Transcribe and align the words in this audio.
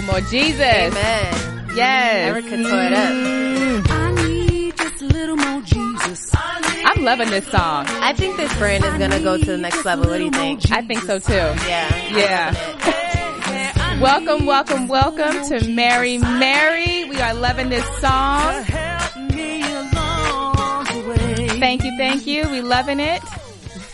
Little 0.00 0.14
more 0.14 0.30
Jesus. 0.30 0.60
Amen. 0.60 1.66
Yes. 1.74 2.28
Erica 2.28 2.50
tore 2.62 2.82
it 2.82 2.92
up. 2.92 3.90
I 3.90 4.12
need 4.26 4.76
just 4.76 5.02
a 5.02 5.06
little 5.06 5.36
more 5.36 5.60
Jesus. 5.62 6.30
I'm 6.34 7.04
loving 7.04 7.30
this 7.30 7.46
song. 7.46 7.86
I 7.86 8.12
think 8.14 8.36
this 8.36 8.56
brand 8.58 8.84
is 8.84 8.94
gonna 8.94 9.20
go 9.20 9.36
to 9.36 9.44
the 9.44 9.58
next 9.58 9.84
level. 9.84 10.08
What 10.08 10.18
do 10.18 10.24
you 10.24 10.30
think? 10.30 10.70
I 10.72 10.82
think 10.82 11.02
so 11.02 11.18
too. 11.18 11.32
Yeah. 11.32 12.16
Yeah. 12.16 14.00
Welcome, 14.00 14.46
welcome, 14.46 14.88
welcome 14.88 15.44
to 15.48 15.68
Mary 15.68 16.16
Mary. 16.16 17.04
We 17.04 17.20
are 17.20 17.34
loving 17.34 17.68
this 17.68 17.84
song. 18.00 18.64
Thank 21.60 21.84
you, 21.84 21.94
thank 21.98 22.26
you. 22.26 22.48
We 22.48 22.62
loving 22.62 23.00
it. 23.00 23.22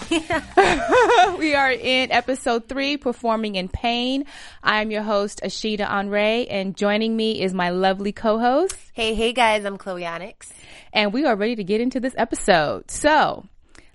we 1.39 1.55
are 1.55 1.73
in 1.73 2.13
episode 2.13 2.69
three, 2.69 2.97
performing 2.97 3.57
in 3.57 3.69
pain. 3.69 4.25
I 4.63 4.81
am 4.81 4.91
your 4.91 5.03
host, 5.03 5.41
Ashita 5.43 5.87
Henre, 5.87 6.47
and 6.49 6.77
joining 6.77 7.17
me 7.17 7.43
is 7.43 7.53
my 7.53 7.71
lovely 7.71 8.13
co-host. 8.13 8.77
Hey, 8.93 9.15
hey 9.15 9.33
guys, 9.33 9.65
I'm 9.65 9.77
Chloe 9.77 10.07
Onyx. 10.07 10.53
and 10.93 11.13
we 11.13 11.25
are 11.25 11.35
ready 11.35 11.57
to 11.57 11.65
get 11.65 11.81
into 11.81 11.99
this 11.99 12.15
episode. 12.17 12.89
So 12.91 13.47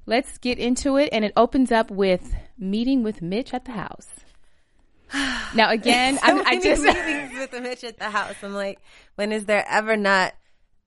let's 0.05 0.37
get 0.39 0.59
into 0.59 0.97
it. 0.97 1.09
And 1.13 1.23
it 1.23 1.31
opens 1.37 1.71
up 1.71 1.89
with 1.89 2.35
meeting 2.57 3.03
with 3.03 3.21
Mitch 3.21 3.53
at 3.53 3.65
the 3.65 3.71
house. 3.71 4.07
Now 5.53 5.69
again, 5.71 6.17
I, 6.23 6.31
I 6.31 6.43
many 6.43 6.61
just 6.61 6.81
meetings 6.83 7.33
with 7.37 7.61
Mitch 7.61 7.83
at 7.83 7.99
the 7.99 8.09
house. 8.09 8.35
I'm 8.41 8.53
like, 8.53 8.79
when 9.15 9.33
is 9.33 9.45
there 9.45 9.65
ever 9.69 9.97
not 9.97 10.33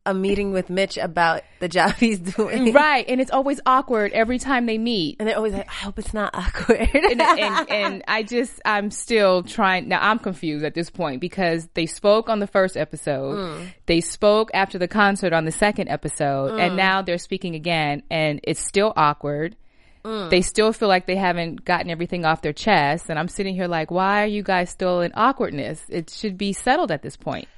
a 0.07 0.13
meeting 0.13 0.53
with 0.53 0.69
Mitch 0.69 0.99
about 0.99 1.43
the 1.61 1.69
job 1.69 1.95
he's 1.99 2.19
doing? 2.19 2.73
right, 2.73 3.05
and 3.09 3.21
it's 3.21 3.31
always 3.31 3.61
awkward 3.65 4.13
every 4.13 4.39
time 4.39 4.67
they 4.67 4.79
meet. 4.79 5.17
And 5.19 5.29
they're 5.29 5.37
always 5.37 5.53
like, 5.53 5.69
I 5.69 5.73
hope 5.73 5.99
it's 5.99 6.15
not 6.15 6.35
awkward. 6.35 6.89
And, 6.95 7.21
and, 7.21 7.71
and 7.71 8.05
I 8.09 8.23
just, 8.23 8.61
I'm 8.65 8.91
still 8.91 9.43
trying. 9.43 9.89
Now 9.89 10.01
I'm 10.03 10.19
confused 10.19 10.65
at 10.65 10.75
this 10.75 10.91
point 10.91 11.21
because 11.21 11.69
they 11.75 11.87
spoke 11.87 12.29
on 12.29 12.39
the 12.39 12.47
first 12.47 12.77
episode, 12.77 13.37
mm. 13.37 13.67
they 13.87 14.01
spoke 14.01 14.51
after 14.55 14.79
the 14.79 14.89
concert 14.89 15.33
on 15.33 15.45
the 15.45 15.53
second 15.53 15.89
episode, 15.89 16.59
and 16.59 16.73
mm. 16.73 16.77
now 16.77 17.03
they're 17.03 17.19
speaking 17.19 17.55
again, 17.55 18.03
and 18.11 18.41
it's 18.43 18.61
still 18.61 18.93
awkward. 18.97 19.57
Mm. 20.05 20.29
They 20.29 20.43
still 20.43 20.73
feel 20.75 20.89
like 20.89 21.07
they 21.07 21.17
haven't 21.17 21.65
gotten 21.65 21.91
everything 21.91 22.27
off 22.27 22.43
their 22.43 22.53
chest, 22.53 23.07
and 23.09 23.19
I'm 23.19 23.29
sitting 23.29 23.55
here 23.55 23.69
like, 23.69 23.91
why 23.91 24.23
are 24.23 24.27
you 24.27 24.43
guys 24.43 24.69
still 24.69 25.01
in 25.01 25.13
awkwardness? 25.15 25.83
It 25.89 26.11
should 26.11 26.37
be 26.37 26.53
settled 26.53 26.91
at 26.91 27.03
this 27.03 27.17
point. 27.17 27.49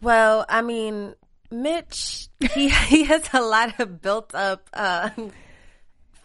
well, 0.00 0.46
I 0.48 0.62
mean, 0.62 1.14
Mitch, 1.50 2.28
he 2.54 2.68
he 2.88 3.04
has 3.04 3.28
a 3.32 3.40
lot 3.40 3.78
of 3.80 4.00
built 4.02 4.34
up 4.34 4.68
uh, 4.72 5.10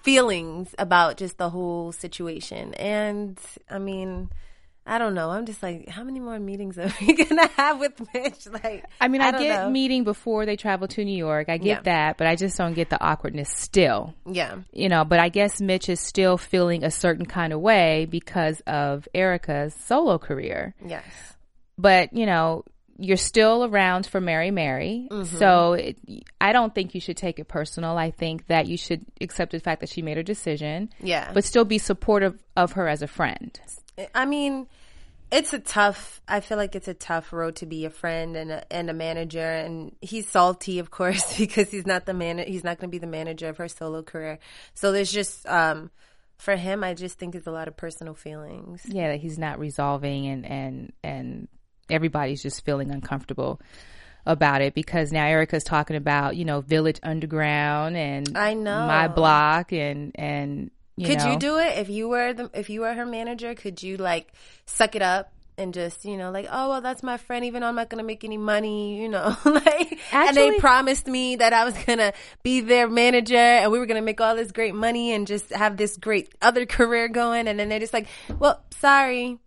feelings 0.04 0.74
about 0.78 1.18
just 1.18 1.38
the 1.38 1.50
whole 1.50 1.92
situation, 1.92 2.74
and 2.76 3.40
I 3.70 3.80
mean. 3.80 4.30
I 4.88 5.00
don't 5.00 5.16
know. 5.16 5.32
I'm 5.32 5.48
just 5.48 5.64
like, 5.64 5.90
how 5.90 6.04
many 6.04 6.20
more 6.20 6.38
meetings 6.38 6.78
are 6.78 6.94
we 7.02 7.14
gonna 7.16 7.48
have 7.58 7.80
with 7.80 8.00
Mitch? 8.14 8.46
Like, 8.46 8.86
I 9.02 9.08
mean, 9.08 9.20
I, 9.20 9.32
don't 9.32 9.42
get 9.42 9.64
know. 9.64 9.70
meeting 9.72 10.04
before 10.04 10.46
they 10.46 10.56
travel 10.58 10.88
to 10.90 11.04
New 11.04 11.18
York. 11.18 11.50
I 11.50 11.58
get 11.58 11.66
Yeah. 11.78 11.82
that, 11.86 12.18
but 12.18 12.28
I 12.28 12.36
just 12.36 12.56
don't 12.56 12.76
get 12.76 12.92
the 12.92 13.04
awkwardness 13.04 13.50
still. 13.50 14.14
Yeah, 14.32 14.58
you 14.72 14.88
know, 14.88 15.04
but 15.04 15.18
I 15.20 15.30
guess 15.30 15.60
Mitch 15.60 15.90
is 15.90 16.00
still 16.00 16.38
feeling 16.38 16.84
a 16.84 16.92
certain 16.92 17.26
kind 17.26 17.52
of 17.52 17.62
way 17.62 18.06
because 18.08 18.62
of 18.68 19.08
Erica's 19.16 19.74
solo 19.74 20.20
career. 20.20 20.76
yes, 20.86 21.04
But, 21.80 22.14
you 22.14 22.28
know, 22.28 22.64
you're 22.98 23.18
still 23.18 23.66
around 23.66 24.06
for 24.06 24.22
Mary 24.22 24.52
Mary. 24.52 25.08
So 25.26 25.74
it, 25.74 25.98
I 26.40 26.54
don't 26.54 26.74
think 26.74 26.96
you 26.96 27.02
should 27.02 27.18
take 27.18 27.40
it 27.40 27.48
personal. 27.48 27.98
I 27.98 28.12
think 28.12 28.48
that 28.48 28.68
you 28.68 28.78
should 28.78 29.06
accept 29.20 29.52
the 29.52 29.60
fact 29.60 29.82
that 29.82 29.90
she 29.90 30.02
made 30.02 30.18
her 30.18 30.24
decision. 30.24 30.90
Yeah. 31.02 31.32
But 31.34 31.44
still 31.44 31.66
be 31.66 31.78
supportive 31.78 32.42
of 32.56 32.74
her 32.74 32.88
as 32.88 33.02
a 33.02 33.08
friend. 33.08 33.60
I 34.14 34.26
mean, 34.26 34.68
it's 35.32 35.54
a 35.54 35.60
tough. 35.60 36.22
I 36.28 36.40
feel 36.40 36.58
like 36.58 36.76
it's 36.76 36.88
a 36.88 36.94
tough 36.94 37.34
road 37.34 37.58
to 37.58 37.66
be 37.66 37.86
a 37.86 37.90
friend 37.90 38.38
and 38.38 38.52
a, 38.52 38.74
and 38.74 38.90
a 38.90 38.94
manager. 38.94 39.46
And 39.46 39.94
he's 40.02 40.30
salty, 40.30 40.80
of 40.80 40.90
course, 40.90 41.38
because 41.38 41.70
he's 41.72 41.86
not 41.86 42.06
the 42.06 42.14
man. 42.14 42.38
He's 42.40 42.64
not 42.64 42.80
going 42.80 42.90
to 42.90 42.92
be 42.92 43.00
the 43.00 43.08
manager 43.08 43.50
of 43.50 43.58
her 43.58 43.68
solo 43.68 44.04
career. 44.04 44.40
So 44.74 44.94
there's 44.94 45.12
just 45.12 45.46
um, 45.48 45.92
for 46.38 46.56
him. 46.56 46.84
I 46.84 46.94
just 46.94 47.18
think 47.18 47.36
it's 47.36 47.48
a 47.48 47.52
lot 47.52 47.68
of 47.68 47.76
personal 47.76 48.14
feelings. 48.14 48.84
Yeah, 48.88 49.10
that 49.10 49.20
he's 49.20 49.38
not 49.38 49.60
resolving 49.60 50.28
and, 50.28 50.46
and, 50.46 50.94
and 51.04 51.48
everybody's 51.90 52.42
just 52.42 52.64
feeling 52.66 52.92
uncomfortable 52.92 53.60
about 54.26 54.62
it 54.62 54.74
because 54.74 55.12
now 55.12 55.26
Erica's 55.26 55.64
talking 55.64 55.96
about, 55.96 56.36
you 56.36 56.46
know, 56.46 56.62
Village 56.62 57.00
Underground 57.04 57.96
and 57.96 58.36
I 58.38 58.54
know. 58.54 58.88
my 58.88 59.08
block 59.08 59.72
and, 59.72 60.12
and, 60.16 60.72
you 60.98 61.08
could 61.08 61.20
know. 61.20 61.34
you 61.34 61.40
do 61.40 61.60
it 61.60 61.78
if 61.78 61.90
you 61.90 62.08
were 62.08 62.34
the 62.34 62.50
if 62.54 62.70
you 62.70 62.82
were 62.82 62.94
her 62.94 63.06
manager? 63.06 63.54
Could 63.54 63.84
you 63.84 63.98
like 63.98 64.32
suck 64.66 64.96
it 64.96 65.02
up? 65.02 65.32
And 65.58 65.74
just 65.74 66.04
you 66.04 66.18
know, 66.18 66.32
like, 66.32 66.48
oh 66.52 66.70
well, 66.70 66.82
that's 66.82 67.04
my 67.04 67.18
friend. 67.18 67.46
Even 67.46 67.62
though 67.62 67.68
I'm 67.68 67.76
not 67.76 67.90
gonna 67.90 68.04
make 68.04 68.24
any 68.24 68.38
money, 68.38 69.02
you 69.02 69.10
know, 69.10 69.36
like, 69.46 70.00
and 70.12 70.36
they 70.36 70.58
promised 70.60 71.08
me 71.08 71.38
that 71.38 71.54
I 71.54 71.64
was 71.64 71.74
gonna 71.86 72.14
be 72.44 72.62
their 72.62 72.90
manager, 72.90 73.36
and 73.36 73.72
we 73.72 73.80
were 73.80 73.86
gonna 73.86 74.02
make 74.02 74.20
all 74.20 74.36
this 74.36 74.52
great 74.52 74.76
money 74.76 75.14
and 75.14 75.28
just 75.28 75.50
have 75.52 75.78
this 75.78 75.98
great 75.98 76.34
other 76.42 76.66
career 76.66 77.08
going. 77.08 77.48
And 77.48 77.60
then 77.60 77.70
they're 77.70 77.80
just 77.80 77.94
like, 77.94 78.08
well, 78.40 78.64
sorry, 78.80 79.40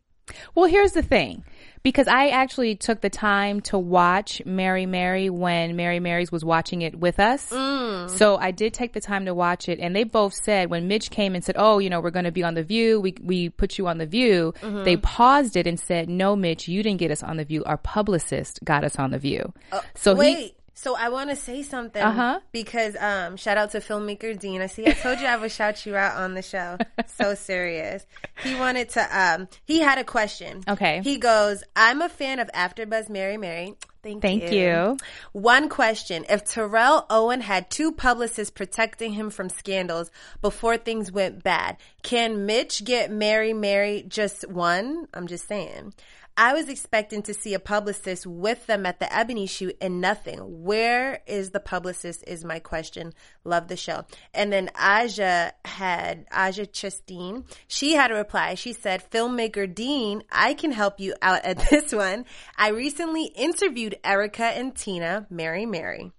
Well, 0.54 0.66
here's 0.66 0.92
the 0.92 1.02
thing. 1.02 1.44
Because 1.82 2.08
I 2.08 2.28
actually 2.28 2.76
took 2.76 3.00
the 3.00 3.10
time 3.10 3.60
to 3.62 3.78
watch 3.78 4.42
Mary 4.44 4.86
Mary 4.86 5.30
when 5.30 5.76
Mary 5.76 6.00
Mary's 6.00 6.32
was 6.32 6.44
watching 6.44 6.82
it 6.82 6.98
with 6.98 7.20
us. 7.20 7.50
Mm. 7.50 8.10
So 8.10 8.36
I 8.36 8.50
did 8.50 8.74
take 8.74 8.92
the 8.92 9.00
time 9.00 9.26
to 9.26 9.34
watch 9.34 9.68
it 9.68 9.78
and 9.78 9.94
they 9.94 10.04
both 10.04 10.34
said 10.34 10.70
when 10.70 10.88
Mitch 10.88 11.10
came 11.10 11.34
and 11.34 11.44
said, 11.44 11.56
"Oh, 11.58 11.78
you 11.78 11.90
know, 11.90 12.00
we're 12.00 12.10
going 12.10 12.24
to 12.24 12.32
be 12.32 12.44
on 12.44 12.54
the 12.54 12.62
View. 12.62 13.00
We 13.00 13.14
we 13.22 13.48
put 13.48 13.78
you 13.78 13.86
on 13.86 13.98
the 13.98 14.06
View." 14.06 14.54
Mm-hmm. 14.60 14.84
They 14.84 14.96
paused 14.96 15.56
it 15.56 15.66
and 15.66 15.78
said, 15.78 16.08
"No, 16.08 16.36
Mitch, 16.36 16.68
you 16.68 16.82
didn't 16.82 16.98
get 16.98 17.10
us 17.10 17.22
on 17.22 17.36
the 17.36 17.44
View. 17.44 17.64
Our 17.64 17.78
publicist 17.78 18.60
got 18.64 18.84
us 18.84 18.96
on 18.96 19.10
the 19.10 19.18
View." 19.18 19.52
so 19.94 20.14
wait. 20.14 20.36
he 20.36 20.54
so 20.80 20.94
I 20.94 21.08
want 21.08 21.30
to 21.30 21.34
say 21.36 21.64
something 21.64 22.00
Uh-huh. 22.00 22.38
because 22.52 22.94
um, 23.00 23.36
shout 23.36 23.58
out 23.58 23.72
to 23.72 23.80
filmmaker 23.80 24.38
Dean. 24.38 24.62
I 24.62 24.66
see. 24.68 24.86
I 24.86 24.92
told 24.92 25.18
you 25.18 25.26
I 25.26 25.36
would 25.36 25.50
shout 25.50 25.84
you 25.84 25.96
out 25.96 26.16
on 26.16 26.34
the 26.34 26.42
show. 26.42 26.78
so 27.18 27.34
serious. 27.34 28.06
He 28.44 28.54
wanted 28.54 28.88
to. 28.90 29.02
Um, 29.20 29.48
he 29.64 29.80
had 29.80 29.98
a 29.98 30.04
question. 30.04 30.62
Okay. 30.68 31.00
He 31.02 31.18
goes, 31.18 31.64
"I'm 31.74 32.00
a 32.00 32.08
fan 32.08 32.38
of 32.38 32.48
AfterBuzz 32.54 33.08
Mary 33.08 33.36
Mary." 33.36 33.74
Thank, 34.04 34.22
you. 34.22 34.28
Thank 34.40 34.52
you. 34.52 34.96
One 35.32 35.68
question: 35.68 36.24
If 36.28 36.44
Terrell 36.44 37.04
Owen 37.10 37.40
had 37.40 37.68
two 37.70 37.90
publicists 37.90 38.52
protecting 38.52 39.14
him 39.14 39.30
from 39.30 39.48
scandals 39.48 40.12
before 40.40 40.76
things 40.76 41.10
went 41.10 41.42
bad, 41.42 41.76
can 42.04 42.46
Mitch 42.46 42.84
get 42.84 43.10
Mary 43.10 43.52
Mary 43.52 44.04
just 44.06 44.48
one? 44.48 45.08
I'm 45.12 45.26
just 45.26 45.48
saying. 45.48 45.92
I 46.40 46.54
was 46.54 46.68
expecting 46.68 47.22
to 47.22 47.34
see 47.34 47.54
a 47.54 47.58
publicist 47.58 48.24
with 48.24 48.64
them 48.68 48.86
at 48.86 49.00
the 49.00 49.12
Ebony 49.12 49.46
shoot 49.46 49.76
and 49.80 50.00
nothing. 50.00 50.38
Where 50.62 51.20
is 51.26 51.50
the 51.50 51.58
publicist 51.58 52.22
is 52.28 52.44
my 52.44 52.60
question. 52.60 53.12
Love 53.42 53.66
the 53.66 53.76
show. 53.76 54.04
And 54.32 54.52
then 54.52 54.70
Aja 54.76 55.50
had, 55.64 56.26
Aja 56.30 56.64
Chasteen, 56.64 57.44
she 57.66 57.94
had 57.94 58.12
a 58.12 58.14
reply. 58.14 58.54
She 58.54 58.72
said, 58.72 59.10
filmmaker 59.10 59.74
Dean, 59.74 60.22
I 60.30 60.54
can 60.54 60.70
help 60.70 61.00
you 61.00 61.16
out 61.20 61.44
at 61.44 61.58
this 61.70 61.92
one. 61.92 62.24
I 62.56 62.68
recently 62.68 63.24
interviewed 63.24 63.98
Erica 64.04 64.44
and 64.44 64.76
Tina, 64.76 65.26
Mary 65.30 65.66
Mary. 65.66 66.12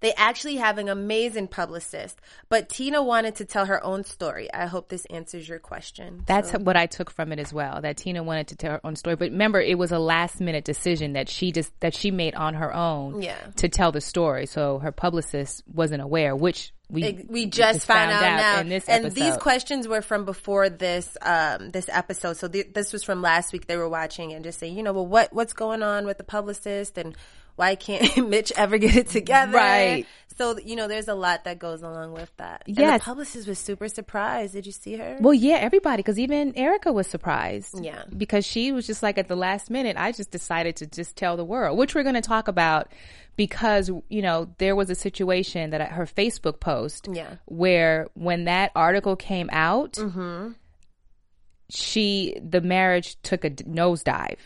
They 0.00 0.12
actually 0.14 0.56
have 0.56 0.78
an 0.78 0.88
amazing 0.88 1.48
publicist, 1.48 2.20
but 2.48 2.68
Tina 2.68 3.02
wanted 3.02 3.36
to 3.36 3.44
tell 3.44 3.66
her 3.66 3.82
own 3.84 4.04
story. 4.04 4.52
I 4.52 4.66
hope 4.66 4.88
this 4.88 5.04
answers 5.06 5.48
your 5.48 5.58
question. 5.58 6.22
That's 6.26 6.50
So- 6.50 6.58
what 6.58 6.76
I 6.76 6.86
took 6.86 7.10
from 7.10 7.32
it 7.32 7.38
as 7.38 7.52
well. 7.52 7.80
That 7.80 7.96
Tina 7.96 8.22
wanted 8.22 8.48
to 8.48 8.56
tell 8.56 8.72
her 8.72 8.80
own 8.84 8.96
story, 8.96 9.16
but 9.16 9.30
remember, 9.30 9.60
it 9.60 9.78
was 9.78 9.92
a 9.92 9.98
last 9.98 10.40
minute 10.40 10.64
decision 10.64 11.14
that 11.14 11.28
she 11.28 11.52
just 11.52 11.72
that 11.80 11.94
she 11.94 12.10
made 12.10 12.34
on 12.34 12.54
her 12.54 12.74
own 12.74 13.22
Yeah. 13.22 13.36
to 13.56 13.68
tell 13.68 13.92
the 13.92 14.00
story. 14.00 14.46
So 14.46 14.78
her 14.78 14.92
publicist 14.92 15.62
wasn't 15.72 16.02
aware, 16.02 16.34
which 16.36 16.72
we 16.90 17.24
we 17.28 17.46
just 17.46 17.86
found, 17.86 18.10
out, 18.10 18.20
now. 18.20 18.60
in 18.60 18.68
this 18.68 18.86
and 18.86 19.06
episode. 19.06 19.14
these 19.24 19.36
questions 19.38 19.88
were 19.88 20.02
from 20.02 20.26
before 20.26 20.68
this 20.68 21.16
um, 21.22 21.70
this 21.70 21.88
episode. 21.90 22.36
So 22.36 22.48
th- 22.48 22.74
this 22.74 22.92
was 22.92 23.02
from 23.02 23.22
last 23.22 23.52
week. 23.52 23.66
They 23.66 23.78
were 23.78 23.88
watching 23.88 24.32
and 24.34 24.44
just 24.44 24.58
saying, 24.58 24.76
you 24.76 24.82
know, 24.82 24.92
well, 24.92 25.06
what 25.06 25.32
what's 25.32 25.54
going 25.54 25.82
on 25.82 26.04
with 26.04 26.18
the 26.18 26.24
publicist 26.24 26.98
and 26.98 27.16
why 27.56 27.74
can't 27.74 28.28
Mitch 28.28 28.52
ever 28.56 28.78
get 28.78 28.96
it 28.96 29.08
together? 29.08 29.52
Right. 29.56 30.06
So 30.38 30.58
you 30.58 30.76
know, 30.76 30.88
there's 30.88 31.08
a 31.08 31.14
lot 31.14 31.44
that 31.44 31.58
goes 31.58 31.82
along 31.82 32.12
with 32.12 32.34
that. 32.38 32.62
Yeah, 32.66 32.96
publicist 32.98 33.46
was 33.46 33.58
super 33.58 33.86
surprised. 33.88 34.54
Did 34.54 34.64
you 34.66 34.72
see 34.72 34.96
her? 34.96 35.18
Well, 35.20 35.34
yeah, 35.34 35.56
everybody, 35.56 35.98
because 35.98 36.18
even 36.18 36.56
Erica 36.56 36.90
was 36.92 37.06
surprised. 37.06 37.84
Yeah. 37.84 38.04
Because 38.16 38.46
she 38.46 38.72
was 38.72 38.86
just 38.86 39.02
like 39.02 39.18
at 39.18 39.28
the 39.28 39.36
last 39.36 39.68
minute, 39.70 39.96
I 39.98 40.12
just 40.12 40.30
decided 40.30 40.76
to 40.76 40.86
just 40.86 41.16
tell 41.16 41.36
the 41.36 41.44
world, 41.44 41.76
which 41.78 41.94
we're 41.94 42.02
going 42.02 42.14
to 42.14 42.22
talk 42.22 42.48
about 42.48 42.88
because, 43.36 43.90
you 44.08 44.22
know, 44.22 44.48
there 44.58 44.74
was 44.74 44.88
a 44.90 44.94
situation 44.94 45.70
that 45.70 45.92
her 45.92 46.06
Facebook 46.06 46.60
post 46.60 47.08
Yeah. 47.12 47.36
where 47.44 48.08
when 48.14 48.44
that 48.44 48.72
article 48.74 49.16
came 49.16 49.50
out, 49.52 49.92
Mm-hmm. 49.92 50.52
she, 51.70 52.36
the 52.42 52.60
marriage 52.60 53.16
took 53.22 53.44
a 53.44 53.50
d- 53.50 53.64
nosedive. 53.64 54.38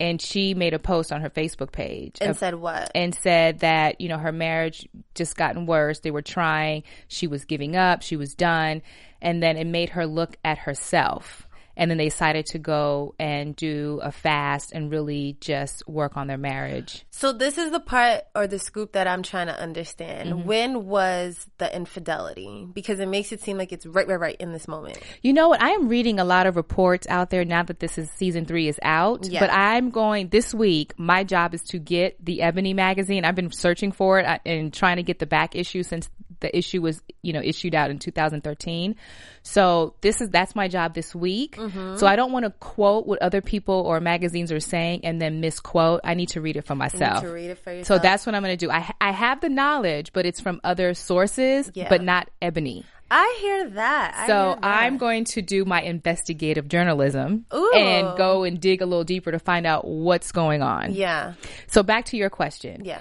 And 0.00 0.20
she 0.20 0.54
made 0.54 0.74
a 0.74 0.78
post 0.78 1.12
on 1.12 1.20
her 1.20 1.30
Facebook 1.30 1.72
page 1.72 2.18
and 2.20 2.30
of- 2.30 2.36
said 2.36 2.56
what? 2.56 2.90
and 2.94 3.14
said 3.14 3.60
that 3.60 4.00
you 4.00 4.08
know 4.08 4.18
her 4.18 4.32
marriage 4.32 4.88
just 5.14 5.36
gotten 5.36 5.66
worse. 5.66 6.00
They 6.00 6.10
were 6.10 6.22
trying. 6.22 6.82
She 7.08 7.26
was 7.26 7.44
giving 7.44 7.76
up. 7.76 8.02
She 8.02 8.16
was 8.16 8.34
done. 8.34 8.82
And 9.22 9.42
then 9.42 9.56
it 9.56 9.66
made 9.66 9.90
her 9.90 10.06
look 10.06 10.36
at 10.44 10.58
herself 10.58 11.46
and 11.76 11.90
then 11.90 11.98
they 11.98 12.04
decided 12.08 12.46
to 12.46 12.58
go 12.58 13.14
and 13.18 13.56
do 13.56 14.00
a 14.02 14.12
fast 14.12 14.72
and 14.72 14.90
really 14.90 15.36
just 15.40 15.86
work 15.88 16.16
on 16.16 16.26
their 16.26 16.38
marriage 16.38 17.04
So 17.10 17.32
this 17.32 17.58
is 17.58 17.70
the 17.70 17.80
part 17.80 18.22
or 18.34 18.46
the 18.46 18.58
scoop 18.58 18.92
that 18.92 19.06
I'm 19.06 19.22
trying 19.22 19.46
to 19.48 19.58
understand. 19.58 20.30
Mm-hmm. 20.30 20.48
When 20.48 20.86
was 20.86 21.46
the 21.58 21.74
infidelity? 21.74 22.66
Because 22.72 23.00
it 23.00 23.06
makes 23.08 23.32
it 23.32 23.40
seem 23.40 23.56
like 23.58 23.72
it's 23.72 23.86
right, 23.86 24.06
right, 24.06 24.20
right 24.20 24.36
in 24.38 24.52
this 24.52 24.68
moment. 24.68 24.98
you 25.22 25.32
know 25.32 25.48
what 25.48 25.60
i 25.62 25.70
am 25.70 25.88
reading 25.88 26.18
a 26.20 26.24
lot 26.24 26.46
of 26.46 26.56
reports 26.56 27.06
out 27.08 27.30
there 27.30 27.44
now 27.44 27.62
that 27.62 27.80
this 27.80 27.98
is 27.98 28.10
season 28.12 28.44
three 28.44 28.68
is 28.68 28.78
out 28.82 29.26
Yeah. 29.26 29.40
but 29.40 29.50
i'm 29.50 29.90
going 29.90 30.28
this 30.28 30.52
week 30.54 30.92
my 30.98 31.24
job 31.24 31.54
is 31.54 31.62
to 31.64 31.78
get 31.78 32.22
the 32.24 32.42
ebony 32.42 32.74
magazine 32.74 33.24
i've 33.24 33.34
been 33.34 33.50
searching 33.52 33.92
for 33.92 34.18
it 34.20 34.26
uh, 34.26 34.38
and 34.46 34.72
trying 34.72 34.96
to 34.96 35.02
get 35.02 35.18
the 35.18 35.26
back 35.26 35.54
issue 35.56 35.82
since 35.82 36.08
the 36.40 36.56
issue 36.56 36.82
was 36.82 37.00
you 37.22 37.32
know 37.32 37.40
issued 37.42 37.74
out 37.74 37.90
in 37.90 37.98
2013 37.98 38.96
so 39.42 39.94
this 40.00 40.20
is 40.20 40.28
that's 40.30 40.54
my 40.54 40.68
job 40.68 40.94
this 40.94 41.14
week 41.14 41.56
Mm-hmm. 41.56 41.63
Mm-hmm. 41.68 41.96
so 41.96 42.06
i 42.06 42.16
don't 42.16 42.32
want 42.32 42.44
to 42.44 42.50
quote 42.50 43.06
what 43.06 43.20
other 43.22 43.40
people 43.40 43.74
or 43.74 44.00
magazines 44.00 44.52
are 44.52 44.60
saying 44.60 45.00
and 45.04 45.20
then 45.20 45.40
misquote 45.40 46.00
i 46.04 46.14
need 46.14 46.30
to 46.30 46.40
read 46.40 46.56
it 46.56 46.66
for 46.66 46.74
myself 46.74 47.20
to 47.22 47.28
read 47.28 47.50
it 47.50 47.58
for 47.58 47.84
so 47.84 47.98
that's 47.98 48.26
what 48.26 48.34
i'm 48.34 48.42
going 48.42 48.56
to 48.56 48.66
do 48.66 48.70
I, 48.70 48.92
I 49.00 49.12
have 49.12 49.40
the 49.40 49.48
knowledge 49.48 50.12
but 50.12 50.26
it's 50.26 50.40
from 50.40 50.60
other 50.64 50.94
sources 50.94 51.70
Yeah. 51.74 51.88
but 51.88 52.02
not 52.02 52.28
ebony 52.42 52.84
I 53.10 53.38
hear 53.40 53.70
that. 53.70 54.26
So 54.26 54.34
hear 54.34 54.54
that. 54.56 54.64
I'm 54.64 54.96
going 54.96 55.24
to 55.26 55.42
do 55.42 55.64
my 55.64 55.82
investigative 55.82 56.66
journalism 56.68 57.44
Ooh. 57.54 57.72
and 57.74 58.16
go 58.16 58.42
and 58.42 58.58
dig 58.58 58.82
a 58.82 58.86
little 58.86 59.04
deeper 59.04 59.30
to 59.30 59.38
find 59.38 59.66
out 59.66 59.86
what's 59.86 60.32
going 60.32 60.62
on. 60.62 60.94
Yeah. 60.94 61.34
So 61.68 61.82
back 61.82 62.06
to 62.06 62.16
your 62.16 62.30
question. 62.30 62.84
Yeah. 62.84 62.98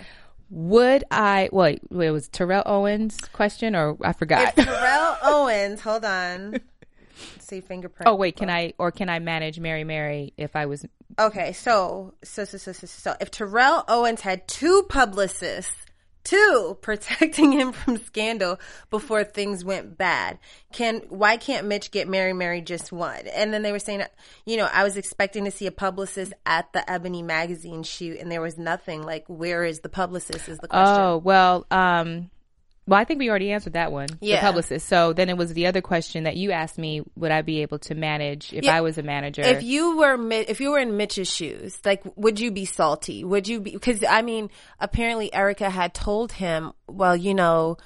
Would 0.50 1.04
I 1.10 1.50
wait, 1.52 1.82
wait, 1.90 2.08
it 2.08 2.12
was 2.12 2.28
Terrell 2.28 2.62
Owens 2.66 3.18
question 3.32 3.76
or 3.76 3.98
I 4.04 4.14
forgot. 4.14 4.54
If 4.56 4.66
Terrell 4.66 5.18
Owens, 5.24 5.82
hold 5.82 6.06
on. 6.06 6.58
See 7.40 7.62
fingerprint. 7.62 8.08
oh 8.08 8.16
wait, 8.16 8.36
can 8.36 8.50
I 8.50 8.74
or 8.78 8.92
can 8.92 9.10
I 9.10 9.20
manage 9.20 9.60
Mary 9.60 9.84
Mary 9.84 10.34
if 10.38 10.56
I 10.56 10.66
was 10.66 10.86
Okay, 11.20 11.54
so 11.54 12.14
so 12.24 12.46
so 12.46 12.58
so 12.58 12.72
so 12.72 12.88
so 12.88 13.16
if 13.20 13.30
Terrell 13.30 13.84
Owens 13.88 14.22
had 14.22 14.48
two 14.48 14.84
publicists, 14.90 15.76
two 16.24 16.78
protecting 16.82 17.52
him 17.52 17.72
from 17.72 17.98
scandal 17.98 18.60
before 18.90 19.24
things 19.24 19.64
went 19.64 19.98
bad, 19.98 20.40
can 20.72 21.02
why 21.10 21.38
can't 21.38 21.68
Mitch 21.68 21.92
get 21.92 22.08
Mary 22.08 22.34
Mary 22.34 22.62
just 22.62 22.92
one? 22.92 23.28
And 23.28 23.54
then 23.54 23.62
they 23.62 23.72
were 23.72 23.80
saying, 23.80 24.04
you 24.46 24.58
know, 24.58 24.68
I 24.72 24.84
was 24.84 24.98
expecting 24.98 25.46
to 25.46 25.52
see 25.52 25.68
a 25.68 25.72
publicist 25.72 26.34
at 26.46 26.72
the 26.74 26.90
Ebony 26.90 27.22
magazine 27.22 27.84
shoot, 27.84 28.20
and 28.20 28.32
there 28.32 28.42
was 28.42 28.58
nothing. 28.58 29.04
Like, 29.04 29.26
where 29.28 29.64
is 29.64 29.82
the 29.82 29.90
publicist? 29.90 30.50
Is 30.50 30.58
the 30.60 30.68
question. 30.68 30.96
Oh, 31.04 31.18
well, 31.18 31.68
um 31.70 32.32
well, 32.86 33.00
I 33.00 33.04
think 33.06 33.20
we 33.20 33.30
already 33.30 33.52
answered 33.52 33.74
that 33.74 33.92
one. 33.92 34.08
Yeah. 34.20 34.38
The 34.38 34.42
publicist. 34.48 34.88
So 34.88 35.14
then 35.14 35.30
it 35.30 35.38
was 35.38 35.54
the 35.54 35.68
other 35.68 35.82
question 35.82 36.26
that 36.26 36.36
you 36.36 36.52
asked 36.52 36.78
me, 36.78 37.02
would 37.16 37.32
I 37.32 37.42
be 37.42 37.62
able 37.62 37.80
to 37.80 37.96
manage 37.96 38.52
if 38.54 38.64
Yeah. 38.66 38.76
I 38.76 38.82
was 38.82 38.98
a 38.98 39.04
manager? 39.04 39.42
If 39.42 39.64
you 39.64 39.98
were 39.98 40.18
if 40.32 40.60
you 40.60 40.72
were 40.72 40.80
in 40.80 40.98
Mitch's 40.98 41.32
shoes, 41.32 41.80
like 41.86 42.04
would 42.18 42.40
you 42.40 42.52
be 42.52 42.66
salty? 42.66 43.24
Would 43.24 43.48
you 43.48 43.62
be 43.62 43.72
because 43.72 44.04
I 44.04 44.22
mean, 44.22 44.50
apparently 44.80 45.34
Erica 45.34 45.70
had 45.70 45.94
told 45.94 46.34
him, 46.34 46.74
well, 46.88 47.16
you 47.16 47.34
know, 47.34 47.78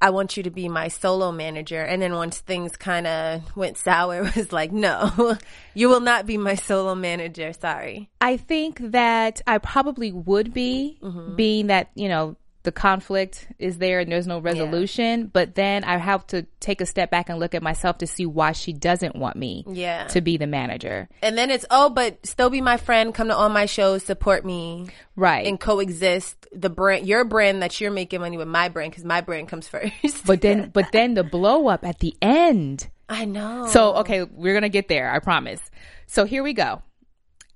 I 0.00 0.10
want 0.10 0.36
you 0.36 0.42
to 0.42 0.50
be 0.50 0.68
my 0.68 0.88
solo 0.88 1.32
manager. 1.32 1.80
And 1.80 2.02
then 2.02 2.12
once 2.14 2.38
things 2.38 2.76
kind 2.76 3.06
of 3.06 3.56
went 3.56 3.78
sour, 3.78 4.22
it 4.26 4.36
was 4.36 4.52
like, 4.52 4.70
no, 4.70 5.38
you 5.74 5.88
will 5.88 6.00
not 6.00 6.26
be 6.26 6.36
my 6.36 6.54
solo 6.54 6.94
manager. 6.94 7.52
Sorry. 7.54 8.10
I 8.20 8.36
think 8.36 8.78
that 8.92 9.40
I 9.46 9.56
probably 9.58 10.12
would 10.12 10.52
be, 10.52 10.98
Mm-hmm. 11.02 11.34
being 11.36 11.66
that, 11.68 11.90
you 11.94 12.08
know, 12.10 12.36
the 12.66 12.72
conflict 12.72 13.48
is 13.58 13.78
there 13.78 14.00
and 14.00 14.12
there's 14.12 14.26
no 14.26 14.38
resolution. 14.40 15.28
But 15.32 15.54
then 15.54 15.82
I 15.84 15.96
have 15.96 16.26
to 16.26 16.42
take 16.60 16.82
a 16.82 16.86
step 16.86 17.10
back 17.10 17.30
and 17.30 17.38
look 17.38 17.54
at 17.54 17.62
myself 17.62 17.96
to 17.98 18.06
see 18.06 18.26
why 18.26 18.52
she 18.52 18.74
doesn't 18.74 19.16
want 19.16 19.36
me 19.36 19.64
Yeah. 19.66 20.06
to 20.08 20.20
be 20.20 20.36
the 20.36 20.46
manager. 20.46 21.08
And 21.22 21.38
then 21.38 21.50
it's, 21.50 21.64
oh, 21.70 21.88
but 21.88 22.26
still 22.26 22.50
be 22.50 22.60
my 22.60 22.76
friend, 22.76 23.14
come 23.14 23.28
to 23.28 23.34
all 23.36 23.48
my 23.48 23.64
shows, 23.66 24.02
support 24.02 24.44
me. 24.44 24.88
Right. 25.16 25.46
And 25.46 25.58
coexist 25.58 26.46
the 26.52 26.68
brand, 26.68 27.06
your 27.06 27.24
brand 27.24 27.62
that 27.62 27.80
you're 27.80 27.90
making 27.90 28.20
money 28.20 28.36
with 28.36 28.48
my 28.48 28.68
brand, 28.68 28.90
because 28.90 29.04
my 29.04 29.22
brand 29.22 29.48
comes 29.48 29.66
first. 29.74 30.26
but 30.26 30.42
then, 30.42 30.70
but 30.74 30.92
then 30.92 31.14
the 31.14 31.24
blow 31.24 31.68
up 31.68 31.84
at 31.86 32.00
the 32.00 32.14
end. 32.20 32.88
I 33.08 33.24
know. 33.24 33.68
So, 33.68 33.94
okay, 33.98 34.24
we're 34.24 34.52
going 34.52 34.62
to 34.62 34.68
get 34.68 34.88
there. 34.88 35.10
I 35.10 35.20
promise. 35.20 35.60
So 36.06 36.24
here 36.26 36.42
we 36.42 36.52
go. 36.52 36.82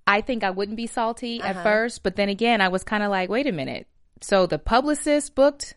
I 0.07 0.23
think 0.23 0.45
I 0.45 0.51
wouldn't 0.51 0.77
be 0.77 0.87
salty 0.87 1.41
Uh-huh. 1.41 1.51
at 1.59 1.63
first, 1.63 2.03
but 2.03 2.17
then 2.17 2.29
again, 2.29 2.61
I 2.61 2.69
was 2.69 2.83
kind 2.85 3.03
of 3.03 3.11
like, 3.11 3.29
wait 3.29 3.47
a 3.47 3.53
minute. 3.53 3.87
So 4.21 4.47
the 4.47 4.59
publicist 4.59 5.35
booked, 5.35 5.75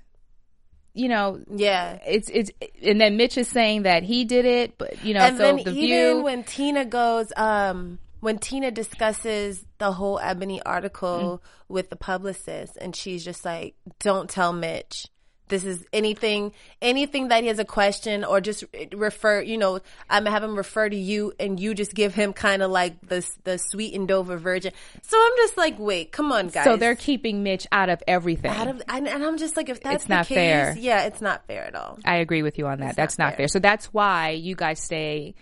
you 0.94 1.08
know, 1.10 1.40
yeah. 1.50 2.00
it's 2.06 2.30
it's 2.30 2.52
and 2.84 3.00
then 3.00 3.18
Mitch 3.18 3.38
is 3.38 3.48
saying 3.48 3.84
that 3.84 4.04
he 4.04 4.26
did 4.26 4.46
it, 4.46 4.78
but 4.78 5.04
you 5.04 5.14
know, 5.14 5.22
and 5.22 5.38
so 5.38 5.44
then 5.44 5.56
the 5.58 5.72
even 5.72 5.74
view. 5.74 6.22
when 6.24 6.44
Tina 6.44 6.86
goes, 6.86 7.32
um, 7.38 8.00
when 8.20 8.38
Tina 8.38 8.70
discusses 8.72 9.66
the 9.80 9.92
whole 9.92 10.20
Ebony 10.20 10.62
article 10.62 11.42
Mm. 11.42 11.50
with 11.70 11.90
the 11.90 11.96
publicist, 11.96 12.78
and 12.78 12.96
she's 12.96 13.24
just 13.26 13.44
like, 13.46 13.76
"Don't 14.00 14.30
tell 14.30 14.54
Mitch." 14.54 15.08
This 15.50 15.66
is 15.66 15.86
anything, 15.92 16.54
anything 16.82 17.28
that 17.28 17.44
he 17.44 17.48
has 17.48 17.60
a 17.60 17.66
question 17.66 18.24
or 18.24 18.40
just 18.42 18.64
refer, 18.94 19.42
you 19.42 19.58
know, 19.58 19.80
I'm 20.10 20.26
have 20.26 20.44
him 20.44 20.56
refer 20.56 20.88
to 20.90 20.96
you 20.96 21.34
and 21.40 21.60
you 21.60 21.74
just 21.74 21.94
give 21.94 22.14
him 22.16 22.34
kind 22.34 22.62
of 22.62 22.72
like 22.72 23.00
the, 23.08 23.28
the 23.44 23.58
sweetened 23.58 24.10
over 24.12 24.38
virgin. 24.38 24.72
So 25.02 25.18
I'm 25.20 25.34
just 25.38 25.58
like, 25.58 25.78
wait, 25.78 26.12
come 26.12 26.32
on 26.32 26.48
guys. 26.48 26.64
so 26.64 26.78
they're 26.78 26.96
keeping 26.96 27.44
Mitch 27.44 27.68
out 27.72 27.90
of 27.90 28.02
everything. 28.08 28.52
out 28.52 28.68
of, 28.68 28.82
and, 28.88 29.08
and 29.08 29.24
I'm 29.24 29.38
just 29.38 29.58
like, 29.58 29.70
if 29.70 29.82
that's 29.82 29.96
It's 29.96 30.04
the 30.06 30.14
not 30.16 30.26
case, 30.28 30.36
fair. 30.36 30.76
yeah, 30.80 31.04
it's 31.04 31.22
not 31.22 31.46
fair 31.46 31.66
at 31.66 31.76
all. 31.76 32.00
I 32.06 32.16
agree 32.18 32.42
with 32.42 32.58
you 32.58 32.68
on 32.68 32.80
that. 32.80 32.96
That's 32.96 33.18
not 33.18 33.26
not, 33.26 33.30
fair. 33.32 33.38
fair. 33.40 33.48
So 33.50 33.60
that's 33.60 33.88
why 33.88 34.32
you 34.32 34.56
guys 34.56 34.80
stay 34.80 35.36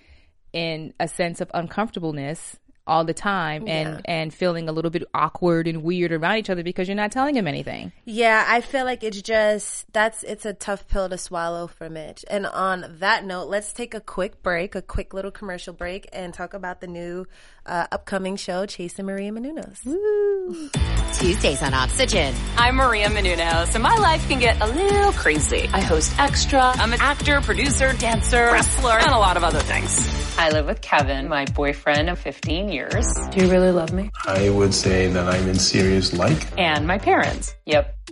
in 0.54 0.94
a 1.00 1.08
sense 1.08 1.42
of 1.42 1.50
uncomfortableness 1.54 2.58
all 2.88 3.06
the 3.06 3.14
time 3.14 3.68
and 3.68 3.90
Yeah. 3.90 4.02
and 4.06 4.34
feeling 4.34 4.68
a 4.68 4.72
little 4.72 4.92
bit 4.92 5.04
awkward 5.14 5.68
and 5.68 5.84
weird 5.84 6.12
around 6.12 6.38
each 6.38 6.50
other 6.50 6.64
because 6.64 6.88
you're 6.88 6.96
not 6.96 7.12
telling 7.12 7.36
him 7.36 7.48
anything. 7.48 7.92
Yeah, 8.06 8.44
I 8.48 8.62
feel 8.62 8.86
like 8.86 9.04
it's 9.04 9.22
just 9.22 9.92
that's 9.94 10.24
it's 10.24 10.46
a 10.46 10.54
tough 10.54 10.88
pill 10.88 11.08
to 11.10 11.18
swallow 11.18 11.68
for 11.68 11.90
Mitch. 11.90 12.26
And 12.30 12.46
on 12.46 12.98
that 13.00 13.24
note, 13.26 13.48
let's 13.50 13.72
take 13.74 13.94
a 13.94 14.00
quick 14.02 14.42
break, 14.44 14.76
a 14.76 14.82
quick 14.82 15.14
little 15.14 15.32
commercial 15.32 15.74
break, 15.74 16.08
and 16.12 16.34
talk 16.34 16.54
about 16.54 16.82
the 16.82 16.88
new 16.88 17.28
uh, 17.66 17.86
upcoming 17.92 18.36
show, 18.36 18.66
Chasing 18.66 19.06
Maria 19.06 19.32
Menounos. 19.32 19.78
Tuesdays 21.20 21.62
on 21.62 21.74
Oxygen. 21.74 22.34
I'm 22.58 22.76
Maria 22.76 23.08
Menounos, 23.10 23.74
and 23.76 23.84
my 23.84 23.96
life 23.98 24.28
can 24.28 24.40
get 24.40 24.60
a 24.62 24.66
little 24.68 25.12
crazy. 25.12 25.70
I 25.72 25.82
host 25.82 26.18
Extra. 26.20 26.62
I'm 26.76 26.94
an 26.94 27.02
actor, 27.02 27.40
producer, 27.42 27.94
dancer, 27.94 28.50
wrestler, 28.52 28.98
and 28.98 29.12
a 29.12 29.18
lot 29.20 29.38
of 29.38 29.44
other 29.44 29.60
things. 29.60 30.20
I 30.40 30.50
live 30.50 30.66
with 30.66 30.82
Kevin, 30.82 31.28
my 31.28 31.46
boyfriend 31.46 32.10
of 32.10 32.18
15 32.18 32.70
years. 32.70 32.81
Do 33.32 33.46
you 33.46 33.52
really 33.52 33.72
love 33.72 33.94
me? 33.94 34.12
I 34.28 34.50
would 34.50 34.74
say 34.74 35.08
that 35.08 35.28
I'm 35.28 35.48
in 35.48 35.60
serious 35.60 36.14
like. 36.14 36.48
And 36.58 36.88
my 36.88 36.98
parents. 36.98 37.56
Yep, 37.66 37.96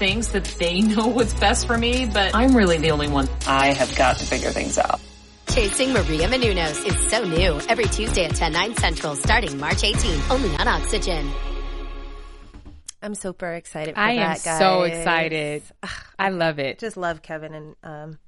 thinks 0.00 0.28
that 0.28 0.44
they 0.58 0.80
know 0.92 1.06
what's 1.06 1.34
best 1.34 1.68
for 1.68 1.78
me, 1.78 2.06
but 2.06 2.34
I'm 2.34 2.56
really 2.56 2.78
the 2.78 2.90
only 2.90 3.06
one. 3.06 3.28
I 3.46 3.74
have 3.74 3.94
got 3.94 4.16
to 4.16 4.24
figure 4.24 4.50
things 4.50 4.78
out. 4.78 5.00
Chasing 5.50 5.92
Maria 5.92 6.26
Menounos 6.26 6.86
is 6.86 7.10
so 7.10 7.24
new. 7.24 7.60
Every 7.68 7.84
Tuesday 7.84 8.24
at 8.24 8.34
10, 8.34 8.52
9 8.52 8.76
central 8.76 9.14
starting 9.14 9.58
March 9.58 9.82
18th. 9.82 10.30
Only 10.30 10.56
on 10.56 10.66
Oxygen. 10.66 11.30
I'm 13.02 13.14
super 13.14 13.52
excited 13.52 13.94
for 13.94 14.00
I 14.00 14.12
am 14.12 14.16
that, 14.16 14.42
guys. 14.44 14.58
so 14.58 14.82
excited. 14.82 15.62
I 16.18 16.30
love 16.30 16.58
it. 16.58 16.78
Just 16.78 16.96
love 16.96 17.22
Kevin 17.22 17.54
and 17.54 17.76
um, 17.82 18.18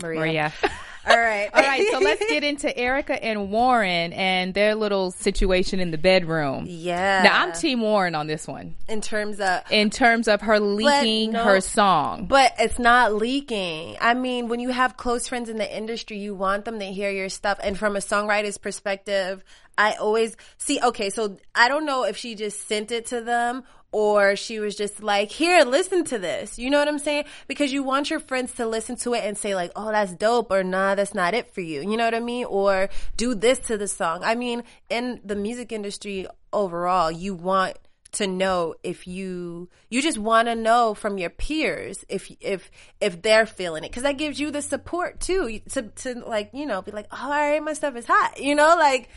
Maria. 0.00 0.20
Maria. 0.20 0.52
All 1.08 1.18
right. 1.18 1.48
All 1.52 1.62
right, 1.62 1.86
so 1.90 1.98
let's 1.98 2.24
get 2.26 2.44
into 2.44 2.76
Erica 2.76 3.22
and 3.22 3.50
Warren 3.50 4.12
and 4.12 4.52
their 4.52 4.74
little 4.74 5.10
situation 5.10 5.80
in 5.80 5.90
the 5.90 5.98
bedroom. 5.98 6.66
Yeah. 6.68 7.22
Now 7.22 7.42
I'm 7.42 7.52
Team 7.52 7.80
Warren 7.80 8.14
on 8.14 8.26
this 8.26 8.46
one. 8.46 8.76
In 8.88 9.00
terms 9.00 9.40
of 9.40 9.62
In 9.70 9.90
terms 9.90 10.28
of 10.28 10.42
her 10.42 10.60
leaking 10.60 11.32
no. 11.32 11.44
her 11.44 11.60
song. 11.60 12.26
But 12.26 12.54
it's 12.58 12.78
not 12.78 13.14
leaking. 13.14 13.96
I 14.00 14.14
mean, 14.14 14.48
when 14.48 14.60
you 14.60 14.70
have 14.70 14.96
close 14.96 15.26
friends 15.28 15.48
in 15.48 15.56
the 15.56 15.76
industry, 15.76 16.18
you 16.18 16.34
want 16.34 16.64
them 16.64 16.78
to 16.78 16.86
hear 16.86 17.10
your 17.10 17.28
stuff. 17.28 17.58
And 17.62 17.78
from 17.78 17.96
a 17.96 18.00
songwriter's 18.00 18.58
perspective, 18.58 19.42
I 19.78 19.92
always 19.94 20.36
see, 20.58 20.78
okay, 20.82 21.08
so 21.08 21.38
I 21.54 21.68
don't 21.68 21.86
know 21.86 22.04
if 22.04 22.16
she 22.16 22.34
just 22.34 22.68
sent 22.68 22.92
it 22.92 23.06
to 23.06 23.22
them 23.22 23.64
or 23.92 24.36
she 24.36 24.60
was 24.60 24.76
just 24.76 25.02
like, 25.02 25.30
here, 25.30 25.64
listen 25.64 26.04
to 26.04 26.18
this. 26.18 26.58
You 26.58 26.70
know 26.70 26.78
what 26.78 26.88
I'm 26.88 26.98
saying? 26.98 27.24
Because 27.48 27.72
you 27.72 27.82
want 27.82 28.10
your 28.10 28.20
friends 28.20 28.54
to 28.54 28.66
listen 28.66 28.96
to 28.96 29.14
it 29.14 29.24
and 29.24 29.36
say 29.36 29.54
like, 29.54 29.72
oh, 29.74 29.90
that's 29.90 30.14
dope 30.14 30.50
or 30.50 30.62
nah, 30.62 30.94
that's 30.94 31.14
not 31.14 31.34
it 31.34 31.52
for 31.52 31.60
you. 31.60 31.80
You 31.80 31.96
know 31.96 32.04
what 32.04 32.14
I 32.14 32.20
mean? 32.20 32.44
Or 32.46 32.88
do 33.16 33.34
this 33.34 33.58
to 33.60 33.76
the 33.76 33.88
song. 33.88 34.22
I 34.22 34.34
mean, 34.34 34.62
in 34.88 35.20
the 35.24 35.36
music 35.36 35.72
industry 35.72 36.26
overall, 36.52 37.10
you 37.10 37.34
want 37.34 37.76
to 38.12 38.26
know 38.26 38.74
if 38.82 39.06
you 39.06 39.68
you 39.88 40.02
just 40.02 40.18
want 40.18 40.48
to 40.48 40.54
know 40.54 40.94
from 40.94 41.18
your 41.18 41.30
peers 41.30 42.04
if 42.08 42.30
if 42.40 42.70
if 43.00 43.22
they're 43.22 43.46
feeling 43.46 43.84
it 43.84 43.90
because 43.90 44.02
that 44.02 44.18
gives 44.18 44.40
you 44.40 44.50
the 44.50 44.62
support 44.62 45.20
too 45.20 45.60
to 45.70 45.82
to 45.82 46.14
like 46.26 46.50
you 46.52 46.66
know 46.66 46.82
be 46.82 46.90
like 46.90 47.06
oh, 47.12 47.18
all 47.22 47.30
right 47.30 47.62
my 47.62 47.72
stuff 47.72 47.94
is 47.94 48.06
hot 48.06 48.40
you 48.40 48.54
know 48.54 48.74
like 48.76 49.08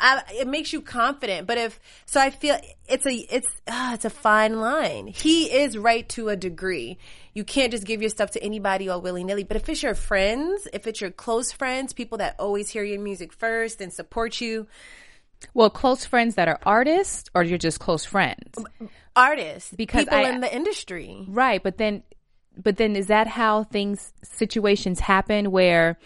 I, 0.00 0.22
it 0.40 0.46
makes 0.48 0.72
you 0.72 0.80
confident. 0.80 1.46
But 1.46 1.58
if 1.58 1.80
so 2.06 2.20
i 2.20 2.30
feel 2.30 2.58
it's 2.88 3.06
a 3.06 3.14
it's 3.14 3.48
ah, 3.68 3.94
it's 3.94 4.04
a 4.04 4.10
fine 4.10 4.60
line. 4.60 5.06
He 5.08 5.46
is 5.46 5.76
right 5.76 6.08
to 6.10 6.28
a 6.28 6.36
degree. 6.36 6.98
You 7.34 7.44
can't 7.44 7.70
just 7.70 7.84
give 7.84 8.00
your 8.00 8.10
stuff 8.10 8.32
to 8.32 8.42
anybody 8.42 8.88
all 8.88 9.00
willy-nilly. 9.00 9.44
But 9.44 9.56
if 9.56 9.68
it's 9.68 9.82
your 9.82 9.94
friends 9.94 10.66
if 10.72 10.86
it's 10.86 11.00
your 11.00 11.10
close 11.10 11.52
friends 11.52 11.92
people 11.92 12.18
that 12.18 12.36
always 12.38 12.68
hear 12.70 12.84
your 12.84 13.00
music 13.00 13.32
first 13.32 13.80
and 13.80 13.92
support 13.92 14.40
you. 14.40 14.66
Well, 15.54 15.70
close 15.70 16.04
friends 16.04 16.34
that 16.34 16.48
are 16.48 16.58
artists 16.64 17.30
or 17.34 17.44
you're 17.44 17.58
just 17.58 17.78
close 17.78 18.04
friends? 18.04 18.58
artists. 19.14 19.72
Because 19.76 20.04
people 20.04 20.18
I- 20.18 20.30
in 20.30 20.40
the 20.40 20.54
industry. 20.54 21.24
Right, 21.28 21.62
but 21.62 21.78
then 21.78 22.02
but 22.60 22.76
then 22.76 22.96
is 22.96 23.06
that 23.06 23.28
how 23.28 23.64
things 23.64 24.12
situations 24.22 24.98
happen 25.00 25.50
where 25.52 25.96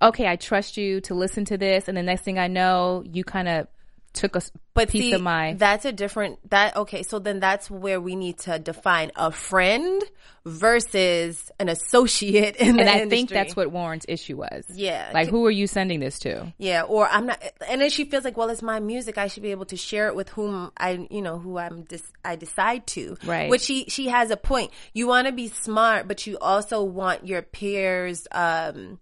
okay, 0.00 0.26
I 0.28 0.36
trust 0.36 0.76
you 0.76 1.00
to 1.02 1.14
listen 1.14 1.44
to 1.46 1.58
this 1.58 1.88
and 1.88 1.96
the 1.96 2.02
next 2.02 2.22
thing 2.22 2.38
I 2.38 2.48
know, 2.48 3.02
you 3.06 3.24
kind 3.24 3.48
of 3.48 3.66
took 4.12 4.34
a 4.34 4.40
But 4.72 4.88
piece 4.88 5.02
see, 5.02 5.12
of 5.12 5.20
my 5.20 5.52
that's 5.58 5.84
a 5.84 5.92
different 5.92 6.38
that 6.48 6.74
okay. 6.74 7.02
So 7.02 7.18
then 7.18 7.38
that's 7.38 7.70
where 7.70 8.00
we 8.00 8.16
need 8.16 8.38
to 8.40 8.58
define 8.58 9.10
a 9.14 9.30
friend 9.30 10.02
versus 10.46 11.50
an 11.60 11.68
associate 11.68 12.56
in 12.56 12.76
the 12.76 12.80
and 12.82 12.88
I 12.88 12.92
industry. 13.00 13.08
think 13.10 13.30
that's 13.30 13.54
what 13.54 13.70
Warren's 13.70 14.06
issue 14.08 14.38
was. 14.38 14.64
Yeah. 14.72 15.10
Like 15.12 15.28
who 15.28 15.44
are 15.44 15.50
you 15.50 15.66
sending 15.66 16.00
this 16.00 16.18
to? 16.20 16.52
Yeah, 16.56 16.82
or 16.82 17.06
I'm 17.06 17.26
not, 17.26 17.42
and 17.68 17.80
then 17.80 17.90
she 17.90 18.04
feels 18.06 18.24
like, 18.24 18.36
well, 18.38 18.48
it's 18.48 18.62
my 18.62 18.80
music. 18.80 19.18
I 19.18 19.26
should 19.26 19.42
be 19.42 19.50
able 19.50 19.66
to 19.66 19.76
share 19.76 20.06
it 20.08 20.14
with 20.14 20.30
whom 20.30 20.72
I, 20.78 21.06
you 21.10 21.20
know, 21.20 21.38
who 21.38 21.58
I'm, 21.58 21.82
dis- 21.82 22.12
I 22.24 22.36
decide 22.36 22.86
to. 22.88 23.16
Right. 23.24 23.50
Which 23.50 23.62
she 23.62 23.84
she 23.88 24.08
has 24.08 24.30
a 24.30 24.36
point. 24.38 24.70
You 24.94 25.08
want 25.08 25.26
to 25.26 25.32
be 25.32 25.48
smart, 25.48 26.08
but 26.08 26.26
you 26.26 26.38
also 26.38 26.82
want 26.82 27.26
your 27.26 27.42
peers. 27.42 28.26
um 28.32 28.98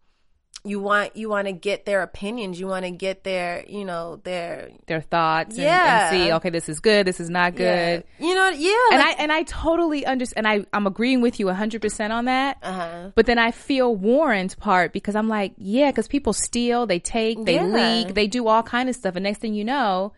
you 0.66 0.80
want 0.80 1.14
you 1.14 1.28
want 1.28 1.46
to 1.46 1.52
get 1.52 1.84
their 1.84 2.00
opinions. 2.02 2.58
You 2.58 2.66
want 2.66 2.86
to 2.86 2.90
get 2.90 3.22
their, 3.22 3.64
you 3.68 3.84
know, 3.84 4.16
their 4.24 4.70
Their 4.86 5.02
thoughts 5.02 5.56
and, 5.56 5.64
Yeah. 5.64 6.08
and 6.10 6.16
see, 6.26 6.32
okay, 6.32 6.48
this 6.50 6.68
is 6.70 6.80
good, 6.80 7.06
this 7.06 7.20
is 7.20 7.28
not 7.28 7.54
good. 7.54 8.04
Yeah. 8.18 8.26
You 8.26 8.34
know, 8.34 8.48
yeah. 8.48 8.72
and 8.92 8.98
like- 9.00 9.18
I 9.18 9.22
and 9.22 9.30
I 9.32 9.42
totally 9.42 10.06
understand. 10.06 10.46
And 10.46 10.62
I 10.62 10.66
I'm 10.76 10.86
agreeing 10.86 11.20
with 11.20 11.38
you 11.38 11.46
100 11.46 11.82
percent 11.82 12.12
on 12.14 12.24
that. 12.24 12.56
Uh-huh. 12.62 13.10
But 13.14 13.26
then 13.26 13.38
I 13.38 13.50
feel 13.50 13.94
Warren's 13.94 14.54
part 14.54 14.92
because 14.94 15.14
I'm 15.14 15.28
like, 15.28 15.52
yeah, 15.58 15.90
because 15.90 16.08
people 16.08 16.32
steal, 16.32 16.86
they 16.86 16.98
take, 16.98 17.44
they 17.44 17.56
Yeah. 17.56 17.64
leak, 18.04 18.14
they 18.14 18.26
do 18.26 18.48
all 18.48 18.62
kind 18.62 18.88
of 18.88 18.96
stuff, 18.96 19.16
and 19.16 19.22
next 19.24 19.40
thing 19.40 19.52
you 19.54 19.64
know, 19.64 20.14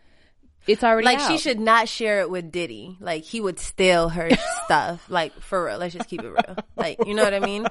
it's 0.65 0.83
already 0.83 1.05
like 1.05 1.19
out. 1.19 1.29
she 1.29 1.37
should 1.37 1.59
not 1.59 1.87
share 1.89 2.19
it 2.21 2.29
with 2.29 2.51
Diddy. 2.51 2.97
Like 3.01 3.23
he 3.23 3.41
would 3.41 3.59
steal 3.59 4.09
her 4.09 4.29
stuff. 4.65 5.05
Like 5.09 5.33
for 5.41 5.65
real. 5.65 5.77
Let's 5.77 5.93
just 5.93 6.09
keep 6.09 6.21
it 6.23 6.29
real. 6.29 6.57
Like 6.77 7.05
you 7.05 7.13
know 7.15 7.23
what 7.23 7.33
I 7.33 7.39
mean? 7.39 7.67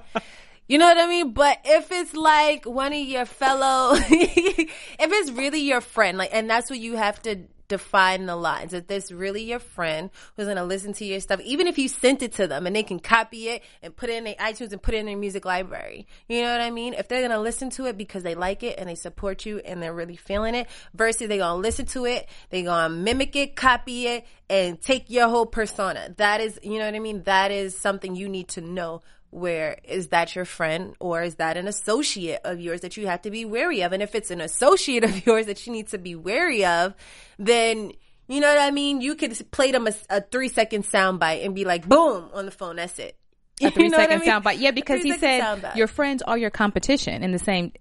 You 0.68 0.78
know 0.78 0.86
what 0.86 0.98
I 0.98 1.06
mean? 1.06 1.32
But 1.32 1.60
if 1.64 1.92
it's 1.92 2.14
like 2.14 2.64
one 2.64 2.92
of 2.92 2.98
your 2.98 3.24
fellow, 3.24 3.94
if 3.98 4.68
it's 4.98 5.30
really 5.30 5.60
your 5.60 5.80
friend, 5.80 6.18
like, 6.18 6.30
and 6.32 6.50
that's 6.50 6.70
what 6.70 6.80
you 6.80 6.96
have 6.96 7.22
to 7.22 7.46
define 7.68 8.26
the 8.26 8.36
lines. 8.36 8.72
If 8.72 8.86
this 8.86 9.10
really 9.10 9.42
your 9.42 9.58
friend 9.58 10.10
who's 10.36 10.46
gonna 10.46 10.64
listen 10.64 10.92
to 10.94 11.04
your 11.04 11.20
stuff, 11.20 11.40
even 11.40 11.66
if 11.66 11.78
you 11.78 11.88
sent 11.88 12.22
it 12.22 12.32
to 12.34 12.46
them 12.46 12.66
and 12.66 12.74
they 12.74 12.82
can 12.82 12.98
copy 12.98 13.48
it 13.48 13.62
and 13.82 13.94
put 13.94 14.10
it 14.10 14.16
in 14.16 14.24
their 14.24 14.34
iTunes 14.34 14.72
and 14.72 14.82
put 14.82 14.94
it 14.94 14.98
in 14.98 15.06
their 15.06 15.16
music 15.16 15.44
library. 15.44 16.06
You 16.28 16.42
know 16.42 16.52
what 16.52 16.60
I 16.60 16.70
mean? 16.70 16.94
If 16.94 17.08
they're 17.08 17.26
gonna 17.26 17.40
listen 17.40 17.70
to 17.70 17.86
it 17.86 17.96
because 17.96 18.22
they 18.22 18.34
like 18.34 18.62
it 18.62 18.78
and 18.78 18.88
they 18.88 18.94
support 18.94 19.46
you 19.46 19.58
and 19.58 19.82
they're 19.82 19.94
really 19.94 20.16
feeling 20.16 20.54
it, 20.54 20.68
versus 20.94 21.28
they 21.28 21.38
gonna 21.38 21.60
listen 21.60 21.86
to 21.86 22.04
it, 22.04 22.28
they 22.50 22.62
gonna 22.62 22.94
mimic 22.94 23.34
it, 23.36 23.56
copy 23.56 24.06
it, 24.06 24.26
and 24.48 24.80
take 24.80 25.10
your 25.10 25.28
whole 25.28 25.46
persona. 25.46 26.14
That 26.16 26.40
is, 26.40 26.58
you 26.62 26.78
know 26.78 26.86
what 26.86 26.94
I 26.94 27.00
mean? 27.00 27.22
That 27.24 27.50
is 27.50 27.76
something 27.76 28.14
you 28.14 28.28
need 28.28 28.48
to 28.48 28.60
know 28.60 29.02
where 29.36 29.78
is 29.84 30.08
that 30.08 30.34
your 30.34 30.44
friend 30.46 30.94
or 30.98 31.22
is 31.22 31.34
that 31.36 31.56
an 31.58 31.68
associate 31.68 32.40
of 32.44 32.58
yours 32.60 32.80
that 32.80 32.96
you 32.96 33.06
have 33.06 33.20
to 33.22 33.30
be 33.30 33.44
wary 33.44 33.82
of? 33.82 33.92
And 33.92 34.02
if 34.02 34.14
it's 34.14 34.30
an 34.30 34.40
associate 34.40 35.04
of 35.04 35.26
yours 35.26 35.46
that 35.46 35.66
you 35.66 35.72
need 35.72 35.88
to 35.88 35.98
be 35.98 36.14
wary 36.14 36.64
of, 36.64 36.94
then 37.38 37.92
you 38.28 38.40
know 38.40 38.48
what 38.48 38.58
I 38.58 38.70
mean? 38.70 39.00
You 39.00 39.14
could 39.14 39.50
play 39.52 39.70
them 39.72 39.86
a, 39.86 39.92
a 40.10 40.20
three 40.22 40.48
second 40.48 40.84
soundbite 40.84 41.44
and 41.44 41.54
be 41.54 41.64
like, 41.64 41.86
boom, 41.86 42.30
on 42.32 42.46
the 42.46 42.50
phone. 42.50 42.76
That's 42.76 42.98
it. 42.98 43.16
a 43.62 43.70
three 43.70 43.84
You 43.84 43.90
know 43.90 43.98
second 43.98 44.22
I 44.22 44.24
mean? 44.24 44.28
soundbite. 44.30 44.58
Yeah, 44.60 44.70
because 44.72 45.02
he 45.02 45.12
said 45.18 45.42
soundbite. 45.42 45.76
your 45.76 45.86
friends 45.86 46.22
are 46.22 46.36
your 46.38 46.50
competition 46.50 47.22
in 47.22 47.32
the 47.32 47.38
same. 47.38 47.72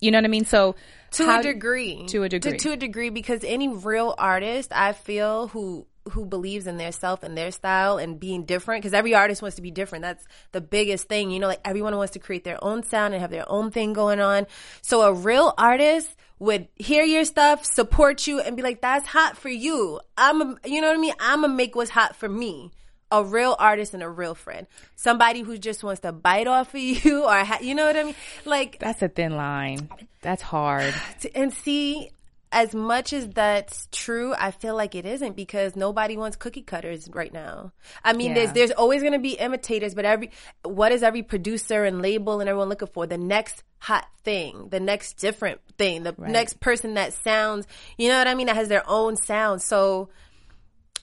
You 0.00 0.10
know 0.12 0.18
what 0.18 0.24
I 0.24 0.28
mean? 0.28 0.44
So 0.44 0.76
to 1.12 1.26
how- 1.26 1.40
a 1.40 1.42
degree 1.42 2.06
To 2.08 2.22
a 2.22 2.28
degree. 2.28 2.52
to, 2.52 2.58
to 2.58 2.72
a 2.72 2.76
degree 2.76 3.10
because 3.10 3.44
any 3.44 3.68
real 3.68 4.14
artist 4.16 4.72
i 4.74 4.92
feel 4.94 5.48
who 5.48 5.86
who 6.10 6.24
believes 6.24 6.66
in 6.66 6.76
their 6.76 6.92
self 6.92 7.22
and 7.22 7.36
their 7.36 7.50
style 7.50 7.98
and 7.98 8.18
being 8.18 8.44
different 8.44 8.82
because 8.82 8.94
every 8.94 9.14
artist 9.14 9.40
wants 9.40 9.56
to 9.56 9.62
be 9.62 9.70
different. 9.70 10.02
That's 10.02 10.24
the 10.52 10.60
biggest 10.60 11.08
thing 11.08 11.30
you 11.30 11.38
know 11.38 11.46
like 11.46 11.60
everyone 11.64 11.96
wants 11.96 12.12
to 12.14 12.18
create 12.18 12.44
their 12.44 12.62
own 12.62 12.82
sound 12.82 13.14
and 13.14 13.20
have 13.20 13.30
their 13.30 13.50
own 13.50 13.70
thing 13.70 13.92
going 13.92 14.20
on. 14.20 14.46
So 14.80 15.02
a 15.02 15.12
real 15.12 15.54
artist 15.56 16.14
would 16.38 16.66
hear 16.74 17.04
your 17.04 17.24
stuff 17.24 17.64
support 17.64 18.26
you 18.26 18.40
and 18.40 18.56
be 18.56 18.62
like 18.62 18.80
that's 18.80 19.06
hot 19.06 19.36
for 19.36 19.48
you. 19.48 20.00
I'm 20.16 20.42
a, 20.42 20.56
you 20.64 20.80
know 20.80 20.88
what 20.88 20.96
i 20.96 21.00
mean? 21.00 21.14
I'm 21.20 21.42
gonna 21.42 21.54
make 21.54 21.76
what's 21.76 21.90
hot 21.90 22.16
for 22.16 22.28
me. 22.28 22.72
A 23.12 23.22
real 23.22 23.54
artist 23.58 23.92
and 23.94 24.02
a 24.02 24.08
real 24.08 24.34
friend. 24.34 24.66
Somebody 24.96 25.42
who 25.42 25.58
just 25.58 25.84
wants 25.84 26.00
to 26.00 26.12
bite 26.12 26.46
off 26.46 26.74
of 26.74 26.80
you 26.80 27.24
or 27.24 27.44
ha- 27.44 27.58
you 27.60 27.74
know 27.74 27.86
what 27.86 27.96
i 27.96 28.04
mean? 28.04 28.14
Like 28.44 28.78
that's 28.80 29.02
a 29.02 29.08
thin 29.08 29.36
line. 29.36 29.88
That's 30.20 30.42
hard. 30.42 30.94
and 31.34 31.52
see 31.52 32.10
as 32.52 32.74
much 32.74 33.12
as 33.12 33.26
that's 33.30 33.88
true 33.90 34.34
i 34.38 34.50
feel 34.50 34.76
like 34.76 34.94
it 34.94 35.06
isn't 35.06 35.34
because 35.34 35.74
nobody 35.74 36.16
wants 36.16 36.36
cookie 36.36 36.62
cutters 36.62 37.08
right 37.12 37.32
now. 37.32 37.72
I 38.04 38.12
mean 38.12 38.28
Yeah. 38.28 38.34
there's 38.34 38.52
there's 38.52 38.70
always 38.72 39.00
going 39.00 39.14
to 39.14 39.18
be 39.18 39.32
imitators 39.32 39.94
but 39.94 40.04
every 40.04 40.30
what 40.62 40.92
is 40.92 41.02
every 41.02 41.22
producer 41.22 41.84
and 41.84 42.02
label 42.02 42.40
and 42.40 42.48
everyone 42.48 42.68
looking 42.68 42.88
for? 42.88 43.06
The 43.06 43.18
next 43.18 43.64
hot 43.78 44.06
thing 44.22 44.68
the 44.70 44.78
next 44.78 45.14
different 45.14 45.60
thing 45.78 46.02
the 46.04 46.14
next 46.18 46.60
person 46.60 46.94
that 46.94 47.12
sounds 47.14 47.66
you 47.98 48.08
know 48.08 48.18
what 48.18 48.28
i 48.28 48.34
mean? 48.34 48.46
That 48.46 48.56
has 48.56 48.68
their 48.68 48.84
own 48.88 49.16
sound. 49.16 49.62
So 49.62 50.10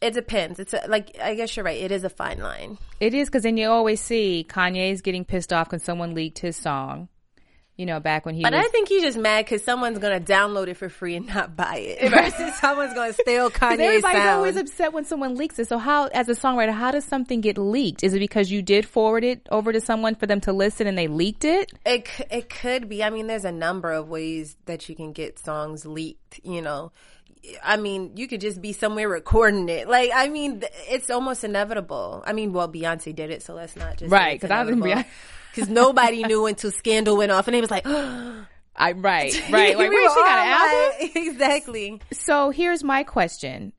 it 0.01 0.13
depends. 0.13 0.59
It's 0.59 0.73
a, 0.73 0.85
like 0.87 1.17
i 1.21 1.35
guess 1.35 1.55
you're 1.57 1.65
right. 1.65 1.81
It 1.81 1.91
is 1.91 2.03
a 2.03 2.09
fine 2.09 2.39
line. 2.39 2.77
It 2.99 3.13
is 3.13 3.27
because 3.27 3.43
then 3.43 3.57
you 3.57 3.69
always 3.69 3.99
see 3.99 4.45
Kanye's 4.47 5.01
getting 5.01 5.25
pissed 5.25 5.51
off 5.51 5.71
when 5.71 5.79
someone 5.81 6.13
leaked 6.13 6.39
his 6.39 6.55
song. 6.55 7.09
You 7.79 7.85
know, 7.85 8.01
back 8.01 8.25
when 8.25 8.35
he 8.35 8.43
but 8.43 8.51
was. 8.51 8.65
I 8.65 8.67
think 8.67 8.89
he's 8.89 9.01
just 9.03 9.17
mad 9.17 9.45
because 9.45 9.63
someone's 9.63 9.99
gonna 9.99 10.19
download 10.19 10.67
it 10.67 10.73
for 10.75 10.89
free 10.89 11.15
and 11.15 11.25
not 11.27 11.55
buy 11.55 11.77
it. 11.77 12.09
Versus 12.11 12.53
someone's 12.59 12.93
gonna 12.93 13.13
steal 13.13 13.49
Kanye's 13.49 13.79
everybody's 13.79 14.17
sound. 14.17 14.29
always 14.31 14.57
upset 14.57 14.91
when 14.91 15.05
someone 15.05 15.35
leaks 15.35 15.57
it. 15.59 15.69
So 15.69 15.77
how, 15.77 16.07
as 16.07 16.27
a 16.27 16.33
songwriter, 16.33 16.73
how 16.73 16.91
does 16.91 17.05
something 17.05 17.39
get 17.39 17.57
leaked? 17.57 18.03
Is 18.03 18.13
it 18.13 18.19
because 18.19 18.51
you 18.51 18.61
did 18.61 18.85
forward 18.85 19.23
it 19.23 19.47
over 19.49 19.71
to 19.71 19.79
someone 19.79 20.15
for 20.15 20.27
them 20.27 20.41
to 20.41 20.51
listen 20.51 20.87
and 20.87 20.97
they 20.97 21.07
leaked 21.07 21.45
it? 21.45 21.71
It 21.85 22.09
it 22.29 22.49
could 22.49 22.89
be. 22.89 23.01
I 23.01 23.11
mean, 23.11 23.27
there's 23.27 23.45
a 23.45 23.51
number 23.53 23.93
of 23.93 24.09
ways 24.09 24.57
that 24.65 24.89
you 24.89 24.95
can 24.97 25.13
get 25.13 25.39
songs 25.39 25.85
leaked. 25.85 26.41
You 26.43 26.61
know, 26.61 26.91
I 27.63 27.77
mean, 27.77 28.11
you 28.17 28.27
could 28.27 28.41
just 28.41 28.61
be 28.61 28.73
somewhere 28.73 29.07
recording 29.07 29.69
it. 29.69 29.87
Like, 29.87 30.11
I 30.13 30.27
mean, 30.27 30.63
it's 30.89 31.09
almost 31.09 31.45
inevitable. 31.45 32.25
I 32.27 32.33
mean, 32.33 32.51
well, 32.51 32.67
Beyonce 32.67 33.15
did 33.15 33.31
it, 33.31 33.41
so 33.41 33.53
let's 33.53 33.77
not 33.77 33.95
just 33.95 34.11
Right, 34.11 34.41
'cause 34.41 34.51
I 34.51 34.63
was 34.63 34.75
Beyonce- 34.75 35.05
because 35.59 35.69
nobody 35.73 36.23
knew 36.23 36.45
until 36.45 36.71
Scandal 36.71 37.17
went 37.17 37.31
off, 37.31 37.47
and 37.47 37.55
they 37.55 37.61
was 37.61 37.71
like, 37.71 37.85
I 38.75 38.93
right, 38.93 39.33
right. 39.51 39.77
Like, 39.77 39.77
We 39.77 39.89
wait, 39.89 40.03
were 40.03 40.09
she 40.09 40.21
got 40.21 40.39
an 40.39 40.47
album? 40.47 40.99
like- 41.01 41.15
exactly. 41.27 42.01
So 42.13 42.49
here's 42.49 42.83
my 42.83 43.03
question. 43.03 43.73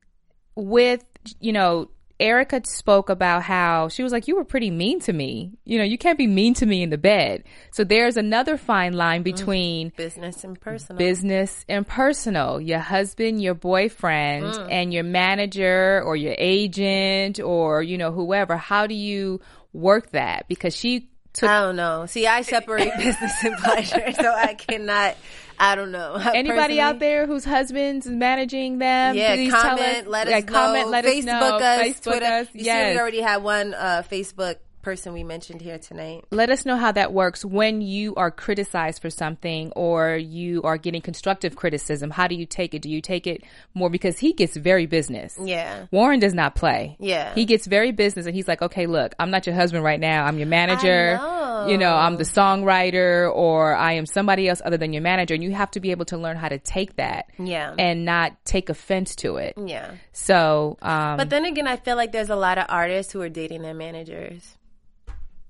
With, 0.55 1.03
you 1.39 1.53
know, 1.53 1.89
Erica 2.19 2.61
spoke 2.65 3.09
about 3.09 3.41
how 3.41 3.87
she 3.87 4.03
was 4.03 4.11
like, 4.11 4.27
you 4.27 4.35
were 4.35 4.43
pretty 4.43 4.69
mean 4.69 4.99
to 5.01 5.13
me. 5.13 5.53
You 5.65 5.79
know, 5.79 5.83
you 5.83 5.97
can't 5.97 6.19
be 6.19 6.27
mean 6.27 6.53
to 6.55 6.67
me 6.67 6.83
in 6.83 6.91
the 6.91 6.97
bed. 6.99 7.45
So 7.71 7.83
there's 7.83 8.15
another 8.15 8.57
fine 8.57 8.93
line 8.93 9.23
between 9.23 9.91
Business 9.97 10.43
and 10.43 10.59
personal. 10.61 10.99
business 10.99 11.65
and 11.67 11.87
personal. 11.87 12.61
Your 12.61 12.77
husband, 12.79 13.41
your 13.41 13.55
boyfriend, 13.55 14.43
Mm. 14.45 14.67
and 14.69 14.93
your 14.93 15.03
manager 15.03 16.03
or 16.05 16.15
your 16.15 16.35
agent 16.37 17.39
or, 17.39 17.81
you 17.81 17.97
know, 17.97 18.11
whoever. 18.11 18.55
How 18.55 18.85
do 18.85 18.93
you 18.93 19.39
work 19.73 20.11
that? 20.11 20.47
Because 20.47 20.75
she 20.75 21.09
took 21.33 21.49
I 21.49 21.61
don't 21.61 21.75
know. 21.75 22.05
See, 22.05 22.27
I 22.27 22.41
separate 22.41 22.91
business 22.97 23.43
and 23.43 23.57
pleasure, 23.57 24.11
so 24.13 24.33
I 24.33 24.53
cannot. 24.53 25.15
I 25.59 25.75
don't 25.75 25.91
know. 25.91 26.15
Anybody 26.15 26.79
out 26.79 26.97
there 26.97 27.27
whose 27.27 27.45
husband's 27.45 28.07
managing 28.07 28.79
them? 28.79 29.15
Yeah, 29.15 29.35
please 29.35 29.51
tell 29.51 29.61
comment. 29.61 29.97
us. 29.97 30.07
Let 30.07 30.27
us 30.27 30.31
yeah, 30.31 30.39
know. 30.39 30.45
comment. 30.45 30.89
Let 30.89 31.05
Facebook 31.05 31.17
us 31.17 31.25
know. 31.25 31.57
us. 31.57 31.81
Facebook 31.81 32.01
Twitter. 32.03 32.25
us. 32.25 32.47
You 32.53 32.59
see, 32.61 32.65
yes. 32.65 32.95
we 32.95 32.99
already 32.99 33.21
had 33.21 33.43
one 33.43 33.73
uh, 33.75 34.03
Facebook 34.09 34.55
person 34.81 35.13
we 35.13 35.23
mentioned 35.23 35.61
here 35.61 35.77
tonight. 35.77 36.25
Let 36.31 36.49
us 36.49 36.65
know 36.65 36.77
how 36.77 36.91
that 36.91 37.13
works 37.13 37.43
when 37.45 37.81
you 37.81 38.15
are 38.15 38.31
criticized 38.31 39.01
for 39.01 39.09
something 39.09 39.71
or 39.75 40.15
you 40.17 40.61
are 40.63 40.77
getting 40.77 41.01
constructive 41.01 41.55
criticism. 41.55 42.09
How 42.11 42.27
do 42.27 42.35
you 42.35 42.45
take 42.45 42.73
it? 42.73 42.81
Do 42.81 42.89
you 42.89 43.01
take 43.01 43.27
it 43.27 43.43
more 43.73 43.89
because 43.89 44.19
he 44.19 44.33
gets 44.33 44.55
very 44.57 44.85
business? 44.85 45.37
Yeah. 45.41 45.85
Warren 45.91 46.19
does 46.19 46.33
not 46.33 46.55
play. 46.55 46.95
Yeah. 46.99 47.33
He 47.33 47.45
gets 47.45 47.65
very 47.67 47.91
business 47.91 48.25
and 48.25 48.35
he's 48.35 48.47
like, 48.47 48.61
okay, 48.61 48.85
look, 48.87 49.13
I'm 49.19 49.31
not 49.31 49.45
your 49.45 49.55
husband 49.55 49.83
right 49.83 49.99
now. 49.99 50.25
I'm 50.25 50.37
your 50.37 50.47
manager. 50.47 51.17
know. 51.17 51.67
You 51.67 51.77
know, 51.77 51.93
I'm 51.93 52.17
the 52.17 52.23
songwriter 52.23 53.31
or 53.33 53.75
I 53.75 53.93
am 53.93 54.05
somebody 54.07 54.47
else 54.49 54.61
other 54.65 54.77
than 54.77 54.93
your 54.93 55.03
manager. 55.03 55.35
And 55.35 55.43
you 55.43 55.51
have 55.51 55.69
to 55.71 55.79
be 55.79 55.91
able 55.91 56.05
to 56.05 56.17
learn 56.17 56.37
how 56.37 56.49
to 56.49 56.57
take 56.57 56.95
that 56.95 57.29
Yeah. 57.37 57.75
and 57.77 58.03
not 58.05 58.33
take 58.45 58.69
offense 58.69 59.15
to 59.17 59.37
it. 59.37 59.53
Yeah. 59.63 59.91
So, 60.11 60.77
um, 60.81 61.17
But 61.17 61.29
then 61.29 61.45
again, 61.45 61.67
I 61.67 61.75
feel 61.75 61.95
like 61.95 62.11
there's 62.11 62.29
a 62.31 62.35
lot 62.35 62.57
of 62.57 62.65
artists 62.69 63.13
who 63.13 63.21
are 63.21 63.29
dating 63.29 63.61
their 63.61 63.73
managers. 63.75 64.57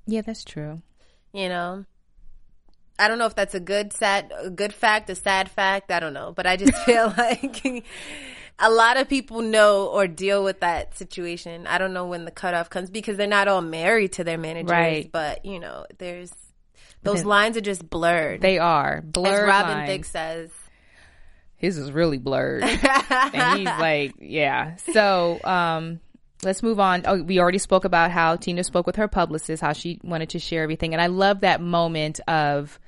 Yeah, 0.06 0.22
that's 0.22 0.44
true. 0.44 0.82
You 1.34 1.50
know, 1.50 1.86
I 3.00 3.08
don't 3.08 3.18
know 3.18 3.26
if 3.26 3.36
that's 3.36 3.56
a 3.56 3.60
good 3.60 3.94
sad, 3.94 4.32
a 4.38 4.50
good 4.50 4.74
fact, 4.74 5.10
a 5.10 5.16
sad 5.16 5.50
fact. 5.50 5.92
I 5.92 6.00
don't 6.00 6.14
know, 6.14 6.34
but 6.36 6.46
I 6.46 6.58
just 6.58 6.76
feel 6.86 7.14
like 7.18 7.86
a 8.60 8.70
lot 8.70 8.98
of 8.98 9.08
people 9.10 9.42
know 9.42 9.88
or 9.88 10.08
deal 10.08 10.44
with 10.44 10.60
that 10.60 10.98
situation. 10.98 11.66
I 11.68 11.78
don't 11.78 11.94
know 11.94 12.06
when 12.06 12.26
the 12.26 12.32
cutoff 12.32 12.70
comes 12.70 12.90
because 12.90 13.18
they're 13.18 13.28
not 13.28 13.48
all 13.48 13.62
married 13.62 14.14
to 14.14 14.24
their 14.24 14.38
managers, 14.38 14.70
Right. 14.72 15.12
But 15.12 15.46
you 15.46 15.60
know, 15.60 15.86
there's 15.98 16.32
those 17.04 17.26
lines 17.26 17.58
are 17.58 17.62
just 17.62 17.90
blurred. 17.90 18.42
They 18.42 18.60
are 18.60 19.02
blurred 19.02 19.44
As 19.44 19.48
Robin 19.48 19.78
lines. 19.78 19.90
Thicke 19.90 20.06
says. 20.06 20.52
his 21.56 21.78
is 21.78 21.92
really 21.92 22.18
blurred 22.20 22.64
and 23.34 23.60
he's 23.60 23.68
like 23.68 24.14
yeah 24.20 24.76
so 24.94 25.40
um 25.44 26.00
let's 26.44 26.64
move 26.64 26.80
on. 26.80 27.04
Oh 27.06 27.22
we 27.22 27.40
already 27.40 27.58
spoke 27.58 27.86
about 27.86 28.12
how 28.12 28.36
tina 28.36 28.64
spoke 28.64 28.88
with 28.88 28.96
her 28.96 29.08
publicist 29.08 29.62
how 29.62 29.74
she 29.74 30.00
wanted 30.04 30.30
to 30.30 30.40
share 30.40 30.64
everything. 30.64 30.94
And 30.94 31.02
i 31.02 31.08
love 31.08 31.42
that 31.42 31.62
moment 31.62 32.20
of 32.28 32.80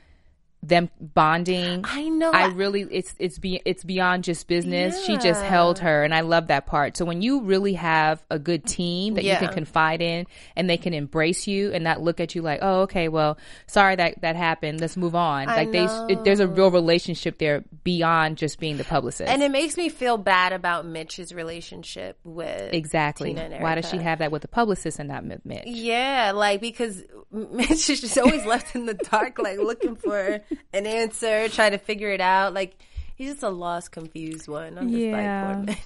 them 0.64 0.90
bonding. 1.00 1.82
I 1.84 2.08
know. 2.08 2.32
i 2.32 2.46
really 2.48 2.84
it's 2.84 3.14
it's 3.20 3.38
be, 3.38 3.62
it's 3.66 3.84
beyond 3.84 4.24
just 4.24 4.48
business. 4.48 5.06
She 5.06 5.18
just 5.18 5.44
held 5.44 5.80
her 5.80 6.04
and 6.04 6.14
i 6.16 6.22
love 6.22 6.48
that 6.48 6.66
part. 6.66 6.96
So 6.96 7.04
when 7.06 7.22
you 7.22 7.42
really 7.42 7.74
have 7.74 8.24
a 8.32 8.40
good 8.40 8.66
team 8.66 9.16
that 9.16 9.24
Yeah. 9.26 9.34
you 9.42 9.48
can 9.48 9.54
confide 9.54 10.02
in 10.02 10.26
and 10.56 10.70
they 10.70 10.78
can 10.78 10.94
embrace 10.94 11.48
you 11.48 11.72
and 11.74 11.84
not 11.84 12.02
look 12.02 12.20
at 12.20 12.34
you 12.34 12.42
like 12.42 12.60
oh 12.62 12.82
okay 12.84 13.10
well 13.10 13.38
sorry 13.68 13.96
that 13.98 14.22
that 14.22 14.36
happened. 14.38 14.80
Let's 14.80 14.96
move 14.96 15.16
on. 15.16 15.50
I 15.50 15.56
like 15.64 15.72
they 15.72 15.84
it, 16.14 16.24
there's 16.24 16.40
a 16.40 16.48
real 16.48 16.72
relationship 16.72 17.38
there 17.40 17.64
beyond 17.84 18.38
just 18.38 18.60
being 18.60 18.78
the 18.78 18.86
publicist. 18.86 19.30
And 19.30 19.44
it 19.44 19.52
makes 19.52 19.76
me 19.76 19.90
feel 19.90 20.18
bad 20.18 20.54
about 20.54 20.86
Mitch's 20.86 21.34
relationship 21.34 22.18
with 22.24 22.74
Exactly. 22.74 23.34
Why 23.34 23.76
does 23.76 23.90
she 23.90 23.98
have 23.98 24.20
that 24.20 24.32
with 24.32 24.42
the 24.44 24.48
publicist 24.48 25.00
and 25.00 25.10
not 25.10 25.26
Mitch? 25.46 25.64
Yeah, 25.66 26.32
like 26.34 26.62
because 26.62 27.04
Mitch 27.32 27.90
is 27.90 28.00
just 28.02 28.18
always 28.18 28.46
left 28.46 28.76
in 28.76 28.86
the 28.86 28.94
dark, 28.94 29.40
like 29.40 29.58
looking 29.58 29.96
for 29.96 30.40
an 30.74 30.86
answer, 30.86 31.50
trying 31.50 31.72
to 31.72 31.78
figure 31.78 32.10
it 32.12 32.22
out. 32.22 32.54
Like 32.54 32.76
he's 33.16 33.32
just 33.32 33.44
a 33.44 33.50
lost, 33.50 33.92
confused 33.92 34.48
one. 34.48 34.78
I'm 34.78 34.90
just 34.90 35.02
Yeah. 35.02 35.64
like, 35.68 35.78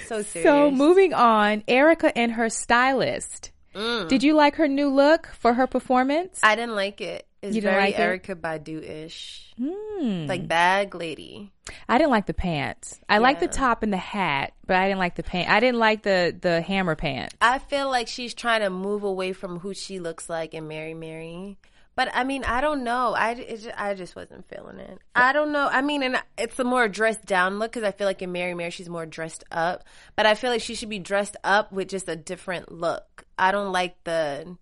so 0.07 0.23
serious. 0.23 0.49
So 0.49 0.71
moving 0.71 1.15
on, 1.15 1.63
Erica 1.69 2.17
and 2.17 2.33
her 2.33 2.49
stylist. 2.49 3.51
Mm. 3.75 4.09
Did 4.09 4.23
you 4.23 4.35
like 4.35 4.57
her 4.57 4.69
new 4.69 4.89
look 4.91 5.29
for 5.39 5.55
her 5.55 5.67
performance? 5.67 6.41
I 6.43 6.57
didn't 6.57 6.75
like 6.75 7.01
it. 7.01 7.27
It's 7.41 7.55
You 7.57 7.61
didn't 7.63 7.75
very 7.75 7.85
like 7.93 7.99
it? 7.99 8.23
Erykah 8.23 8.41
Badu 8.41 8.83
ish, 8.89 9.53
Hmm. 9.59 10.27
like 10.27 10.47
bag 10.47 10.95
lady. 10.95 11.51
I 11.89 11.99
didn't 11.99 12.11
like 12.11 12.27
the 12.27 12.35
pants. 12.35 13.01
I 13.09 13.19
like 13.19 13.41
the 13.41 13.49
top 13.49 13.83
and 13.83 13.93
the 13.93 13.97
hat, 13.97 14.53
but 14.67 14.77
I 14.77 14.87
didn't 14.87 15.01
like 15.01 15.17
the 15.17 15.23
pant. 15.25 15.49
I 15.51 15.59
didn't 15.59 15.79
like 15.81 16.03
the 16.03 16.37
the 16.41 16.61
hammer 16.61 16.95
pants. 16.95 17.35
I 17.41 17.59
feel 17.59 17.91
like 17.91 18.07
she's 18.09 18.35
trying 18.35 18.61
to 18.61 18.71
move 18.71 19.03
away 19.03 19.33
from 19.33 19.59
who 19.59 19.75
she 19.75 19.99
looks 19.99 20.29
like 20.29 20.55
in 20.55 20.69
Mary 20.69 20.95
Mary. 20.95 21.57
But 21.95 22.11
I 22.15 22.25
mean, 22.25 22.45
I 22.45 22.61
don't 22.61 22.85
know. 22.85 23.15
I, 23.15 23.33
it 23.33 23.67
I 23.77 23.95
just 23.95 24.17
wasn't 24.17 24.49
feeling 24.49 24.79
it. 24.79 24.99
I 25.15 25.33
don't 25.33 25.53
know. 25.53 25.69
I 25.71 25.83
mean, 25.83 26.03
and 26.03 26.23
it's 26.39 26.59
a 26.59 26.65
more 26.65 26.89
dressed 26.89 27.27
down 27.27 27.59
look 27.59 27.73
because 27.73 27.87
I 27.87 27.93
feel 27.93 28.07
like 28.07 28.23
in 28.23 28.33
Mary 28.33 28.55
Mary 28.55 28.71
she's 28.71 28.89
more 28.89 29.05
dressed 29.05 29.45
up. 29.51 29.85
But 30.17 30.25
I 30.25 30.35
feel 30.35 30.51
like 30.51 30.63
she 30.63 30.75
should 30.75 30.89
be 30.89 30.99
dressed 30.99 31.37
up 31.45 31.71
with 31.71 31.89
just 31.89 32.09
a 32.09 32.17
different 32.17 32.73
look. 32.73 33.25
I 33.39 33.53
don't 33.53 33.73
like 33.73 34.03
the 34.05 34.57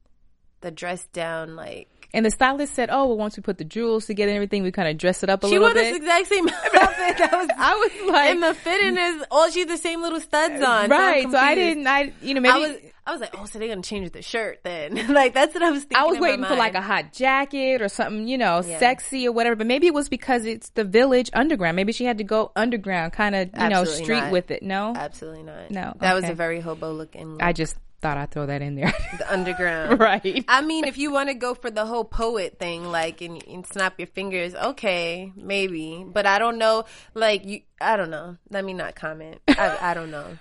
the 0.61 0.71
dressed 0.71 1.13
down 1.13 1.57
like. 1.57 1.89
And 2.13 2.27
the 2.27 2.31
stylist 2.33 2.75
said, 2.75 2.89
"Oh, 2.91 3.07
well, 3.07 3.17
once 3.17 3.37
we 3.37 3.43
put 3.43 3.59
the 3.59 3.65
jewels 3.65 4.07
together 4.07 4.31
and 4.31 4.37
everything, 4.37 4.65
we 4.65 4.73
kind 4.73 4.89
of 4.89 4.99
dress 4.99 5.23
it 5.23 5.31
up 5.31 5.45
a 5.45 5.49
She 5.49 5.57
little 5.57 5.73
bit." 5.73 5.85
She 5.85 5.93
wore 5.93 6.01
this 6.01 6.03
exact 6.03 6.27
same 6.27 6.49
outfit. 6.83 7.19
That 7.19 7.33
was 7.33 7.49
I 7.57 7.75
was 7.77 8.13
like, 8.13 8.31
and 8.31 8.43
the 8.43 8.55
fitting 8.55 8.97
is 8.99 9.25
all 9.31 9.49
she 9.51 9.61
had 9.61 9.69
the 9.69 9.79
same 9.79 10.03
little 10.03 10.19
studs 10.19 10.61
on. 10.65 10.91
Right. 10.91 11.31
So 11.31 11.39
I 11.39 11.55
didn't. 11.55 11.87
I 11.87 12.13
you 12.21 12.35
know 12.35 12.41
maybe 12.41 12.53
I 12.53 12.59
was 12.59 12.77
I 13.11 13.13
was 13.15 13.21
like, 13.21 13.35
oh, 13.37 13.45
so 13.45 13.59
they're 13.59 13.67
gonna 13.67 13.83
change 13.83 14.13
the 14.13 14.23
shirt 14.23 14.61
then? 14.63 14.95
like 15.13 15.35
that's 15.35 15.53
what 15.53 15.65
I 15.65 15.71
was 15.73 15.81
thinking. 15.83 15.99
I 15.99 16.05
was 16.05 16.21
waiting 16.21 16.45
for 16.45 16.55
like 16.55 16.75
a 16.75 16.81
hot 16.81 17.13
jacket 17.13 17.83
or 17.83 17.89
something, 17.89 18.29
you 18.29 18.39
know, 18.39 18.63
Yeah. 18.65 18.79
sexy 18.79 19.27
or 19.27 19.33
whatever. 19.33 19.57
But 19.57 19.67
maybe 19.67 19.89
it 19.89 19.95
was 19.95 20.09
because 20.09 20.47
it's 20.47 20.71
the 20.71 20.85
village 20.85 21.29
underground. 21.33 21.75
Maybe 21.75 21.93
she 21.93 22.05
had 22.05 22.19
to 22.19 22.25
go 22.25 22.53
underground, 22.55 23.13
kind 23.13 23.35
of, 23.35 23.51
you 23.61 23.69
know, 23.69 23.85
street 23.85 24.21
not. 24.21 24.33
with 24.33 24.53
it. 24.53 24.63
No, 24.63 24.95
Absolutely 24.97 25.43
not. 25.43 25.73
No, 25.73 25.93
that 25.99 26.15
was 26.15 26.25
a 26.29 26.35
very 26.35 26.61
hobo 26.61 26.93
looking. 26.93 27.33
Look. 27.33 27.43
I 27.43 27.53
just 27.53 27.77
thought 28.01 28.17
I'd 28.17 28.31
throw 28.31 28.47
that 28.47 28.63
in 28.63 28.77
there. 28.77 28.95
the 29.19 29.33
underground, 29.33 29.99
Right. 30.01 30.45
I 30.49 30.63
mean, 30.63 30.85
if 30.85 30.97
you 30.97 31.11
want 31.13 31.31
to 31.31 31.35
go 31.35 31.55
for 31.55 31.71
the 31.71 31.85
whole 31.85 32.05
poet 32.05 32.59
thing, 32.59 32.85
like 32.85 33.21
and, 33.23 33.43
and 33.47 33.67
snap 33.67 33.99
your 33.99 34.07
fingers, 34.07 34.55
okay, 34.55 35.33
maybe. 35.37 36.05
But 36.07 36.27
I 36.27 36.39
don't 36.39 36.59
know. 36.59 36.85
Like 37.15 37.45
you, 37.45 37.61
I 37.81 37.97
don't 37.97 38.11
know. 38.11 38.37
Let 38.51 38.65
me 38.65 38.73
not 38.73 38.95
comment. 38.95 39.41
I, 39.49 39.77
I 39.81 39.95
don't 39.95 40.11
know. 40.13 40.39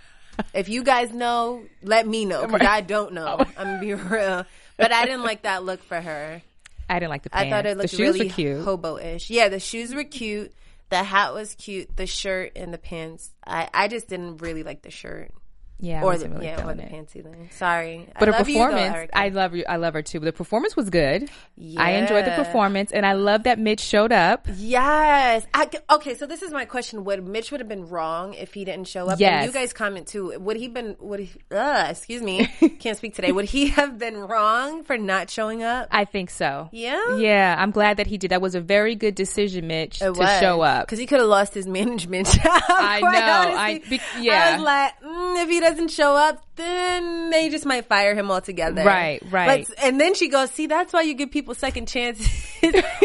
If 0.53 0.69
you 0.69 0.83
guys 0.83 1.11
know, 1.11 1.63
let 1.83 2.07
me 2.07 2.25
know 2.25 2.45
because 2.45 2.67
I 2.67 2.81
don't 2.81 3.13
know. 3.13 3.37
I'm 3.57 3.67
gonna 3.67 3.79
be 3.79 3.93
real. 3.93 4.45
But 4.77 4.91
I 4.91 5.05
didn't 5.05 5.23
like 5.23 5.43
that 5.43 5.63
look 5.63 5.83
for 5.83 5.99
her. 5.99 6.41
I 6.89 6.99
didn't 6.99 7.09
like 7.09 7.23
the 7.23 7.29
pants. 7.29 7.47
I 7.47 7.49
thought 7.49 7.65
it 7.65 7.77
looked 7.77 7.91
the 7.91 7.97
shoes 7.97 8.15
really 8.15 8.27
were 8.27 8.33
cute. 8.33 8.63
hobo-ish. 8.63 9.29
Yeah, 9.29 9.49
the 9.49 9.59
shoes 9.59 9.93
were 9.93 10.03
cute. 10.03 10.53
The 10.89 11.03
hat 11.03 11.33
was 11.33 11.53
cute. 11.55 11.95
The 11.95 12.07
shirt 12.07 12.53
and 12.55 12.73
the 12.73 12.79
pants. 12.79 13.31
I, 13.45 13.69
I 13.73 13.87
just 13.87 14.07
didn't 14.07 14.37
really 14.37 14.63
like 14.63 14.81
the 14.81 14.89
shirt. 14.89 15.31
Yeah, 15.79 16.03
or 16.03 16.17
the, 16.17 16.29
really 16.29 16.45
yeah, 16.45 16.67
or 16.67 16.73
the 16.73 16.83
it. 16.83 17.15
either. 17.15 17.35
Sorry, 17.51 18.07
But 18.19 18.29
I 18.29 18.31
her 18.31 18.37
love 18.39 18.49
you, 18.49 18.55
though, 18.55 18.65
performance, 18.69 19.09
I 19.13 19.29
love 19.29 19.55
you. 19.55 19.63
I 19.67 19.75
love 19.77 19.93
her 19.93 20.01
too. 20.01 20.19
But 20.19 20.25
the 20.25 20.33
performance 20.33 20.75
was 20.75 20.89
good. 20.89 21.29
Yeah. 21.55 21.81
I 21.81 21.91
enjoyed 21.91 22.25
the 22.25 22.31
performance, 22.31 22.91
and 22.91 23.05
I 23.05 23.13
love 23.13 23.43
that 23.43 23.59
Mitch 23.59 23.79
showed 23.81 24.11
up. 24.11 24.47
Yes. 24.55 25.45
I, 25.53 25.69
okay, 25.91 26.15
so 26.15 26.25
this 26.25 26.41
is 26.41 26.51
my 26.51 26.65
question. 26.65 27.03
Would 27.05 27.25
Mitch 27.25 27.51
would 27.51 27.59
have 27.61 27.67
been 27.69 27.87
wrong 27.89 28.33
if 28.33 28.53
he 28.53 28.65
didn't 28.65 28.87
show 28.87 29.07
up? 29.07 29.19
Yes. 29.19 29.43
And 29.43 29.47
you 29.47 29.53
guys 29.53 29.73
comment 29.73 30.07
too. 30.07 30.37
Would 30.39 30.57
he 30.57 30.67
been 30.67 30.95
would 30.99 31.19
he 31.21 31.31
uh, 31.51 31.87
excuse 31.89 32.21
me, 32.21 32.45
can't 32.79 32.97
speak 32.97 33.15
today. 33.15 33.31
Would 33.31 33.45
he 33.45 33.67
have 33.69 33.97
been 33.97 34.17
wrong 34.17 34.83
for 34.83 34.97
not 34.97 35.29
showing 35.29 35.63
up? 35.63 35.87
I 35.91 36.05
think 36.05 36.29
so. 36.29 36.69
Yeah? 36.71 37.17
Yeah, 37.17 37.55
I'm 37.57 37.71
glad 37.71 37.97
that 37.97 38.07
he 38.07 38.17
did. 38.17 38.31
That 38.31 38.41
was 38.41 38.55
a 38.55 38.61
very 38.61 38.95
good 38.95 39.15
decision, 39.15 39.67
Mitch, 39.67 39.99
to 39.99 40.13
show 40.39 40.61
up. 40.61 40.85
because 40.85 40.99
he 40.99 41.05
could 41.05 41.19
have 41.19 41.27
lost 41.29 41.53
his 41.53 41.67
management 41.67 42.27
job. 42.31 42.61
I 42.69 42.99
know. 43.01 43.07
honestly. 43.09 43.57
I- 43.85 43.89
be- 43.89 44.23
yeah. 44.23 44.49
I 44.49 44.53
was 44.55 44.61
like, 44.63 45.01
mm, 45.01 45.43
if 45.43 45.49
he 45.49 45.59
doesn't 45.69 45.89
show 45.91 46.15
up, 46.15 46.43
then 46.55 47.29
they 47.29 47.49
just 47.49 47.65
might 47.65 47.85
fire 47.85 48.15
him 48.15 48.29
altogether. 48.31 48.83
Right, 48.83 49.21
right. 49.31 49.67
But- 49.67 49.83
and 49.83 49.99
then 49.99 50.13
she 50.15 50.27
goes, 50.29 50.51
see, 50.51 50.67
that's 50.67 50.91
why 50.93 51.01
you 51.03 51.13
give 51.13 51.31
people 51.31 51.55
second 51.55 51.87
chances, 51.87 52.27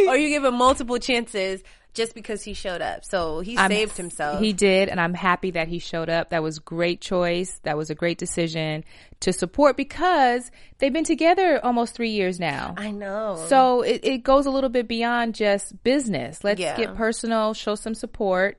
or 0.08 0.16
you 0.16 0.28
give 0.28 0.44
him 0.44 0.54
multiple 0.56 0.98
chances 0.98 1.62
just 1.94 2.12
because 2.16 2.42
he 2.42 2.54
showed 2.54 2.82
up. 2.82 3.04
So 3.04 3.38
he 3.40 3.56
I'm- 3.56 3.70
saved 3.70 3.96
himself. 3.96 4.40
He 4.40 4.52
did, 4.52 4.88
and 4.88 5.00
I'm 5.00 5.14
happy 5.14 5.52
that 5.52 5.68
he 5.68 5.78
showed 5.78 6.08
up. 6.08 6.30
That 6.30 6.42
was 6.42 6.58
great 6.58 7.00
choice. 7.00 7.60
That 7.62 7.76
was 7.76 7.88
a 7.90 7.94
great 7.94 8.18
decision 8.18 8.84
to 9.20 9.32
support 9.32 9.76
because 9.76 10.50
they've 10.78 10.92
been 10.92 11.04
together 11.04 11.60
almost 11.64 11.94
three 11.94 12.10
years 12.10 12.40
now. 12.40 12.74
I 12.76 12.90
know. 12.90 13.44
So 13.48 13.82
it, 13.82 14.00
it 14.02 14.18
goes 14.24 14.46
a 14.46 14.50
little 14.50 14.70
bit 14.70 14.88
beyond 14.88 15.36
just 15.36 15.84
business. 15.84 16.42
Let's 16.42 16.60
Yeah. 16.60 16.76
get 16.76 16.96
personal, 16.96 17.54
show 17.54 17.76
some 17.76 17.94
support. 17.94 18.58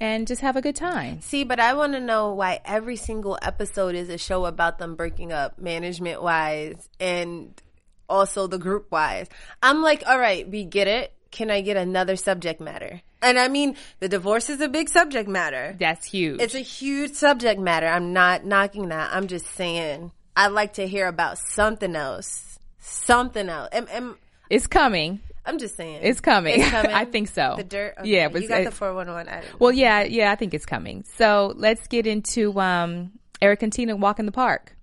And 0.00 0.26
just 0.26 0.40
have 0.42 0.56
a 0.56 0.62
good 0.62 0.76
time. 0.76 1.20
See, 1.20 1.44
but 1.44 1.60
I 1.60 1.74
want 1.74 1.94
to 1.94 2.00
know 2.00 2.34
why 2.34 2.60
every 2.64 2.96
single 2.96 3.38
episode 3.42 3.94
is 3.94 4.08
a 4.08 4.18
show 4.18 4.44
about 4.44 4.78
them 4.78 4.94
breaking 4.94 5.32
up, 5.32 5.58
management 5.58 6.22
wise, 6.22 6.88
and 7.00 7.60
also 8.08 8.46
the 8.46 8.58
group 8.58 8.90
wise. 8.90 9.28
I'm 9.62 9.82
like, 9.82 10.04
all 10.06 10.18
right, 10.18 10.48
we 10.48 10.64
get 10.64 10.88
it. 10.88 11.12
Can 11.30 11.50
I 11.50 11.60
get 11.60 11.76
another 11.76 12.16
subject 12.16 12.60
matter? 12.60 13.02
And 13.22 13.38
I 13.38 13.48
mean, 13.48 13.76
the 14.00 14.08
divorce 14.08 14.50
is 14.50 14.60
a 14.60 14.68
big 14.68 14.88
subject 14.88 15.28
matter. 15.28 15.76
That's 15.78 16.06
huge. 16.06 16.40
It's 16.40 16.54
a 16.54 16.60
huge 16.60 17.12
subject 17.12 17.60
matter. 17.60 17.86
I'm 17.86 18.12
not 18.12 18.44
knocking 18.44 18.88
that. 18.88 19.10
I'm 19.12 19.26
just 19.26 19.46
saying 19.46 20.12
I'd 20.36 20.52
like 20.52 20.74
to 20.74 20.86
hear 20.86 21.08
about 21.08 21.38
something 21.38 21.96
else. 21.96 22.58
Something 22.78 23.48
else. 23.48 23.70
Am, 23.72 23.88
am, 23.90 24.18
it's 24.48 24.66
coming. 24.66 25.20
I'm 25.46 25.58
just 25.58 25.76
saying. 25.76 26.00
It's 26.02 26.20
coming. 26.20 26.60
It's 26.60 26.70
coming. 26.70 26.92
I 26.92 27.04
think 27.04 27.28
so. 27.28 27.54
The 27.56 27.64
dirt. 27.64 27.94
Okay. 28.00 28.08
Yeah, 28.10 28.28
but 28.28 28.42
you 28.42 28.48
got 28.48 28.64
the 28.64 28.70
411. 28.72 29.32
I 29.32 29.42
Well, 29.58 29.72
yeah, 29.72 30.02
yeah, 30.02 30.32
I 30.32 30.34
think 30.34 30.52
it's 30.54 30.66
coming. 30.66 31.04
So 31.16 31.52
let's 31.56 31.86
get 31.86 32.06
into 32.06 32.58
um, 32.60 33.12
Eric 33.40 33.62
and 33.62 33.72
Tina 33.72 33.96
walk 33.96 34.18
in 34.18 34.26
the 34.26 34.32
park. 34.32 34.76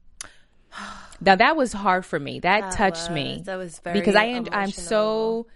Now 1.22 1.36
that 1.38 1.56
was 1.56 1.72
hard 1.72 2.06
for 2.06 2.20
me. 2.20 2.40
That, 2.42 2.62
That 2.62 2.74
touched 2.74 3.08
was- 3.10 3.16
me 3.16 3.42
that 3.46 3.56
was 3.56 3.80
very 3.80 3.98
because 3.98 4.16
I 4.16 4.26
am 4.26 4.46
I'm 4.52 4.72
so 4.72 5.48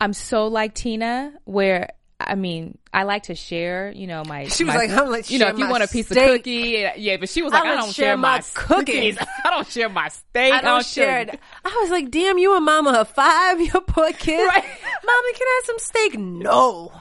I'm 0.00 0.12
so 0.14 0.46
like 0.46 0.74
Tina 0.74 1.34
where. 1.44 1.90
I 2.20 2.36
mean, 2.36 2.78
I 2.92 3.02
like 3.02 3.24
to 3.24 3.34
share, 3.34 3.92
you 3.94 4.06
know, 4.06 4.22
my. 4.24 4.46
She 4.48 4.64
was 4.64 4.74
my- 4.74 4.80
like, 4.80 4.90
I'm 4.90 5.10
like, 5.10 5.30
you 5.30 5.38
know, 5.38 5.48
if 5.48 5.58
you 5.58 5.68
want 5.68 5.82
a 5.82 5.88
piece 5.88 6.06
steak. 6.06 6.18
of 6.18 6.36
cookie, 6.38 6.86
yeah, 6.96 7.16
but 7.16 7.28
she 7.28 7.42
was 7.42 7.52
like, 7.52 7.64
I 7.64 7.72
I, 7.72 7.76
don't 7.76 7.92
share 7.92 8.06
share 8.06 8.16
my 8.16 8.40
cookies. 8.54 9.16
cookies. 9.16 9.18
I 9.44 9.50
don't 9.50 9.66
share 9.66 9.88
my 9.88 10.08
steak. 10.08 10.52
I 10.52 10.60
don't 10.60 10.86
share 10.86 11.20
it. 11.20 11.40
I 11.64 11.78
was 11.82 11.90
like, 11.90 12.10
damn, 12.10 12.38
you 12.38 12.56
a 12.56 12.60
mama 12.60 12.92
of 12.92 13.08
five, 13.10 13.60
you 13.60 13.70
poor 13.72 14.12
kid. 14.12 14.46
Right. 14.46 14.64
Mama, 14.64 15.28
can 15.34 15.46
I 15.46 15.60
have 15.60 15.66
some 15.66 15.78
steak? 15.78 16.18
No. 16.18 16.92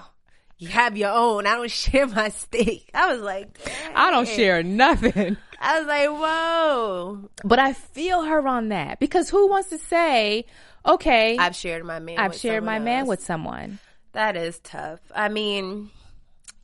You 0.58 0.69
have 0.69 0.97
your 0.97 1.12
own. 1.12 1.45
I 1.45 1.56
don't 1.56 1.69
share 1.69 2.08
my 2.08 2.30
steak. 2.30 2.89
I 2.93 3.13
was 3.13 3.21
like, 3.21 3.60
I 3.93 4.12
don't 4.12 4.28
share 4.28 4.63
nothing. 4.63 5.38
I 5.60 5.80
was 5.80 5.88
like, 5.88 6.10
whoa. 6.10 7.30
But 7.43 7.60
I 7.60 7.73
feel 7.73 8.23
her 8.23 8.47
on 8.47 8.69
that 8.69 8.99
because 8.99 9.30
who 9.30 9.49
wants 9.49 9.69
to 9.69 9.78
say, 9.78 10.45
okay, 10.86 11.38
I've 11.38 11.56
shared 11.56 11.86
my 11.86 11.99
man. 11.99 12.17
I've 12.17 12.36
shared 12.36 12.63
my 12.63 12.76
someone 12.76 12.86
man 12.86 13.08
with 13.08 13.23
someone. 13.23 13.80
That 14.13 14.36
is 14.38 14.60
tough. 14.60 14.99
I 15.13 15.30
mean, 15.30 15.89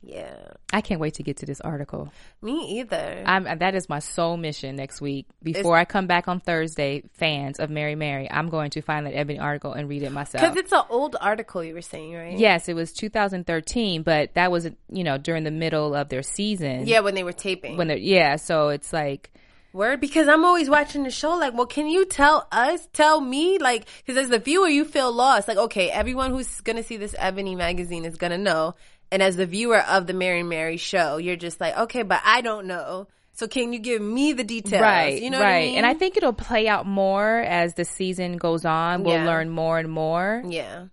yeah. 0.02 0.34
I 0.72 0.80
can't 0.80 1.00
wait 1.00 1.14
to 1.14 1.22
get 1.22 1.38
to 1.38 1.46
this 1.46 1.60
article. 1.60 2.12
Me 2.40 2.78
either. 2.78 3.22
I'm, 3.26 3.44
that 3.58 3.74
is 3.74 3.88
my 3.88 3.98
sole 3.98 4.36
mission 4.36 4.76
next 4.76 5.00
week. 5.00 5.26
Before 5.42 5.76
I 5.76 5.84
come 5.84 6.06
back 6.06 6.26
on 6.26 6.40
Thursday, 6.40 7.02
fans 7.14 7.58
of 7.60 7.68
Mary 7.68 7.94
Mary, 7.94 8.30
I'm 8.30 8.48
going 8.48 8.70
to 8.70 8.82
find 8.82 9.06
that 9.06 9.14
Ebony 9.14 9.38
article 9.38 9.72
and 9.72 9.88
read 9.88 10.02
it 10.02 10.12
myself. 10.12 10.42
Because 10.42 10.56
it's 10.56 10.72
an 10.72 10.84
old 10.88 11.16
article 11.20 11.62
you 11.62 11.74
were 11.74 11.82
saying, 11.82 12.14
right? 12.14 12.38
Yes, 12.38 12.68
it 12.68 12.74
was 12.74 12.92
2013, 12.92 14.02
but 14.02 14.34
that 14.34 14.50
was 14.50 14.68
you 14.90 15.04
know 15.04 15.18
during 15.18 15.44
the 15.44 15.50
middle 15.50 15.94
of 15.94 16.08
their 16.08 16.22
season. 16.22 16.86
Yeah, 16.86 17.00
when 17.00 17.14
they 17.14 17.24
were 17.24 17.32
taping. 17.32 17.76
When 17.76 17.88
they're 17.88 17.98
yeah, 17.98 18.36
so 18.36 18.70
it's 18.70 18.92
like 18.92 19.30
Word, 19.72 20.00
because 20.00 20.26
I'm 20.28 20.44
always 20.44 20.68
watching 20.68 21.04
the 21.04 21.10
show. 21.10 21.30
Like, 21.36 21.54
well, 21.54 21.66
can 21.66 21.86
you 21.86 22.04
tell 22.06 22.46
us, 22.50 22.88
tell 22.92 23.20
me, 23.20 23.58
like, 23.58 23.86
because 24.04 24.22
as 24.24 24.28
the 24.30 24.38
viewer, 24.38 24.68
you 24.68 24.84
feel 24.84 25.12
lost. 25.12 25.46
Like, 25.48 25.58
okay, 25.58 25.90
everyone 25.90 26.30
who's 26.32 26.60
gonna 26.62 26.82
see 26.82 26.96
this 26.96 27.14
Ebony 27.18 27.54
magazine 27.54 28.04
is 28.04 28.16
gonna 28.16 28.38
know, 28.38 28.74
and 29.12 29.22
as 29.22 29.36
the 29.36 29.46
viewer 29.46 29.78
of 29.78 30.06
the 30.06 30.12
Mary 30.12 30.40
and 30.40 30.48
Mary 30.48 30.76
show, 30.76 31.16
you're 31.18 31.36
just 31.36 31.60
like, 31.60 31.76
okay, 31.76 32.02
but 32.02 32.20
I 32.24 32.40
don't 32.40 32.66
know. 32.66 33.06
So 33.32 33.46
can 33.48 33.72
you 33.72 33.78
give 33.78 34.02
me 34.02 34.32
the 34.32 34.44
details? 34.44 34.82
right, 34.82 35.22
You 35.22 35.30
know 35.30 35.38
right. 35.40 35.46
what 35.46 35.54
I 35.54 35.60
mean? 35.62 35.76
And 35.78 35.86
I 35.86 35.94
think 35.94 36.16
it'll 36.16 36.32
play 36.34 36.68
out 36.68 36.84
more 36.86 37.38
as 37.38 37.74
the 37.74 37.84
season 37.86 38.36
goes 38.36 38.64
on. 38.66 39.02
We'll 39.02 39.14
Yeah. 39.14 39.24
learn 39.26 39.48
more 39.50 39.78
and 39.78 39.90
more. 39.90 40.42
yeah. 40.46 40.86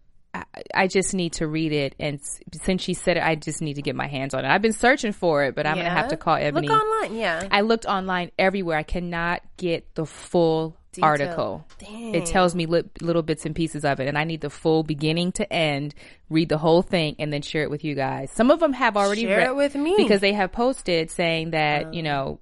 I, 0.73 0.87
just 0.87 1.13
need 1.13 1.33
to 1.33 1.47
read 1.47 1.71
it, 1.71 1.95
and 1.99 2.19
since 2.63 2.81
she 2.81 2.93
said 2.93 3.17
it, 3.17 3.23
I 3.23 3.35
just 3.35 3.61
need 3.61 3.75
to 3.75 3.81
get 3.81 3.95
my 3.95 4.07
hands 4.07 4.33
on 4.33 4.45
it. 4.45 4.49
I've 4.49 4.61
been 4.61 4.73
searching 4.73 5.11
for 5.11 5.43
it, 5.45 5.55
but 5.55 5.65
I'm 5.65 5.77
gonna 5.77 5.89
have 5.89 6.09
to 6.09 6.17
call 6.17 6.35
Ebony. 6.35 6.67
Look 6.67 6.81
online, 6.81 7.17
yeah. 7.17 7.47
I 7.51 7.61
looked 7.61 7.85
online 7.85 8.31
everywhere. 8.37 8.77
I 8.77 8.83
cannot 8.83 9.41
get 9.57 9.93
the 9.95 10.05
full 10.05 10.77
Detail. 10.91 11.09
article. 11.09 11.65
Dang. 11.79 12.15
It 12.15 12.25
tells 12.25 12.55
me 12.55 12.65
li- 12.65 12.83
little 13.01 13.21
bits 13.21 13.45
and 13.45 13.55
pieces 13.55 13.85
of 13.85 13.99
it, 13.99 14.07
and 14.07 14.17
I 14.17 14.23
need 14.23 14.41
the 14.41 14.49
full 14.49 14.83
beginning 14.83 15.31
to 15.33 15.51
end, 15.53 15.93
read 16.29 16.49
the 16.49 16.57
whole 16.57 16.81
thing, 16.81 17.15
and 17.19 17.31
then 17.31 17.41
share 17.41 17.63
it 17.63 17.69
with 17.69 17.83
you 17.83 17.95
guys. 17.95 18.31
Some 18.31 18.49
of 18.51 18.59
them 18.59 18.73
have 18.73 18.97
already 18.97 19.23
Share 19.23 19.37
read 19.37 19.47
it 19.47 19.55
with 19.55 19.75
me. 19.75 19.95
because 19.97 20.21
they 20.21 20.33
have 20.33 20.51
posted 20.51 21.11
saying 21.11 21.51
that 21.51 21.87
oh. 21.87 21.91
you 21.91 22.03
know 22.03 22.39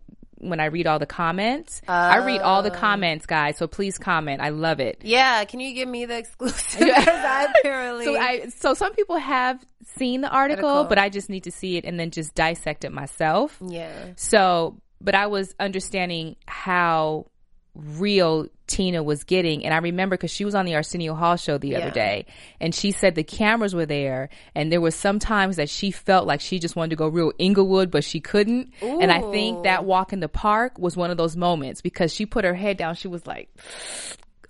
when 0.49 0.60
I 0.60 0.65
read 0.65 0.88
all 0.88 0.99
the 0.99 1.05
comments, 1.05 1.81
I 1.88 2.17
read 2.25 2.41
all 2.41 2.63
the 2.63 2.71
Oh. 2.71 2.79
comments, 2.79 3.25
guys. 3.25 3.58
So 3.58 3.67
please 3.67 3.97
comment. 3.97 4.41
I 4.41 4.49
love 4.49 4.79
it. 4.79 5.01
Yeah, 5.03 5.43
can 5.45 5.60
you 5.60 5.73
give 5.73 5.88
me 5.89 6.05
the 6.05 6.17
exclusive? 6.23 6.81
I 6.81 7.47
apparently. 7.60 8.05
So 8.05 8.17
I 8.17 8.47
so 8.58 8.73
some 8.73 8.93
people 8.93 9.17
have 9.17 9.63
seen 9.97 10.21
the 10.21 10.29
article, 10.29 10.69
Article. 10.69 10.89
but 10.89 10.97
I 10.97 11.10
just 11.10 11.29
need 11.29 11.43
to 11.45 11.51
see 11.51 11.77
it 11.77 11.86
and 11.86 11.99
then 11.99 12.12
just 12.12 12.34
dissect 12.36 12.84
it 12.86 12.91
myself. 12.91 13.58
yeah. 13.65 13.91
So, 14.15 14.77
but 15.01 15.15
I 15.15 15.27
was 15.27 15.53
understanding 15.60 16.36
how 16.47 17.27
real 17.76 18.48
Tina 18.68 19.04
was 19.04 19.24
getting. 19.26 19.64
And 19.66 19.74
I 19.74 19.78
remember 19.78 20.16
because 20.16 20.32
she 20.32 20.44
was 20.46 20.56
on 20.56 20.66
the 20.66 20.74
Arsenio 20.76 21.14
Hall 21.14 21.36
show 21.36 21.58
the 21.58 21.70
Yeah. 21.70 21.80
other 21.80 21.92
day 21.92 22.26
and 22.60 22.74
she 22.74 22.92
said 22.92 23.14
the 23.14 23.24
cameras 23.24 23.76
were 23.76 23.86
there 23.86 24.30
and 24.56 24.72
there 24.72 24.82
was 24.82 24.96
some 24.96 25.20
times 25.20 25.58
that 25.58 25.70
she 25.70 25.92
felt 25.92 26.26
like 26.26 26.42
she 26.42 26.58
just 26.58 26.76
wanted 26.76 26.90
to 26.92 26.96
go 26.96 27.08
real 27.08 27.32
Inglewood, 27.38 27.92
but 27.92 28.04
she 28.04 28.20
couldn't. 28.20 28.72
And 28.82 29.12
I 29.12 29.22
think 29.32 29.64
that 29.64 29.86
walk 29.86 30.14
in 30.14 30.20
the 30.20 30.30
park 30.30 30.80
was 30.80 30.98
one 30.98 31.12
of 31.12 31.18
those 31.18 31.36
moments 31.36 31.82
because 31.82 32.12
she 32.14 32.26
put 32.26 32.44
her 32.46 32.56
head 32.56 32.78
down. 32.78 32.96
She 32.96 33.08
was 33.08 33.28
like, 33.28 33.50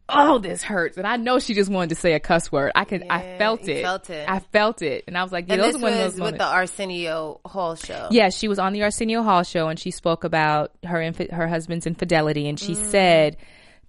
Oh, 0.08 0.38
this 0.38 0.62
hurts. 0.62 0.98
And 0.98 1.08
I 1.08 1.18
know 1.18 1.40
she 1.40 1.54
just 1.56 1.70
wanted 1.72 1.90
to 1.90 1.96
say 1.96 2.14
a 2.14 2.20
cuss 2.20 2.52
word. 2.52 2.72
I 2.76 2.86
could, 2.86 3.06
I 3.10 3.38
felt 3.40 3.68
it. 3.68 3.82
felt 3.84 4.10
it. 4.12 4.30
I 4.30 4.40
felt 4.40 4.82
it. 4.84 5.04
And 5.08 5.18
I 5.18 5.24
was 5.24 5.32
like, 5.32 5.48
yeah, 5.48 5.54
And 5.56 5.64
those 5.64 5.74
this 5.74 5.82
are 5.82 5.84
one 5.84 5.94
of 5.94 5.98
was 5.98 6.04
those 6.06 6.14
with 6.14 6.20
moments. 6.20 6.38
the 6.40 6.46
Arsenio 6.46 7.40
Hall 7.46 7.76
show. 7.76 8.08
Yeah, 8.12 8.30
she 8.30 8.48
was 8.48 8.60
on 8.60 8.74
the 8.74 8.84
Arsenio 8.84 9.24
Hall 9.24 9.42
show 9.44 9.68
and 9.68 9.80
she 9.80 9.90
spoke 9.92 10.24
about 10.24 10.72
her 10.84 11.00
infi- 11.00 11.32
her 11.32 11.48
husband's 11.48 11.88
infidelity 11.88 12.48
and 12.48 12.60
she 12.60 12.74
Mm. 12.74 12.86
said 12.92 13.38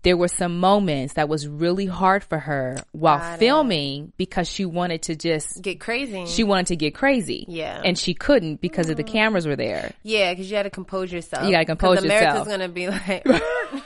there 0.03 0.17
were 0.17 0.29
some 0.29 0.59
moments 0.61 1.15
that 1.15 1.29
was 1.29 1.49
really 1.49 1.87
hard 1.87 2.23
for 2.23 2.39
her 2.39 2.77
while 2.93 3.19
Got 3.19 3.35
it. 3.35 3.39
filming 3.41 4.13
because 4.17 4.49
she 4.49 4.65
wanted 4.65 5.03
to 5.03 5.17
just 5.17 5.61
Get 5.63 5.81
crazy. 5.81 6.25
she 6.27 6.45
wanted 6.45 6.69
to 6.69 6.77
get 6.77 6.95
crazy. 6.95 7.45
Yeah. 7.49 7.83
And 7.85 7.99
she 7.99 8.15
couldn't 8.15 8.61
because 8.61 8.89
of 8.89 8.97
the 8.97 9.03
cameras 9.05 9.47
were 9.47 9.57
there. 9.57 9.93
Yeah, 10.03 10.33
because 10.33 10.49
you 10.49 10.57
had 10.57 10.63
to 10.63 10.71
compose 10.71 11.13
yourself. 11.13 11.45
You 11.45 11.51
gotta 11.51 11.65
compose 11.67 12.03
yourself. 12.05 12.21
America's 12.23 12.47
yourself. 12.47 12.49
gonna 12.49 12.69
be 12.69 12.89
like, 12.89 13.83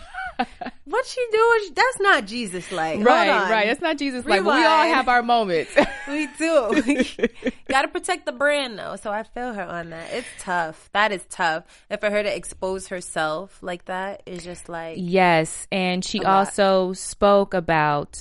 "What 0.90 1.06
she 1.06 1.24
doing? 1.32 1.72
That's 1.74 2.00
not 2.00 2.26
Jesus 2.26 2.70
like." 2.72 2.98
Right, 3.04 3.50
right. 3.50 3.66
That's 3.66 3.80
not 3.80 3.96
Jesus 3.96 4.24
like, 4.26 4.42
we 4.42 4.50
all 4.50 4.84
have 4.84 5.08
our 5.08 5.22
moments. 5.22 5.72
We 6.08 6.26
do. 6.38 6.82
gotta 7.68 7.86
protect 7.86 8.26
the 8.26 8.32
brand 8.32 8.76
though. 8.78 8.96
So 8.96 9.12
I 9.12 9.22
feel 9.22 9.52
her 9.52 9.62
on 9.62 9.90
that. 9.90 10.10
It's 10.12 10.26
tough. 10.40 10.90
That 10.92 11.12
is 11.12 11.24
tough. 11.30 11.64
And 11.88 12.00
for 12.00 12.10
her 12.10 12.22
to 12.22 12.36
expose 12.36 12.88
herself 12.88 13.58
like 13.62 13.84
that 13.84 14.22
is 14.26 14.42
just 14.42 14.68
like, 14.68 14.96
Yes, 14.98 15.68
and 15.70 16.04
she 16.04 16.18
A 16.18 16.22
lot. 16.22 16.32
also 16.48 16.92
spoke 16.94 17.54
about 17.54 18.20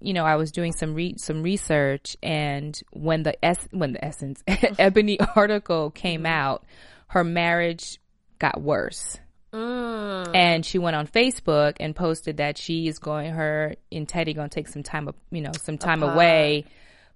you 0.00 0.12
know, 0.14 0.24
I 0.24 0.34
was 0.36 0.50
doing 0.52 0.72
some 0.72 0.94
re- 0.94 1.14
some 1.16 1.42
research 1.42 2.16
and 2.22 2.78
when 2.92 3.22
the 3.22 3.42
es- 3.44 3.68
when 3.70 3.92
the 3.92 4.04
essence 4.04 4.42
Ebony 4.78 5.18
article 5.36 5.90
came 5.90 6.20
Mm-hmm. 6.22 6.26
out, 6.26 6.64
her 7.08 7.22
marriage 7.24 8.00
got 8.40 8.60
worse. 8.60 9.18
Mm, 9.56 10.34
And 10.34 10.64
she 10.64 10.78
went 10.78 10.96
on 10.96 11.06
Facebook 11.06 11.76
and 11.80 11.94
posted 11.94 12.38
that 12.38 12.58
she 12.58 12.88
is 12.88 12.98
going 12.98 13.32
her 13.32 13.74
and 13.90 14.08
Teddy 14.08 14.34
going 14.34 14.48
to 14.48 14.54
take 14.54 14.68
some 14.68 14.82
time, 14.82 15.08
you 15.30 15.40
know, 15.40 15.52
some 15.60 15.78
time 15.78 16.02
Apart. 16.02 16.14
away 16.14 16.64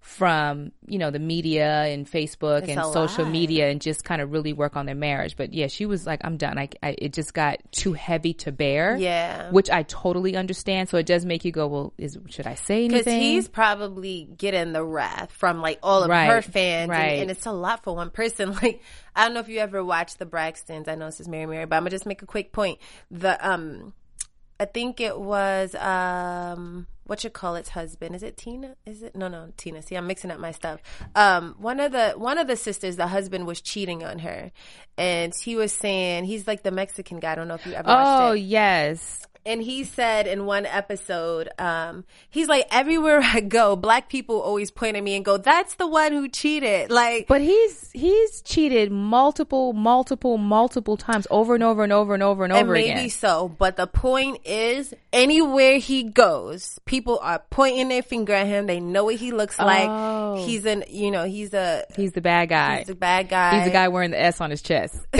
from, 0.00 0.72
you 0.86 0.98
know, 0.98 1.10
the 1.10 1.18
media 1.18 1.84
and 1.84 2.10
Facebook 2.10 2.62
It's 2.62 2.72
and 2.72 2.80
social 2.92 3.24
lot. 3.24 3.30
media 3.32 3.68
and 3.70 3.80
just 3.80 4.02
kind 4.02 4.22
of 4.22 4.32
really 4.32 4.52
work 4.52 4.74
on 4.74 4.86
their 4.86 4.94
marriage. 4.94 5.36
But 5.36 5.52
yeah, 5.52 5.66
she 5.66 5.84
was 5.86 6.06
like, 6.06 6.20
I'm 6.24 6.36
done. 6.38 6.58
I, 6.58 6.68
I 6.82 6.94
it 6.98 7.12
just 7.12 7.34
got 7.34 7.58
too 7.70 7.92
heavy 7.92 8.32
to 8.34 8.50
bear. 8.52 8.96
Yeah. 8.96 9.50
Which 9.50 9.68
I 9.70 9.82
totally 9.84 10.36
understand. 10.36 10.88
So 10.88 10.96
it 10.96 11.06
does 11.06 11.24
make 11.26 11.44
you 11.44 11.52
go, 11.52 11.66
well, 11.66 11.92
is, 11.98 12.18
should 12.28 12.46
I 12.46 12.54
say 12.54 12.86
anything?" 12.86 12.98
because 13.04 13.12
he's 13.12 13.48
probably 13.48 14.26
getting 14.36 14.72
the 14.72 14.84
wrath 14.84 15.30
from 15.32 15.60
like 15.60 15.78
all 15.82 16.02
of 16.02 16.08
Right, 16.10 16.26
her 16.28 16.42
fans, 16.42 16.90
and- 16.90 17.20
and, 17.20 17.30
it's 17.30 17.46
a 17.46 17.52
lot 17.52 17.84
for 17.84 17.94
one 17.94 18.10
person. 18.10 18.54
Like 18.62 18.82
I 19.14 19.24
don't 19.24 19.34
know 19.34 19.40
if 19.40 19.48
you 19.48 19.58
ever 19.60 19.84
watched 19.84 20.18
the 20.18 20.26
Braxtons. 20.26 20.88
I 20.88 20.94
know 20.94 21.06
this 21.06 21.20
is 21.20 21.28
Mary 21.28 21.46
Mary, 21.46 21.66
but 21.66 21.76
I'm 21.76 21.82
gonna 21.82 21.90
just 21.90 22.06
make 22.06 22.22
a 22.22 22.26
quick 22.26 22.52
point. 22.52 22.78
The 23.10 23.36
um, 23.48 23.92
I 24.61 24.66
think 24.66 25.01
it 25.01 25.18
was 25.18 25.75
um, 25.77 26.87
what 27.05 27.25
you 27.25 27.31
call 27.31 27.57
its 27.57 27.70
husband? 27.70 28.14
Is 28.14 28.23
it 28.23 28.37
Tina? 28.37 28.77
Is 28.87 29.03
it 29.03 29.16
no 29.16 29.27
no 29.29 29.53
Tina? 29.57 29.81
See, 29.83 29.96
I'm 29.96 30.07
mixing 30.07 30.31
up 30.31 30.38
my 30.38 30.53
stuff. 30.53 30.81
Um, 31.14 31.57
one 31.59 31.81
of 31.81 31.92
the 31.92 32.11
one 32.11 32.37
of 32.38 32.46
the 32.46 32.57
sisters, 32.57 32.96
the 32.96 33.07
husband 33.07 33.46
was 33.46 33.61
cheating 33.62 34.05
on 34.05 34.18
her, 34.20 34.53
and 34.99 35.35
he 35.35 35.57
was 35.57 35.73
saying 35.73 36.25
he's 36.25 36.46
like 36.46 36.62
the 36.62 36.70
Mexican 36.70 37.18
guy. 37.20 37.33
I 37.33 37.35
don't 37.37 37.49
know 37.49 37.55
if 37.55 37.64
you 37.66 37.73
ever 37.73 37.88
watched 37.88 38.23
Oh, 38.23 38.33
it. 38.33 38.40
yes. 38.40 39.27
And 39.46 39.62
he 39.62 39.85
said 39.85 40.26
in 40.26 40.44
one 40.46 40.66
episode, 40.66 41.48
um, 41.59 42.05
he's 42.29 42.48
like, 42.48 42.66
everywhere 42.70 43.20
I 43.24 43.40
go, 43.40 43.76
black 43.76 44.09
people 44.09 44.40
always 44.40 44.70
point 44.70 44.96
at 44.96 45.03
me 45.03 45.16
and 45.16 45.24
go, 45.24 45.37
"That's 45.38 45.74
the 45.74 45.87
one 45.87 46.12
who 46.12 46.29
cheated." 46.29 46.90
Like, 46.90 47.26
But 47.26 47.40
he's 47.40 47.90
he's 47.92 48.42
cheated 48.42 48.92
multiple, 48.92 49.72
multiple, 49.72 50.38
multiple 50.38 50.96
times 50.96 51.26
over 51.31 51.55
and 51.55 51.62
over 51.64 51.83
and 51.83 51.92
over 51.92 52.14
and 52.14 52.22
over 52.22 52.44
and 52.44 52.53
and 52.53 52.62
over 52.64 52.72
maybe 52.74 52.85
again. 52.87 52.96
Maybe 52.98 53.09
so, 53.09 53.48
but 53.48 53.76
the 53.76 53.87
point 53.87 54.40
is, 54.44 54.92
anywhere 55.12 55.79
he 55.79 56.03
goes, 56.05 56.79
people 56.85 57.18
are 57.22 57.42
pointing 57.50 57.88
their 57.88 58.03
finger 58.03 58.33
at 58.33 58.46
him. 58.46 58.66
They 58.66 58.81
know 58.81 59.05
what 59.05 59.16
he 59.16 59.31
looks 59.33 59.59
like. 59.59 59.88
Oh. 59.88 60.44
He's 60.44 60.66
an, 60.66 60.85
you 60.88 61.11
know, 61.11 61.24
he's 61.24 61.55
a, 61.55 61.85
He's 61.96 62.12
the 62.12 62.20
bad 62.20 62.48
guy. 62.48 62.79
he's 62.79 62.88
a 62.90 62.94
bad 62.94 63.29
guy. 63.29 63.57
He's 63.57 63.64
the 63.64 63.72
guy 63.72 63.88
wearing 63.88 64.11
the 64.11 64.20
S 64.20 64.40
on 64.40 64.50
his 64.50 64.62
chest. 64.62 64.98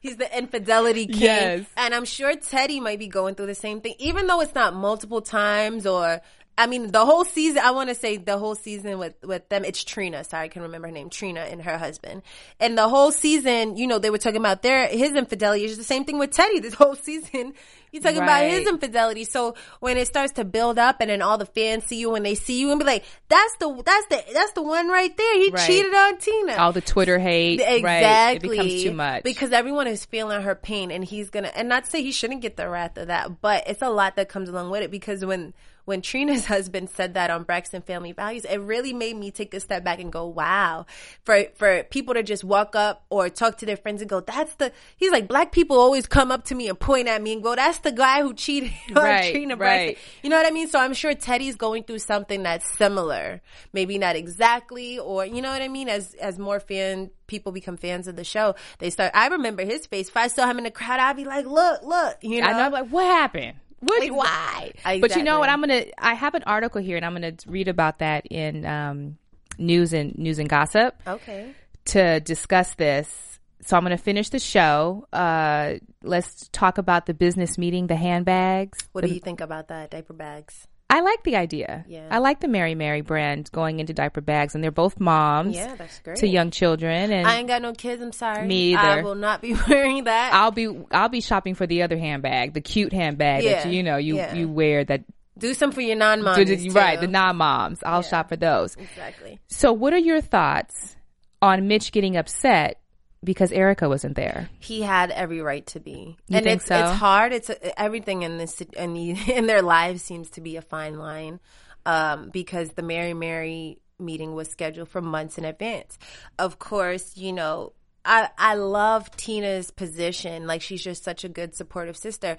He's 0.00 0.16
the 0.16 0.36
infidelity 0.36 1.06
king. 1.06 1.20
Yes. 1.20 1.66
And 1.76 1.94
I'm 1.94 2.06
sure 2.06 2.34
Teddy 2.34 2.80
might 2.80 2.98
be 2.98 3.06
going 3.06 3.34
through 3.34 3.46
the 3.46 3.54
same 3.54 3.80
thing, 3.80 3.94
even 3.98 4.26
though 4.26 4.40
it's 4.40 4.54
not 4.54 4.74
multiple 4.74 5.20
times 5.20 5.86
or, 5.86 6.20
I 6.60 6.66
mean, 6.66 6.90
the 6.92 7.06
whole 7.06 7.24
season, 7.24 7.62
I 7.64 7.70
want 7.70 7.88
to 7.88 7.94
say 7.94 8.18
the 8.18 8.36
whole 8.36 8.54
season 8.54 8.98
with, 8.98 9.14
with 9.24 9.48
them, 9.48 9.64
it's 9.64 9.82
Trina. 9.82 10.22
Sorry, 10.24 10.44
I 10.44 10.48
can 10.48 10.60
remember 10.62 10.88
her 10.88 10.92
name, 10.92 11.08
Trina 11.08 11.40
and 11.40 11.62
her 11.62 11.78
husband. 11.78 12.22
And 12.60 12.76
the 12.76 12.86
whole 12.86 13.12
season, 13.12 13.78
you 13.78 13.86
know, 13.86 13.98
they 13.98 14.10
were 14.10 14.18
talking 14.18 14.40
about 14.40 14.60
their, 14.62 14.86
his 14.86 15.12
infidelity. 15.12 15.64
It's 15.64 15.78
the 15.78 15.84
same 15.84 16.04
thing 16.04 16.18
with 16.18 16.32
Teddy 16.32 16.60
this 16.60 16.74
whole 16.74 16.96
season. 16.96 17.54
You're 17.92 18.02
talking 18.02 18.18
about 18.18 18.44
his 18.44 18.68
infidelity. 18.68 19.24
So 19.24 19.56
when 19.80 19.96
it 19.96 20.06
starts 20.06 20.34
to 20.34 20.44
build 20.44 20.78
up 20.78 20.98
and 21.00 21.10
then 21.10 21.22
all 21.22 21.38
the 21.38 21.46
fans 21.46 21.86
see 21.86 21.96
you 21.96 22.14
and 22.14 22.24
they 22.24 22.36
see 22.36 22.60
you 22.60 22.70
and 22.70 22.78
be 22.78 22.84
like, 22.84 23.04
that's 23.28 23.56
the, 23.56 23.82
that's 23.84 24.06
the, 24.06 24.22
that's 24.32 24.52
the 24.52 24.62
one 24.62 24.88
right 24.88 25.16
there. 25.16 25.34
He 25.40 25.50
Right. 25.50 25.66
cheated 25.66 25.92
on 25.92 26.18
Tina. 26.18 26.54
All 26.56 26.72
the 26.72 26.82
Twitter 26.82 27.18
hate. 27.18 27.54
Exactly. 27.60 27.82
Right. 27.82 28.36
It 28.36 28.42
becomes 28.42 28.82
too 28.84 28.92
much. 28.92 29.22
Because 29.24 29.50
everyone 29.52 29.86
is 29.88 30.04
feeling 30.04 30.42
her 30.42 30.54
pain 30.54 30.90
and 30.92 31.02
he's 31.02 31.30
gonna 31.30 31.48
and 31.48 31.68
not 31.68 31.84
to 31.84 31.90
say 31.90 32.02
he 32.02 32.12
shouldn't 32.12 32.42
get 32.42 32.56
the 32.56 32.68
wrath 32.68 32.96
of 32.96 33.08
that, 33.08 33.40
but 33.40 33.66
it's 33.66 33.82
a 33.82 33.88
lot 33.90 34.14
that 34.16 34.28
comes 34.28 34.48
along 34.50 34.70
with 34.70 34.82
it 34.82 34.90
because 34.92 35.24
when 35.24 35.52
when 35.84 36.02
Trina's 36.02 36.46
husband 36.46 36.90
said 36.90 37.14
that 37.14 37.30
on 37.30 37.44
Braxton 37.44 37.82
Family 37.82 38.12
Values, 38.12 38.44
it 38.44 38.58
really 38.58 38.92
made 38.92 39.16
me 39.16 39.30
take 39.30 39.54
a 39.54 39.60
step 39.60 39.84
back 39.84 40.00
and 40.00 40.12
go, 40.12 40.26
Wow. 40.26 40.86
For 41.24 41.44
for 41.54 41.84
people 41.84 42.14
to 42.14 42.22
just 42.22 42.44
walk 42.44 42.74
up 42.76 43.04
or 43.10 43.28
talk 43.28 43.58
to 43.58 43.66
their 43.66 43.76
friends 43.76 44.00
and 44.00 44.10
go, 44.10 44.20
That's 44.20 44.54
the 44.54 44.72
he's 44.96 45.10
like, 45.10 45.28
Black 45.28 45.52
people 45.52 45.78
always 45.78 46.06
come 46.06 46.30
up 46.30 46.44
to 46.44 46.54
me 46.54 46.68
and 46.68 46.78
point 46.78 47.08
at 47.08 47.22
me 47.22 47.32
and 47.32 47.42
go, 47.42 47.54
That's 47.54 47.78
the 47.78 47.92
guy 47.92 48.22
who 48.22 48.34
cheated 48.34 48.72
on 48.96 49.02
Right, 49.02 49.32
Trina 49.32 49.56
right. 49.56 49.58
Braxton. 49.58 50.04
You 50.22 50.30
know 50.30 50.36
what 50.36 50.46
I 50.46 50.50
mean? 50.50 50.68
So 50.68 50.78
I'm 50.78 50.94
sure 50.94 51.14
Teddy's 51.14 51.56
going 51.56 51.84
through 51.84 52.00
something 52.00 52.42
that's 52.42 52.66
similar. 52.76 53.40
Maybe 53.72 53.98
not 53.98 54.16
exactly, 54.16 54.98
or 54.98 55.24
you 55.26 55.42
know 55.42 55.50
what 55.50 55.62
I 55.62 55.68
mean? 55.68 55.88
As 55.88 56.14
as 56.14 56.38
more 56.38 56.60
fan 56.60 57.10
people 57.26 57.52
become 57.52 57.76
fans 57.76 58.08
of 58.08 58.16
the 58.16 58.24
show, 58.24 58.54
they 58.78 58.90
start 58.90 59.12
I 59.14 59.28
remember 59.28 59.64
his 59.64 59.86
face. 59.86 60.08
If 60.08 60.16
I 60.16 60.28
saw 60.28 60.46
him 60.48 60.58
in 60.58 60.64
the 60.64 60.70
crowd, 60.70 61.00
I'd 61.00 61.16
be 61.16 61.24
like, 61.24 61.46
Look, 61.46 61.82
look, 61.82 62.16
you 62.22 62.40
know. 62.40 62.46
I 62.46 62.52
know. 62.52 62.58
I'm 62.64 62.72
like, 62.72 62.88
what 62.88 63.06
happened? 63.06 63.54
Ex- 63.82 64.10
Why? 64.10 64.72
But 65.00 65.16
you 65.16 65.22
know 65.22 65.38
what? 65.38 65.48
I'm 65.48 65.60
gonna. 65.60 65.84
I 65.98 66.14
have 66.14 66.34
an 66.34 66.42
article 66.44 66.80
here, 66.82 66.96
and 66.96 67.04
I'm 67.04 67.12
gonna 67.14 67.34
read 67.46 67.68
about 67.68 67.98
that 68.00 68.26
in 68.26 68.64
um, 68.66 69.16
news 69.58 69.92
and 69.92 70.16
news 70.18 70.38
and 70.38 70.48
gossip 70.48 70.94
Okay. 71.06 71.54
to 71.86 72.20
discuss 72.20 72.74
this. 72.74 73.38
So 73.62 73.76
I'm 73.76 73.82
gonna 73.82 73.98
finish 73.98 74.30
the 74.30 74.38
show. 74.38 75.06
Uh, 75.12 75.74
let's 76.02 76.48
talk 76.52 76.78
about 76.78 77.06
the 77.06 77.14
business 77.14 77.58
meeting, 77.58 77.86
the 77.86 77.96
handbags. 77.96 78.78
What 78.92 79.02
The- 79.02 79.08
do 79.08 79.14
you 79.14 79.20
think 79.20 79.40
about 79.40 79.68
that? 79.68 79.90
Diaper 79.90 80.14
bags. 80.14 80.66
I 80.90 81.00
like 81.00 81.22
the 81.22 81.36
idea. 81.36 81.84
Yeah. 81.88 82.08
I 82.10 82.18
like 82.18 82.40
the 82.40 82.48
Mary 82.48 82.74
Mary 82.74 83.00
brand 83.00 83.50
going 83.52 83.78
into 83.80 83.92
diaper 83.94 84.20
bags, 84.20 84.54
and 84.54 84.62
they're 84.64 84.70
both 84.70 84.98
moms. 84.98 85.54
Yeah, 85.54 85.74
that's 85.76 86.00
great. 86.00 86.16
To 86.18 86.26
young 86.26 86.50
children, 86.50 87.12
and 87.12 87.26
I 87.26 87.36
ain't 87.38 87.48
got 87.48 87.62
no 87.62 87.72
kids, 87.72 88.02
I'm 88.02 88.12
sorry. 88.12 88.46
Me 88.46 88.74
I 88.74 89.00
will 89.02 89.14
not 89.14 89.40
be 89.40 89.54
wearing 89.68 90.04
that. 90.04 90.34
I'll 90.34 90.50
be 90.50 90.68
I'll 90.90 91.08
be 91.08 91.20
shopping 91.20 91.54
for 91.54 91.66
the 91.66 91.82
other 91.82 91.96
handbag, 91.96 92.54
the 92.54 92.60
cute 92.60 92.92
handbag 92.92 93.44
Yeah, 93.44 93.62
that 93.64 93.72
you 93.72 93.82
know 93.84 93.96
you 93.96 94.16
yeah. 94.16 94.34
you 94.34 94.48
wear 94.48 94.84
that 94.84 95.04
Do 95.38 95.54
some 95.54 95.70
for 95.70 95.80
your 95.80 95.96
non 95.96 96.22
moms. 96.22 96.74
right 96.74 97.00
the 97.00 97.06
non 97.06 97.36
moms. 97.36 97.78
I'll 97.84 98.02
shop 98.02 98.28
for 98.28 98.36
those. 98.36 98.74
Exactly. 98.76 99.38
So, 99.46 99.72
what 99.72 99.92
are 99.92 99.98
your 99.98 100.20
thoughts 100.20 100.96
on 101.40 101.68
Mitch 101.68 101.92
getting 101.92 102.16
upset 102.16 102.79
because 103.22 103.52
Erica 103.52 103.88
wasn't 103.88 104.16
there? 104.16 104.48
he 104.58 104.82
had 104.82 105.10
every 105.10 105.40
right 105.40 105.66
to 105.66 105.80
be. 105.80 106.16
You 106.28 106.36
and 106.36 106.44
think 106.44 106.60
it's 106.60 106.66
so? 106.66 106.78
it's 106.78 106.98
hard. 106.98 107.32
It's 107.32 107.50
everything 107.76 108.22
in 108.22 108.38
this 108.38 108.60
in 108.60 108.94
the, 108.94 109.10
in 109.34 109.46
their 109.46 109.62
lives 109.62 110.02
seems 110.02 110.30
to 110.30 110.40
be 110.40 110.56
a 110.56 110.62
fine 110.62 110.98
line, 110.98 111.40
um, 111.86 112.30
because 112.30 112.70
the 112.70 112.82
Mary 112.82 113.14
Mary 113.14 113.78
meeting 113.98 114.34
was 114.34 114.48
scheduled 114.48 114.88
for 114.88 115.02
months 115.02 115.38
in 115.38 115.44
advance. 115.44 115.98
Of 116.38 116.58
course, 116.58 117.16
you 117.16 117.32
know. 117.32 117.72
I, 118.02 118.30
I 118.38 118.54
love 118.54 119.14
Tina's 119.14 119.70
position. 119.70 120.46
Like 120.46 120.62
she's 120.62 120.82
just 120.82 121.04
such 121.04 121.22
a 121.22 121.28
good 121.28 121.54
supportive 121.54 121.98
sister 121.98 122.38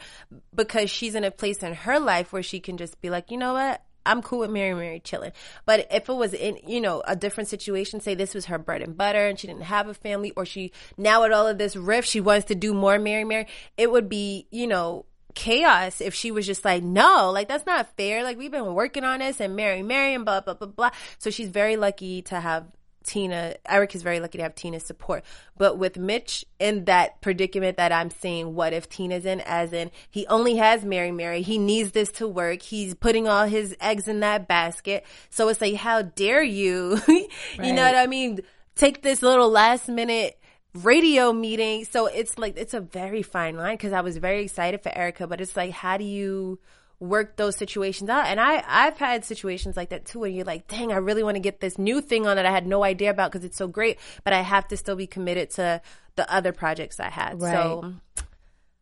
because 0.56 0.90
she's 0.90 1.14
in 1.14 1.24
a 1.24 1.30
place 1.30 1.62
in 1.62 1.76
her 1.76 2.00
life 2.00 2.34
where 2.34 2.42
she 2.42 2.60
can 2.60 2.78
just 2.78 3.00
be 3.00 3.12
like, 3.12 3.30
you 3.30 3.38
know 3.38 3.54
what? 3.54 3.84
I'm 4.06 4.22
cool 4.22 4.40
with 4.40 4.52
Mary 4.52 4.74
Mary 4.74 5.00
chilling. 5.00 5.32
But 5.66 5.88
if 5.92 6.10
it 6.10 6.14
was 6.14 6.34
in, 6.34 6.60
you 6.68 6.82
know, 6.82 7.04
a 7.08 7.16
different 7.16 7.50
situation, 7.50 8.00
say 8.02 8.16
this 8.16 8.34
was 8.34 8.46
her 8.46 8.58
bread 8.58 8.82
and 8.82 8.98
butter 8.98 9.28
and 9.28 9.40
she 9.40 9.48
didn't 9.48 9.64
have 9.64 9.88
a 9.88 9.94
family 9.94 10.32
or 10.36 10.46
she, 10.46 10.72
now 10.98 11.24
with 11.24 11.32
all 11.32 11.48
of 11.48 11.58
this 11.58 11.76
rift, 11.76 12.08
she 12.08 12.22
wants 12.22 12.46
to 12.48 12.56
do 12.56 12.74
more 12.74 12.98
Mary 13.00 13.24
Mary, 13.24 13.48
it 13.78 13.92
would 13.92 14.10
be, 14.10 14.48
you 14.52 14.68
know, 14.68 15.06
chaos 15.34 16.02
if 16.02 16.14
she 16.14 16.32
was 16.32 16.46
just 16.46 16.66
like, 16.66 16.84
no, 16.84 17.32
like 17.32 17.48
that's 17.48 17.66
not 17.66 17.96
fair. 17.96 18.24
Like 18.24 18.38
we've 18.38 18.52
been 18.52 18.74
working 18.74 19.04
on 19.04 19.20
this 19.20 19.40
and 19.40 19.56
Mary 19.56 19.84
Mary 19.84 20.14
and 20.14 20.26
blah, 20.26 20.42
blah, 20.42 20.54
blah, 20.56 20.68
blah. 20.68 20.92
So 21.18 21.30
she's 21.30 21.50
very 21.50 21.78
lucky 21.78 22.22
to 22.24 22.40
have 22.40 22.66
Tina, 23.04 23.56
Eric 23.68 23.96
is 23.96 24.04
very 24.04 24.20
lucky 24.20 24.38
to 24.38 24.44
have 24.44 24.56
Tina's 24.56 24.84
support. 24.84 25.24
But 25.58 25.78
with 25.78 25.98
Mitch 25.98 26.46
in 26.60 26.86
that 26.86 27.22
predicament 27.22 27.78
that 27.78 27.92
I'm 27.92 28.10
seeing, 28.10 28.56
what 28.56 28.74
if 28.74 28.90
Tina's 28.90 29.26
in, 29.26 29.42
as 29.42 29.74
in 29.74 29.92
he 30.10 30.28
only 30.28 30.58
has 30.58 30.86
Mary 30.86 31.12
Mary, 31.12 31.42
he 31.42 31.58
needs 31.58 31.92
this 31.92 32.12
to 32.14 32.28
work, 32.28 32.62
he's 32.62 32.94
putting 32.94 33.28
all 33.28 33.46
his 33.46 33.76
eggs 33.80 34.08
in 34.08 34.20
that 34.22 34.48
basket. 34.48 35.06
So 35.30 35.50
it's 35.50 35.62
like, 35.62 35.76
how 35.76 36.02
dare 36.02 36.44
you? 36.44 37.00
you 37.08 37.74
know 37.74 37.84
what 37.84 37.96
I 37.96 38.08
mean? 38.08 38.40
Take 38.76 39.02
this 39.02 39.22
little 39.22 39.50
last 39.50 39.88
minute 39.90 40.40
radio 40.74 41.34
meeting. 41.34 41.86
So 41.86 42.06
it's 42.06 42.38
like, 42.38 42.58
it's 42.58 42.74
a 42.74 42.82
very 42.82 43.24
fine 43.24 43.56
line 43.58 43.76
because 43.76 43.94
I 43.94 44.02
was 44.02 44.18
very 44.18 44.44
excited 44.44 44.82
for 44.82 44.96
Erica, 44.96 45.28
but 45.28 45.42
it's 45.42 45.58
like, 45.58 45.72
how 45.72 45.98
do 45.98 46.04
you 46.04 46.60
work 47.02 47.36
those 47.36 47.56
situations 47.56 48.10
out. 48.12 48.28
And 48.28 48.40
I, 48.40 48.64
I've 48.68 48.98
had 48.98 49.26
situations 49.26 49.76
like 49.76 49.90
that 49.90 50.06
too, 50.06 50.20
where 50.20 50.30
you're 50.30 50.46
like, 50.46 50.68
dang, 50.68 50.94
I 50.94 50.98
really 50.98 51.24
want 51.24 51.36
to 51.36 51.42
get 51.42 51.60
this 51.60 51.80
new 51.80 52.00
thing 52.00 52.28
on 52.28 52.36
that 52.36 52.46
I 52.46 52.52
had 52.52 52.68
no 52.68 52.84
idea 52.84 53.10
about 53.10 53.32
because 53.32 53.44
it's 53.44 53.58
so 53.58 53.68
great, 53.68 53.98
but 54.24 54.34
I 54.34 54.42
have 54.42 54.68
to 54.68 54.78
still 54.78 54.96
be 54.96 55.08
committed 55.08 55.50
to 55.52 55.82
the 56.16 56.32
other 56.32 56.54
projects 56.54 57.00
I 57.00 57.10
had. 57.10 57.42
So 57.42 57.96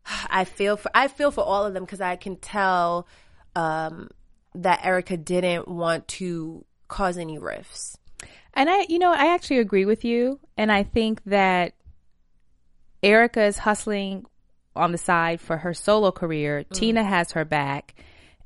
I 0.30 0.44
feel 0.44 0.76
for, 0.76 0.90
I 0.94 1.08
feel 1.08 1.30
for 1.30 1.42
all 1.42 1.64
of 1.64 1.72
them 1.72 1.84
because 1.84 2.02
I 2.02 2.16
can 2.16 2.36
tell, 2.36 3.08
um, 3.56 4.10
that 4.54 4.84
Erica 4.84 5.16
didn't 5.16 5.66
want 5.66 6.06
to 6.08 6.64
cause 6.88 7.16
any 7.16 7.38
rifts. 7.38 7.96
And 8.52 8.68
I, 8.68 8.84
you 8.88 8.98
know, 8.98 9.12
I 9.12 9.32
actually 9.34 9.58
agree 9.58 9.86
with 9.86 10.04
you. 10.04 10.40
And 10.58 10.70
I 10.70 10.82
think 10.82 11.22
that 11.24 11.72
Erica 13.02 13.44
is 13.44 13.56
hustling 13.56 14.26
on 14.76 14.92
the 14.92 14.98
side 14.98 15.40
for 15.40 15.56
her 15.56 15.72
solo 15.72 16.10
career. 16.10 16.64
Mm. 16.64 16.74
Tina 16.74 17.04
has 17.04 17.32
her 17.32 17.44
back 17.44 17.94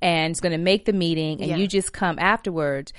and 0.02 0.33
is 0.33 0.40
going 0.40 0.52
to 0.52 0.59
make 0.59 0.85
the 0.85 0.92
meeting, 0.92 1.40
and 1.40 1.50
Yeah. 1.50 1.57
you 1.57 1.66
just 1.66 1.92
come 1.92 2.18
afterwards. 2.18 2.92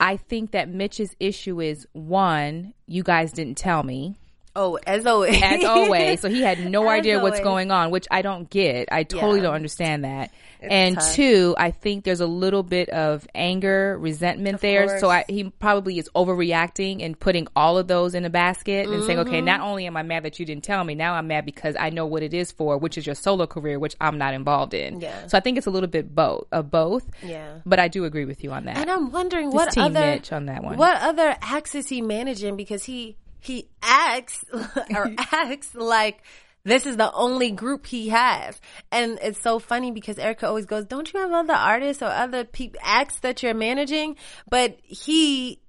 I 0.00 0.16
think 0.16 0.52
that 0.52 0.68
Mitch's 0.68 1.16
issue 1.18 1.60
is 1.60 1.86
one, 1.92 2.74
you 2.86 3.02
guys 3.02 3.32
didn't 3.32 3.56
tell 3.58 3.82
me. 3.82 4.14
Oh, 4.54 4.78
as 4.86 5.06
always. 5.06 5.40
As 5.42 5.64
always. 5.64 6.20
So 6.20 6.28
he 6.28 6.40
had 6.42 6.58
no 6.70 6.84
As 6.88 6.98
idea 7.00 7.20
what's 7.20 7.40
going 7.40 7.70
on, 7.70 7.90
which 7.90 8.06
I 8.10 8.22
don't 8.22 8.48
get. 8.50 8.88
I 8.90 9.02
totally 9.04 9.38
Yeah. 9.38 9.44
don't 9.46 9.54
understand 9.54 10.04
that. 10.04 10.30
It's 10.60 10.72
and 10.72 10.94
tough. 10.96 11.14
two, 11.14 11.54
I 11.56 11.70
think 11.70 12.04
there's 12.04 12.20
a 12.20 12.26
little 12.26 12.62
bit 12.62 12.88
of 12.88 13.26
anger, 13.34 13.96
resentment 13.98 14.60
there. 14.60 14.98
So 14.98 15.08
I, 15.08 15.24
he 15.28 15.44
probably 15.50 15.98
is 15.98 16.08
overreacting 16.14 17.04
and 17.04 17.18
putting 17.18 17.46
all 17.54 17.78
of 17.78 17.86
those 17.88 18.14
in 18.14 18.24
a 18.24 18.30
basket 18.30 18.88
and 18.88 19.04
saying, 19.04 19.20
okay, 19.20 19.40
Mhm. 19.40 19.44
not 19.44 19.60
only 19.60 19.86
am 19.86 19.96
I 19.96 20.02
mad 20.02 20.24
that 20.24 20.38
you 20.40 20.44
didn't 20.46 20.64
tell 20.64 20.82
me, 20.82 20.94
now 20.94 21.14
I'm 21.14 21.28
mad 21.28 21.44
because 21.44 21.76
I 21.78 21.90
know 21.90 22.06
what 22.06 22.22
it 22.22 22.34
is 22.34 22.50
for, 22.52 22.76
which 22.78 22.98
is 22.98 23.06
your 23.06 23.14
solo 23.14 23.46
career, 23.46 23.78
which 23.78 23.94
I'm 24.00 24.18
not 24.18 24.34
involved 24.34 24.74
in. 24.74 25.00
Yeah. 25.00 25.26
So 25.28 25.38
I 25.38 25.40
think 25.40 25.58
it's 25.58 25.66
a 25.66 25.70
little 25.70 25.88
bit 25.88 26.14
both 26.14 26.46
of 26.50 26.70
both. 26.70 27.06
Yeah. 27.22 27.58
But 27.64 27.78
I 27.78 27.88
do 27.88 28.04
agree 28.04 28.24
with 28.24 28.42
you 28.42 28.50
on 28.52 28.64
that. 28.64 28.76
And 28.78 28.90
I'm 28.90 29.10
wondering 29.12 29.50
what 29.52 29.76
other 29.78 30.00
Mitch 30.00 30.32
on 30.32 30.46
that 30.46 30.64
one. 30.64 30.76
What 30.76 31.00
other 31.00 31.36
acts 31.40 31.74
is 31.74 31.88
he 31.88 32.02
managing? 32.02 32.56
Because 32.56 32.84
he 32.84 33.16
he 33.40 33.68
acts 33.82 34.44
or 34.94 35.12
acts 35.32 35.74
like 35.74 36.22
this 36.68 36.86
is 36.86 36.96
the 36.96 37.12
only 37.12 37.50
group 37.50 37.86
he 37.86 38.10
has, 38.10 38.60
and 38.92 39.18
it's 39.22 39.40
so 39.40 39.58
funny 39.58 39.90
because 39.90 40.18
Erica 40.18 40.46
always 40.46 40.66
goes, 40.66 40.84
"Don't 40.84 41.12
you 41.12 41.20
have 41.20 41.32
other 41.32 41.54
artists 41.54 42.02
or 42.02 42.06
other 42.06 42.44
peop 42.44 42.76
acts 42.82 43.18
that 43.20 43.42
you're 43.42 43.54
managing?" 43.54 44.16
But 44.48 44.78
he. 44.82 45.60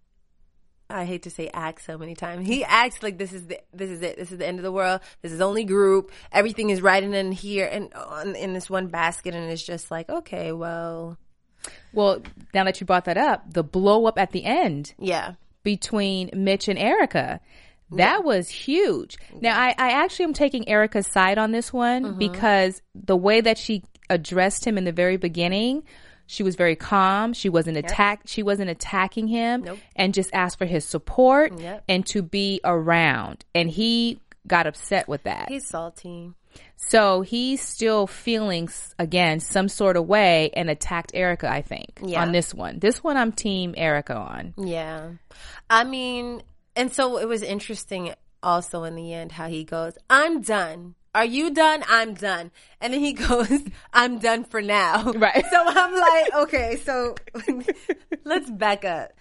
I 0.91 1.05
hate 1.05 1.23
to 1.23 1.29
say 1.29 1.51
act 1.53 1.83
so 1.85 1.99
many 1.99 2.15
times. 2.15 2.47
He 2.47 2.63
acts 2.63 3.03
like 3.03 3.17
this 3.19 3.31
is 3.31 3.45
the, 3.45 3.59
this 3.71 3.91
is 3.91 4.01
it. 4.01 4.17
This 4.17 4.31
is 4.31 4.39
the 4.39 4.47
end 4.47 4.57
of 4.57 4.63
the 4.63 4.71
world. 4.71 5.01
This 5.21 5.31
is 5.31 5.39
only 5.39 5.63
group. 5.63 6.11
Everything 6.31 6.71
is 6.71 6.81
riding 6.81 7.13
in 7.13 7.31
here 7.31 7.69
and 7.71 7.93
on, 7.93 8.35
in 8.35 8.53
this 8.53 8.69
one 8.69 8.87
basket, 8.87 9.35
and 9.35 9.51
it's 9.51 9.63
just 9.63 9.91
like, 9.91 10.09
okay, 10.09 10.51
well, 10.51 11.17
Well, 11.93 12.21
now 12.53 12.63
that 12.63 12.79
you 12.79 12.87
brought 12.87 13.05
that 13.05 13.17
up, 13.17 13.53
the 13.53 13.63
blow 13.63 14.05
up 14.05 14.17
at 14.17 14.31
the 14.31 14.45
end. 14.45 14.93
Yeah. 14.97 15.33
Between 15.63 16.29
Mitch 16.33 16.67
and 16.67 16.79
Erica. 16.79 17.41
That 17.91 18.23
was 18.23 18.49
huge. 18.49 19.17
Now, 19.41 19.59
I, 19.59 19.69
I 19.77 19.91
actually 20.03 20.25
am 20.25 20.33
taking 20.33 20.67
Erica's 20.69 21.07
side 21.07 21.37
on 21.37 21.51
this 21.51 21.73
one 21.73 22.03
Mm-hmm. 22.03 22.17
because 22.19 22.81
the 22.95 23.17
way 23.17 23.41
that 23.41 23.57
she 23.57 23.83
addressed 24.09 24.65
him 24.65 24.77
in 24.77 24.83
the 24.85 24.91
very 24.91 25.17
beginning, 25.17 25.83
she 26.27 26.43
was 26.43 26.55
very 26.55 26.75
calm. 26.75 27.33
She 27.33 27.49
wasn't 27.49 27.77
attack. 27.77 28.21
She 28.25 28.43
wasn't 28.43 28.69
attacking 28.69 29.27
him, 29.27 29.63
Nope. 29.63 29.79
and 29.95 30.13
just 30.13 30.29
asked 30.33 30.57
for 30.59 30.65
his 30.65 30.85
support 30.85 31.59
Yep. 31.59 31.83
and 31.89 32.05
to 32.07 32.21
be 32.21 32.59
around. 32.63 33.43
And 33.55 33.69
he 33.69 34.19
got 34.47 34.67
upset 34.67 35.07
with 35.07 35.23
that. 35.23 35.49
He's 35.49 35.67
salty. 35.67 36.31
So 36.77 37.21
he's 37.21 37.61
still 37.61 38.07
feeling 38.07 38.69
again 38.97 39.39
some 39.39 39.67
sort 39.67 39.97
of 39.97 40.07
way 40.07 40.49
and 40.55 40.69
attacked 40.69 41.11
Erica. 41.13 41.47
I 41.51 41.61
think 41.61 41.99
Yeah. 42.03 42.21
on 42.21 42.31
this 42.31 42.53
one. 42.53 42.79
This 42.79 43.03
one, 43.03 43.17
I'm 43.17 43.31
Team 43.31 43.73
Erica 43.77 44.15
on. 44.15 44.53
Yeah. 44.57 45.09
I 45.69 45.83
mean, 45.83 46.41
and 46.79 46.93
so 46.93 47.17
it 47.17 47.27
was 47.27 47.41
interesting 47.41 48.13
also 48.41 48.85
in 48.85 48.95
the 48.95 49.13
end 49.13 49.33
how 49.33 49.49
he 49.49 49.65
goes, 49.65 49.97
I'm 50.09 50.41
done. 50.41 50.95
Are 51.13 51.25
you 51.25 51.51
done? 51.51 51.83
I'm 51.89 52.13
done. 52.13 52.51
And 52.79 52.93
then 52.93 53.01
he 53.01 53.11
goes, 53.27 53.51
I'm 53.91 54.19
done 54.19 54.45
for 54.45 54.61
now. 54.61 55.11
Right. 55.11 55.43
So 55.51 55.57
I'm 55.61 55.93
like, 55.93 56.33
okay, 56.35 56.77
so 56.77 57.15
let's 58.23 58.49
back 58.49 58.85
up. 58.85 59.11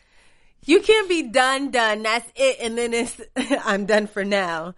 You 0.67 0.81
can't 0.81 1.09
be 1.09 1.23
done, 1.23 1.73
done. 1.73 2.05
That's 2.05 2.31
it. 2.37 2.59
And 2.61 2.79
then 2.79 2.95
it's, 2.95 3.21
I'm 3.65 3.87
done 3.87 4.07
for 4.07 4.25
now. 4.25 4.77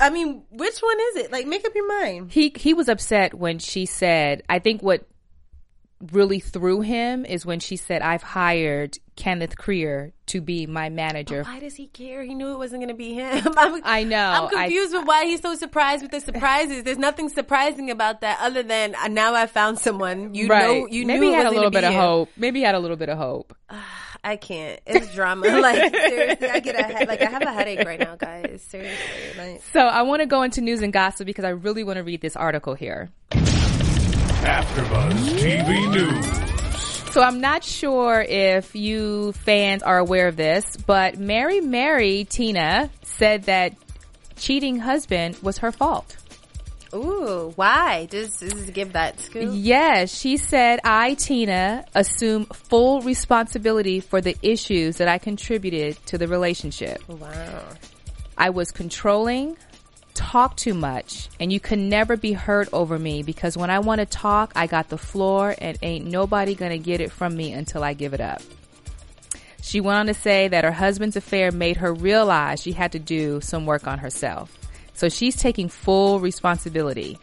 I 0.00 0.08
mean, 0.08 0.44
which 0.48 0.78
one 0.78 0.96
is 1.10 1.16
it? 1.16 1.32
Like, 1.32 1.46
make 1.46 1.66
up 1.66 1.74
your 1.74 1.86
mind. 1.86 2.32
He 2.32 2.50
he 2.56 2.72
was 2.72 2.88
upset 2.88 3.34
when 3.34 3.58
she 3.58 3.84
said. 3.84 4.42
I 4.48 4.58
think 4.58 4.82
what 4.82 5.06
really 6.12 6.40
threw 6.40 6.80
him 6.80 7.24
is 7.24 7.44
when 7.44 7.60
she 7.60 7.76
said, 7.76 8.02
"I've 8.02 8.22
hired 8.22 8.98
Kenneth 9.16 9.56
Creer 9.56 10.12
to 10.26 10.40
be 10.40 10.66
my 10.66 10.88
manager." 10.88 11.42
Why 11.44 11.60
does 11.60 11.74
he 11.74 11.86
care? 11.88 12.22
He 12.22 12.34
knew 12.34 12.52
it 12.52 12.58
wasn't 12.58 12.80
going 12.80 12.88
to 12.88 12.94
be 12.94 13.14
him. 13.14 13.46
I'm, 13.56 13.80
I 13.84 14.04
know. 14.04 14.48
I'm 14.50 14.56
I- 14.56 14.62
confused 14.64 14.94
with 14.94 15.06
why 15.06 15.26
he's 15.26 15.40
so 15.40 15.54
surprised 15.54 16.02
with 16.02 16.10
the 16.10 16.20
surprises. 16.20 16.84
There's 16.84 16.98
nothing 16.98 17.28
surprising 17.28 17.90
about 17.90 18.22
that 18.22 18.38
other 18.40 18.62
than 18.62 18.94
uh, 18.94 19.08
now 19.08 19.34
I 19.34 19.46
found 19.46 19.78
someone. 19.78 20.34
You 20.34 20.48
know, 20.48 20.86
you 20.90 21.06
Maybe 21.06 21.20
knew 21.20 21.26
he 21.28 21.34
had 21.34 21.46
a 21.46 21.50
little 21.50 21.70
bit 21.70 21.84
of 21.84 21.92
him. 21.92 22.00
hope. 22.00 22.30
Maybe 22.36 22.60
he 22.60 22.64
had 22.64 22.74
a 22.74 22.80
little 22.80 22.96
bit 22.96 23.08
of 23.08 23.18
hope. 23.18 23.54
I 24.22 24.36
can't. 24.36 24.78
It's 24.86 25.14
drama. 25.14 25.46
like 25.60 25.96
seriously, 25.96 26.48
I 26.50 26.60
get 26.60 26.74
a 26.76 27.06
like 27.06 27.22
I 27.22 27.30
have 27.30 27.42
a 27.42 27.52
headache 27.52 27.86
right 27.86 27.98
now, 27.98 28.16
guys. 28.16 28.62
Seriously, 28.68 29.38
like 29.38 29.62
So 29.72 29.80
I 29.80 30.02
want 30.02 30.20
to 30.20 30.26
go 30.26 30.42
into 30.42 30.60
news 30.60 30.82
and 30.82 30.92
gossip 30.92 31.24
because 31.26 31.44
I 31.46 31.50
really 31.50 31.84
want 31.84 31.96
to 31.96 32.02
read 32.02 32.20
this 32.20 32.36
article 32.36 32.74
here. 32.74 33.08
AfterBuzz 34.42 35.38
TV 35.38 35.90
News. 35.92 37.12
So 37.12 37.20
I'm 37.20 37.40
not 37.40 37.62
sure 37.62 38.22
if 38.22 38.74
you 38.74 39.32
fans 39.32 39.82
are 39.82 39.98
aware 39.98 40.28
of 40.28 40.36
this, 40.36 40.76
but 40.78 41.18
Mary 41.18 41.60
Mary 41.60 42.24
Tina 42.24 42.90
said 43.02 43.44
that 43.44 43.74
cheating 44.36 44.78
husband 44.78 45.36
was 45.42 45.58
her 45.58 45.72
fault. 45.72 46.16
ooh, 46.94 47.52
why? 47.56 48.08
Just, 48.10 48.40
just 48.40 48.72
give 48.72 48.94
that 48.94 49.20
scoop. 49.20 49.50
Yes, 49.52 50.16
she 50.18 50.38
said, 50.38 50.80
I, 50.84 51.14
Tina, 51.14 51.84
assume 51.94 52.46
full 52.46 53.02
responsibility 53.02 54.00
for 54.00 54.20
the 54.20 54.36
issues 54.40 54.96
that 54.96 55.08
I 55.08 55.18
contributed 55.18 55.98
to 56.06 56.16
the 56.16 56.26
relationship. 56.26 57.06
Wow. 57.08 57.64
I 58.38 58.50
was 58.50 58.70
controlling, 58.70 59.56
talk 60.20 60.54
too 60.54 60.74
much, 60.74 61.30
and 61.40 61.50
you 61.50 61.58
can 61.60 61.88
never 61.88 62.14
be 62.14 62.34
heard 62.34 62.68
over 62.74 62.98
me 62.98 63.22
because 63.22 63.56
when 63.56 63.70
I 63.70 63.78
want 63.78 64.00
to 64.00 64.06
talk, 64.06 64.52
I 64.54 64.66
got 64.66 64.90
the 64.90 64.98
floor 64.98 65.54
and 65.58 65.78
ain't 65.80 66.04
nobody 66.04 66.54
gonna 66.54 66.76
get 66.76 67.00
it 67.00 67.10
from 67.10 67.34
me 67.34 67.52
until 67.52 67.82
I 67.82 67.94
give 67.94 68.12
it 68.12 68.20
up. 68.20 68.42
She 69.62 69.80
went 69.80 69.98
on 69.98 70.06
to 70.06 70.14
say 70.14 70.48
that 70.48 70.64
her 70.64 70.72
husband's 70.72 71.16
affair 71.16 71.50
made 71.50 71.78
her 71.78 71.94
realize 71.94 72.60
she 72.60 72.72
had 72.72 72.92
to 72.92 72.98
do 72.98 73.40
some 73.40 73.64
work 73.64 73.86
on 73.86 73.98
herself. 73.98 74.56
So 74.92 75.08
she's 75.08 75.36
taking 75.36 75.70
full 75.70 76.20
responsibility. 76.20 77.18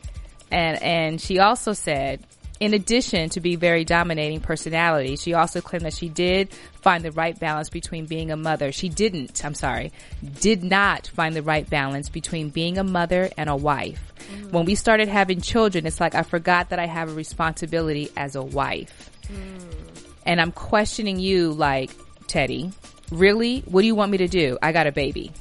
And, 0.49 0.81
and 0.81 1.21
she 1.21 1.37
also 1.37 1.73
said, 1.73 2.25
in 2.59 2.73
addition 2.73 3.29
to 3.29 3.39
be 3.39 3.55
very 3.55 3.83
dominating 3.85 4.41
personality, 4.41 5.15
she 5.15 5.33
also 5.33 5.61
claimed 5.61 5.85
that 5.85 5.93
she 5.93 6.09
did 6.09 6.53
find 6.81 7.03
the 7.03 7.11
right 7.11 7.39
balance 7.39 7.69
between 7.69 8.05
being 8.05 8.31
a 8.31 8.37
mother. 8.37 8.71
She 8.71 8.89
didn't, 8.89 9.43
I'm 9.45 9.53
sorry, 9.53 9.91
did 10.39 10.63
not 10.63 11.07
find 11.07 11.35
the 11.35 11.43
right 11.43 11.69
balance 11.69 12.09
between 12.09 12.49
being 12.49 12.77
a 12.77 12.83
mother 12.83 13.29
and 13.37 13.49
a 13.49 13.55
wife. 13.55 14.13
Mm. 14.31 14.51
When 14.51 14.65
we 14.65 14.75
started 14.75 15.07
having 15.07 15.41
children, 15.41 15.85
it's 15.85 15.99
like 15.99 16.15
I 16.15 16.23
forgot 16.23 16.69
that 16.69 16.79
I 16.79 16.85
have 16.85 17.09
a 17.09 17.13
responsibility 17.13 18.09
as 18.17 18.35
a 18.35 18.41
wife. 18.41 19.11
Mm. 19.31 20.03
And 20.25 20.41
I'm 20.41 20.51
questioning 20.51 21.19
you 21.19 21.53
like, 21.53 21.91
Teddy, 22.27 22.71
really? 23.11 23.61
What 23.61 23.81
do 23.81 23.87
you 23.87 23.95
want 23.95 24.11
me 24.11 24.17
to 24.17 24.27
do? 24.27 24.57
I 24.61 24.71
got 24.71 24.87
a 24.87 24.91
baby. 24.91 25.31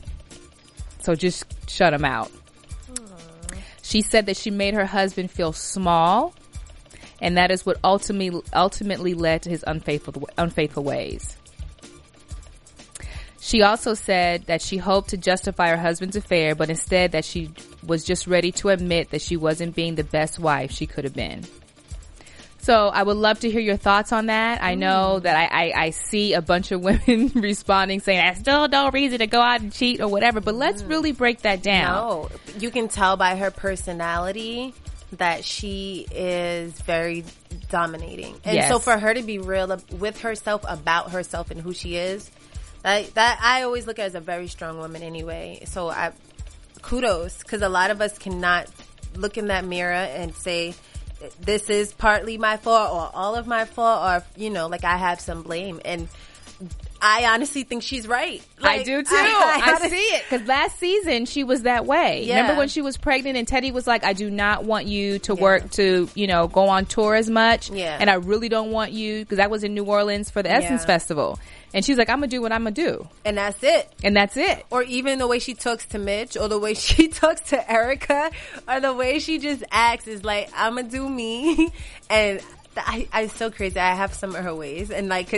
So 1.01 1.15
just 1.15 1.45
shut 1.69 1.93
him 1.93 2.05
out. 2.05 2.31
She 3.83 4.03
said 4.03 4.27
that 4.27 4.37
she 4.37 4.51
made 4.51 4.75
her 4.75 4.85
husband 4.85 5.31
feel 5.31 5.53
small, 5.53 6.35
and 7.21 7.37
that 7.37 7.51
is 7.51 7.65
what 7.65 7.79
ultimately 7.83 8.43
ultimately 8.53 9.15
led 9.15 9.43
to 9.43 9.51
his 9.51 9.65
unfaithful 9.67 10.29
unfaithful 10.37 10.85
ways. 10.85 11.37
She 13.41 13.63
also 13.63 13.95
said 13.95 14.47
that 14.47 14.61
she 14.61 14.77
hoped 14.77 15.11
to 15.11 15.17
justify 15.17 15.69
her 15.69 15.77
husband's 15.77 16.17
affair, 16.17 16.57
but 16.57 16.69
instead 16.69 17.13
that 17.13 17.25
she 17.25 17.51
was 17.87 18.03
just 18.03 18.27
ready 18.27 18.51
to 18.53 18.71
admit 18.71 19.11
that 19.11 19.23
she 19.23 19.37
wasn't 19.37 19.77
being 19.77 19.95
the 19.95 20.03
best 20.03 20.41
wife 20.41 20.73
she 20.73 20.87
could 20.87 21.05
have 21.05 21.15
been. 21.15 21.45
So 22.67 22.89
I 22.89 23.05
would 23.05 23.17
love 23.17 23.39
to 23.41 23.51
hear 23.51 23.61
your 23.61 23.77
thoughts 23.77 24.11
on 24.11 24.27
that. 24.27 24.61
I 24.61 24.75
know 24.75 25.19
mm. 25.21 25.23
that 25.23 25.37
I, 25.37 25.69
I, 25.69 25.73
I 25.85 25.91
see 25.91 26.35
a 26.35 26.43
bunch 26.43 26.73
of 26.73 26.81
women 26.83 27.29
responding 27.37 28.01
saying, 28.01 28.19
I 28.19 28.35
still 28.35 28.67
no 28.67 28.91
reason 28.91 29.21
to 29.21 29.29
go 29.29 29.41
out 29.41 29.61
and 29.61 29.73
cheat 29.73 30.01
or 30.01 30.09
whatever, 30.09 30.41
but 30.41 30.57
let's 30.57 30.83
mm. 30.83 30.89
really 30.89 31.13
break 31.13 31.43
that 31.43 31.63
down. 31.63 31.95
No, 31.95 32.29
you 32.59 32.73
can 32.73 32.89
tell 32.89 33.17
by 33.17 33.37
her 33.37 33.53
personality 33.53 34.75
that 35.13 35.45
she 35.45 36.07
is 36.11 36.73
very 36.81 37.25
dominating, 37.71 38.35
and 38.45 38.57
Yes. 38.57 38.69
so 38.69 38.79
for 38.79 38.99
her 38.99 39.15
to 39.15 39.23
be 39.23 39.39
real 39.39 39.81
with 39.93 40.21
herself 40.21 40.65
about 40.69 41.13
herself 41.13 41.51
and 41.51 41.61
who 41.61 41.73
she 41.73 41.97
is, 41.97 42.31
that 42.83 43.15
that 43.15 43.39
I 43.43 43.63
always 43.63 43.87
look 43.87 43.99
at 43.99 44.07
as 44.07 44.15
a 44.15 44.21
very 44.21 44.49
strong 44.49 44.79
woman 44.79 45.03
anyway. 45.03 45.63
So 45.67 45.89
I 45.89 46.13
kudos 46.83 47.39
because 47.39 47.63
a 47.63 47.69
lot 47.69 47.91
of 47.91 48.01
us 48.01 48.19
cannot 48.19 48.69
look 49.15 49.39
in 49.39 49.47
that 49.49 49.65
mirror 49.65 49.93
and 49.93 50.35
say 50.35 50.75
this 51.41 51.71
is 51.71 51.93
partly 51.95 52.37
my 52.37 52.57
fault 52.57 52.93
or 52.93 53.11
all 53.15 53.35
of 53.37 53.47
my 53.47 53.65
fault 53.65 54.03
or 54.05 54.27
you 54.37 54.51
know 54.51 54.67
like 54.67 54.85
I 54.85 54.97
have 54.97 55.21
some 55.21 55.43
blame 55.43 55.81
and. 55.85 56.09
I 57.01 57.27
honestly 57.27 57.63
think 57.65 57.83
she's 57.83 58.07
right. 58.09 58.43
I 58.63 58.83
do 58.83 59.03
too. 59.03 59.09
I, 59.13 59.61
gotta- 59.65 59.89
see 59.91 59.97
it 59.97 60.25
because 60.29 60.47
last 60.47 60.79
season 60.79 61.27
she 61.27 61.45
was 61.45 61.63
that 61.63 61.87
way. 61.87 62.25
Yeah. 62.25 62.41
Remember 62.41 62.59
when 62.59 62.69
she 62.69 62.81
was 62.83 62.97
pregnant 62.97 63.37
and 63.37 63.47
Teddy 63.47 63.71
was 63.73 63.87
like, 63.87 64.05
"I 64.05 64.13
do 64.13 64.31
not 64.31 64.65
want 64.65 64.87
you 64.87 65.19
to 65.21 65.35
work 65.35 65.71
to 65.73 66.09
you 66.15 66.27
know 66.27 66.49
go 66.49 66.69
on 66.69 66.87
tour 66.87 67.15
as 67.15 67.29
much, 67.31 67.71
Yeah. 67.71 67.97
and 68.01 68.09
I 68.11 68.15
really 68.15 68.49
don't 68.49 68.71
want 68.71 68.93
you 68.93 69.21
because 69.21 69.37
that 69.39 69.51
was 69.51 69.63
in 69.65 69.75
New 69.75 69.85
Orleans 69.85 70.31
for 70.31 70.43
the 70.43 70.51
Essence 70.51 70.83
Yeah. 70.83 70.87
Festival." 70.87 71.39
And 71.75 71.85
she's 71.85 71.99
like, 71.99 72.09
"I'm 72.09 72.17
gonna 72.19 72.29
do 72.29 72.41
what 72.41 72.53
I'm 72.53 72.63
gonna 72.63 72.71
do," 72.71 73.07
and 73.25 73.37
that's 73.37 73.63
it. 73.63 73.93
and 74.03 74.17
that's 74.17 74.37
it. 74.37 74.65
or 74.71 74.83
even 74.85 75.19
the 75.19 75.27
way 75.27 75.39
she 75.39 75.53
talks 75.55 75.85
to 75.89 75.99
Mitch, 75.99 76.37
or 76.37 76.49
the 76.49 76.59
way 76.59 76.73
she 76.75 77.09
talks 77.09 77.41
to 77.51 77.71
Erica, 77.71 78.31
or 78.67 78.81
the 78.81 78.95
way 78.95 79.19
she 79.19 79.39
just 79.39 79.63
acts 79.71 80.07
is 80.07 80.25
like, 80.25 80.49
"I'm 80.57 80.77
gonna 80.77 80.89
do 80.89 81.07
me," 81.09 81.71
and. 82.11 82.41
I, 82.85 83.09
I'm 83.13 83.29
so 83.29 83.51
crazy. 83.51 83.79
I 83.79 83.95
have 83.95 84.15
some 84.15 84.35
of 84.35 84.45
her 84.45 84.55
ways, 84.55 84.91
and 84.91 85.09
like 85.09 85.33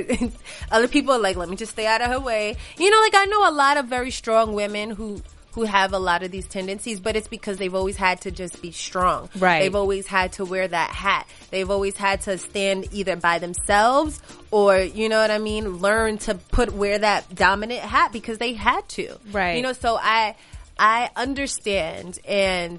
other 0.70 0.88
people 0.88 1.14
are 1.14 1.18
like, 1.18 1.36
"Let 1.36 1.48
me 1.48 1.56
just 1.56 1.72
stay 1.72 1.86
out 1.86 2.00
of 2.00 2.08
her 2.08 2.20
way." 2.20 2.56
You 2.78 2.90
know, 2.90 3.00
like 3.00 3.14
I 3.14 3.24
know 3.26 3.48
a 3.48 3.52
lot 3.52 3.76
of 3.76 3.86
very 3.86 4.10
strong 4.10 4.54
women 4.54 4.90
who 4.90 5.22
who 5.58 5.64
have 5.64 5.92
a 5.92 5.98
lot 5.98 6.22
of 6.22 6.30
these 6.30 6.46
tendencies, 6.46 7.00
but 7.00 7.16
it's 7.16 7.26
because 7.26 7.56
they've 7.56 7.74
always 7.74 7.96
had 7.96 8.20
to 8.20 8.30
just 8.30 8.62
be 8.62 8.70
strong. 8.70 9.28
Right. 9.38 9.60
They've 9.60 9.74
always 9.74 10.06
had 10.06 10.32
to 10.34 10.44
wear 10.44 10.68
that 10.68 10.90
hat. 10.90 11.26
They've 11.50 11.68
always 11.68 11.96
had 11.96 12.20
to 12.22 12.38
stand 12.38 12.88
either 12.92 13.16
by 13.16 13.40
themselves 13.40 14.22
or, 14.52 14.78
you 14.78 15.08
know 15.08 15.20
what 15.20 15.32
I 15.32 15.38
mean, 15.38 15.78
learn 15.78 16.18
to 16.18 16.36
put 16.36 16.72
wear 16.72 16.98
that 16.98 17.34
dominant 17.34 17.80
hat 17.80 18.12
because 18.12 18.38
they 18.38 18.52
had 18.52 18.88
to. 18.90 19.18
Right. 19.32 19.56
You 19.56 19.62
know, 19.62 19.72
so 19.72 19.98
I 20.00 20.36
I 20.78 21.10
understand 21.16 22.20
and 22.24 22.78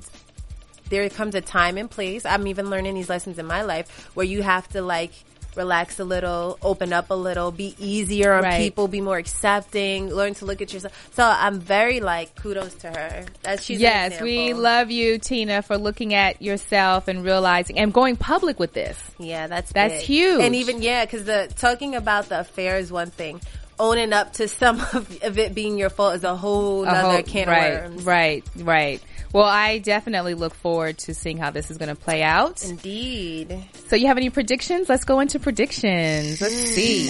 there 0.90 1.10
comes 1.10 1.36
a 1.36 1.42
time 1.42 1.78
and 1.78 1.90
place. 1.90 2.26
I'm 2.26 2.48
even 2.48 2.70
learning 2.70 2.96
these 2.96 3.10
lessons 3.10 3.40
in 3.40 3.46
my 3.46 3.62
life 3.64 4.10
where 4.16 4.26
you 4.26 4.42
have 4.42 4.68
to 4.70 4.82
like 4.82 5.12
relax 5.56 6.00
a 6.00 6.04
little, 6.04 6.58
open 6.62 6.94
up 6.94 7.10
a 7.10 7.14
little, 7.16 7.52
be 7.52 7.76
easier 7.80 8.34
on 8.34 8.44
Right. 8.44 8.60
people, 8.62 8.88
be 8.88 9.02
more 9.02 9.18
accepting, 9.18 10.10
learn 10.14 10.34
to 10.36 10.46
look 10.46 10.62
at 10.62 10.72
yourself. 10.72 10.94
So 11.14 11.24
I'm 11.24 11.60
very 11.60 12.00
like 12.00 12.36
kudos 12.36 12.76
to 12.76 12.88
her. 12.90 13.26
That 13.42 13.62
she's 13.62 13.80
yes, 13.82 14.22
we 14.22 14.54
love 14.54 14.92
you, 14.92 15.18
Tina, 15.18 15.62
for 15.62 15.78
looking 15.78 16.14
at 16.14 16.42
yourself 16.42 17.08
and 17.08 17.24
realizing 17.24 17.78
and 17.80 17.92
going 17.94 18.16
public 18.16 18.60
with 18.60 18.74
this. 18.74 18.98
Yeah, 19.18 19.48
that's 19.48 19.72
That's 19.74 19.96
big. 19.96 20.04
huge. 20.04 20.42
And 20.42 20.56
even 20.56 20.82
yeah, 20.82 21.04
because 21.06 21.26
the 21.26 21.52
talking 21.58 21.96
about 21.96 22.30
the 22.30 22.42
affair 22.42 22.78
is 22.78 22.92
one 22.92 23.10
thing. 23.10 23.42
Owning 23.80 24.14
up 24.14 24.34
to 24.34 24.48
some 24.62 24.80
of, 24.80 25.24
of 25.24 25.38
it 25.40 25.56
being 25.56 25.78
your 25.78 25.90
fault 25.90 26.16
is 26.16 26.24
a 26.24 26.36
whole 26.36 26.86
other 26.88 27.24
can 27.24 27.48
right, 27.48 27.74
of 27.74 27.82
worms. 27.92 28.04
Right, 28.06 28.44
right. 28.58 29.02
Well, 29.32 29.44
I 29.46 29.78
definitely 29.78 30.34
look 30.34 30.54
forward 30.56 30.98
to 31.00 31.14
seeing 31.14 31.38
how 31.38 31.52
this 31.52 31.70
is 31.70 31.78
going 31.78 31.90
to 31.90 31.96
play 31.96 32.24
out. 32.24 32.64
Indeed. 32.64 33.64
So, 33.88 33.96
you 33.96 34.08
have 34.08 34.18
any 34.18 34.30
predictions? 34.32 34.90
Let's 34.90 35.04
go 35.04 35.20
into 35.20 35.40
predictions. 35.40 36.42
Let's 36.42 36.54
see. 36.54 37.08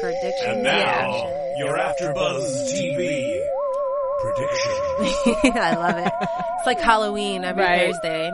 Predictions. 0.00 0.42
And 0.46 0.62
now, 0.62 1.54
your 1.58 1.76
AfterBuzz 1.78 2.70
TV 2.70 3.40
Prediction. 4.22 5.52
I 5.58 5.74
love 5.76 5.96
it. 5.98 6.12
It's 6.58 6.66
like 6.66 6.80
Halloween 6.80 7.44
every 7.44 7.64
Right. 7.64 7.92
Thursday. 7.92 8.30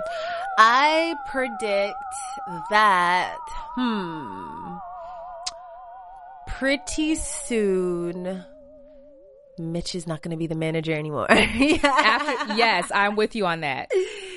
I 0.59 1.15
predict 1.29 1.95
that, 2.71 3.37
hmm, 3.75 4.77
pretty 6.47 7.15
soon, 7.15 8.45
Mitch 9.59 9.95
is 9.95 10.07
not 10.07 10.23
going 10.23 10.31
to 10.33 10.37
be 10.37 10.47
the 10.47 10.55
manager 10.55 10.93
anymore. 10.93 11.27
After, 11.31 12.55
yes, 12.55 12.91
I'm 12.95 13.17
with 13.17 13.35
you 13.37 13.47
on 13.47 13.61
that. 13.61 13.91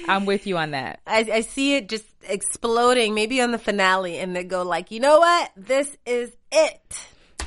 I'm 0.08 0.26
with 0.26 0.46
you 0.48 0.58
on 0.58 0.72
that. 0.72 1.00
I, 1.08 1.28
I 1.32 1.42
see 1.42 1.76
it 1.76 1.90
just 1.90 2.06
exploding, 2.28 3.14
maybe 3.14 3.42
on 3.42 3.52
the 3.52 3.58
finale, 3.58 4.18
and 4.20 4.36
they 4.36 4.44
go 4.44 4.64
like, 4.64 4.92
you 4.92 5.00
know 5.00 5.20
what? 5.20 5.52
This 5.56 5.96
is 6.06 6.32
it. 6.52 7.00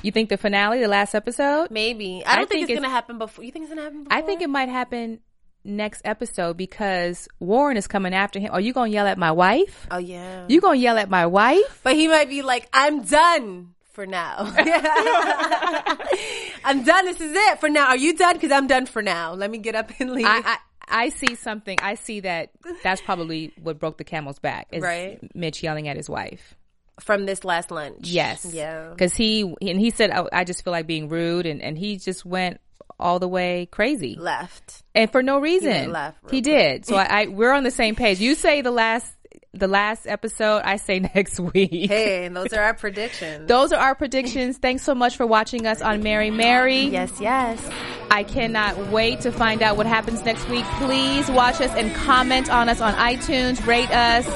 You 0.03 0.13
think 0.13 0.29
the 0.29 0.37
finale, 0.37 0.81
the 0.81 0.89
last 0.89 1.15
episode? 1.15 1.71
Maybe. 1.71 2.23
I 2.25 2.37
don't 2.37 2.45
I 2.45 2.47
think, 2.47 2.49
think 2.51 2.63
it's, 2.63 2.71
it's- 2.71 2.79
going 2.81 2.89
to 2.91 2.95
happen 2.95 3.19
before. 3.19 3.45
You 3.45 3.51
think 3.53 3.65
it's 3.65 3.71
going 3.75 3.79
to 3.79 3.85
happen 3.85 4.05
before? 4.05 4.17
I 4.19 4.23
think 4.23 4.43
it 4.43 4.49
might 4.51 4.69
happen 4.69 5.21
next 5.65 6.03
episode 6.05 6.57
because 6.57 7.29
Warryn 7.43 7.77
is 7.77 7.87
coming 7.87 8.15
after 8.15 8.39
him. 8.39 8.51
Are 8.53 8.61
you 8.61 8.73
gonna 8.73 8.91
yell 8.91 9.07
at 9.07 9.19
my 9.19 9.33
wife? 9.33 9.87
Oh, 9.91 9.99
yeah. 9.99 10.47
You 10.49 10.61
gonna 10.63 10.79
yell 10.79 10.97
at 10.97 11.11
my 11.11 11.27
wife? 11.27 11.81
But 11.83 11.95
he 11.95 12.09
might 12.09 12.31
be 12.31 12.41
like, 12.43 12.69
I'm 12.73 13.03
done 13.03 13.75
for 13.99 14.07
now. 14.07 14.37
I'm 16.65 16.85
done. 16.85 17.05
This 17.07 17.21
is 17.21 17.33
it 17.35 17.59
for 17.59 17.69
now. 17.69 17.89
Are 17.89 17.97
you 17.97 18.15
done? 18.15 18.35
Because 18.35 18.53
I'm 18.53 18.69
done 18.69 18.87
for 18.87 19.03
now. 19.03 19.33
Let 19.35 19.51
me 19.51 19.59
get 19.59 19.75
up 19.75 19.91
and 19.99 20.13
leave. 20.13 20.25
I, 20.25 20.41
I 20.45 20.59
I 20.89 21.09
see 21.09 21.35
something. 21.35 21.79
I 21.83 21.97
see 21.97 22.21
that 22.21 22.51
that's 22.85 23.01
probably 23.01 23.53
what 23.61 23.81
broke 23.81 23.99
the 23.99 24.05
camel's 24.05 24.39
back. 24.39 24.69
Is 24.71 24.85
Right. 24.85 25.19
Mitch 25.35 25.65
yelling 25.65 25.89
at 25.89 25.97
his 25.97 26.09
wife. 26.09 26.55
From 27.01 27.27
this 27.27 27.43
last 27.43 27.73
lunch. 27.73 28.07
Yes. 28.07 28.45
Yeah. 28.49 28.91
Because 28.91 29.17
he 29.17 29.43
and 29.61 29.81
he 29.81 29.91
said, 29.91 30.13
oh, 30.15 30.29
"I 30.33 30.45
just 30.45 30.63
feel 30.63 30.71
like 30.73 30.87
being 30.87 31.09
rude," 31.09 31.47
and 31.47 31.61
and 31.61 31.77
he 31.77 31.97
just 31.97 32.25
went 32.25 32.61
all 33.01 33.19
the 33.19 33.29
way 33.29 33.67
crazy 33.67 34.17
Left. 34.19 34.83
and 34.95 35.11
for 35.11 35.23
no 35.25 35.41
reason. 35.41 35.71
went 35.71 35.93
left 35.93 36.31
He 36.31 36.41
did. 36.41 36.87
So 36.87 36.95
I, 36.95 37.23
I 37.23 37.27
we're 37.27 37.53
on 37.53 37.65
the 37.65 37.73
same 37.73 37.97
page. 37.97 38.21
You 38.21 38.37
say 38.37 38.63
the 38.63 38.71
last 38.71 39.13
the 39.53 39.69
last 39.69 40.07
episode. 40.07 40.63
I 40.65 40.77
say 40.77 41.01
next 41.15 41.41
week. 41.41 41.89
Hey, 41.91 42.27
and 42.27 42.37
those 42.37 42.53
are 42.53 42.63
our 42.63 42.75
predictions. 42.75 43.49
Those 43.49 43.73
are 43.73 43.81
our 43.81 43.95
predictions. 43.95 44.59
Thanks 44.59 44.83
so 44.83 44.95
much 44.95 45.17
for 45.17 45.27
watching 45.27 45.67
us 45.67 45.83
on 45.83 46.03
Mary 46.03 46.31
Mary. 46.31 46.81
yes, 46.83 47.21
yes. 47.21 47.71
I 48.11 48.23
cannot 48.25 48.77
wait 48.89 49.21
to 49.23 49.33
find 49.33 49.63
out 49.63 49.77
what 49.77 49.87
happens 49.87 50.25
next 50.25 50.49
week. 50.49 50.65
Please 50.79 51.31
watch 51.31 51.61
us 51.61 51.71
and 51.75 51.95
comment 51.95 52.51
on 52.51 52.69
us 52.69 52.81
on 52.81 52.95
iTunes, 52.95 53.65
rate 53.67 53.91
us 53.91 54.27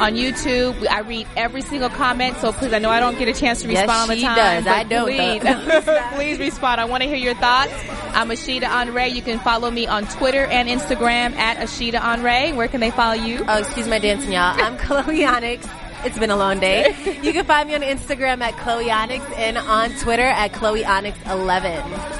on 0.00 0.14
YouTube. 0.14 0.86
I 0.88 1.00
read 1.00 1.26
every 1.36 1.62
single 1.62 1.90
comment, 1.90 2.36
so 2.38 2.52
please, 2.52 2.72
I 2.72 2.78
know 2.78 2.90
I 2.90 3.00
don't 3.00 3.18
get 3.18 3.28
a 3.28 3.32
chance 3.38 3.62
to 3.62 3.68
Yes, 3.70 3.82
respond 3.82 4.10
all 4.10 4.16
the 4.16 4.22
time. 4.22 4.36
does. 4.36 4.66
I 4.66 4.82
don't, 4.84 5.06
Please, 5.06 6.14
please 6.16 6.38
respond. 6.38 6.80
I 6.80 6.86
want 6.86 7.02
to 7.02 7.08
hear 7.08 7.18
your 7.18 7.34
thoughts. 7.34 7.72
I'm 8.12 8.28
Ashita 8.30 8.68
Andre. 8.68 9.08
You 9.08 9.22
can 9.22 9.38
follow 9.40 9.70
me 9.70 9.86
on 9.86 10.06
Twitter 10.08 10.44
and 10.46 10.68
Instagram 10.68 11.36
at 11.36 11.58
Ashita 11.58 12.00
Andre. 12.00 12.52
Where 12.52 12.66
can 12.66 12.80
they 12.80 12.90
follow 12.90 13.14
you? 13.14 13.44
Oh, 13.46 13.58
excuse 13.58 13.86
my 13.86 13.98
dancing, 14.00 14.32
y'all. 14.32 14.60
I'm 14.60 14.76
Chloe 14.78 15.24
Onyx. 15.24 15.66
It's 16.02 16.18
been 16.18 16.30
a 16.30 16.36
long 16.36 16.58
day. 16.60 16.96
You 17.22 17.32
can 17.34 17.44
find 17.44 17.68
me 17.68 17.74
on 17.74 17.82
Instagram 17.82 18.40
at 18.40 18.56
Chloe 18.56 18.90
Onyx 18.90 19.22
and 19.36 19.58
on 19.58 19.90
Twitter 19.98 20.22
at 20.24 20.52
Chloe 20.54 20.84
Onyx 20.84 21.16
11. 21.28 22.19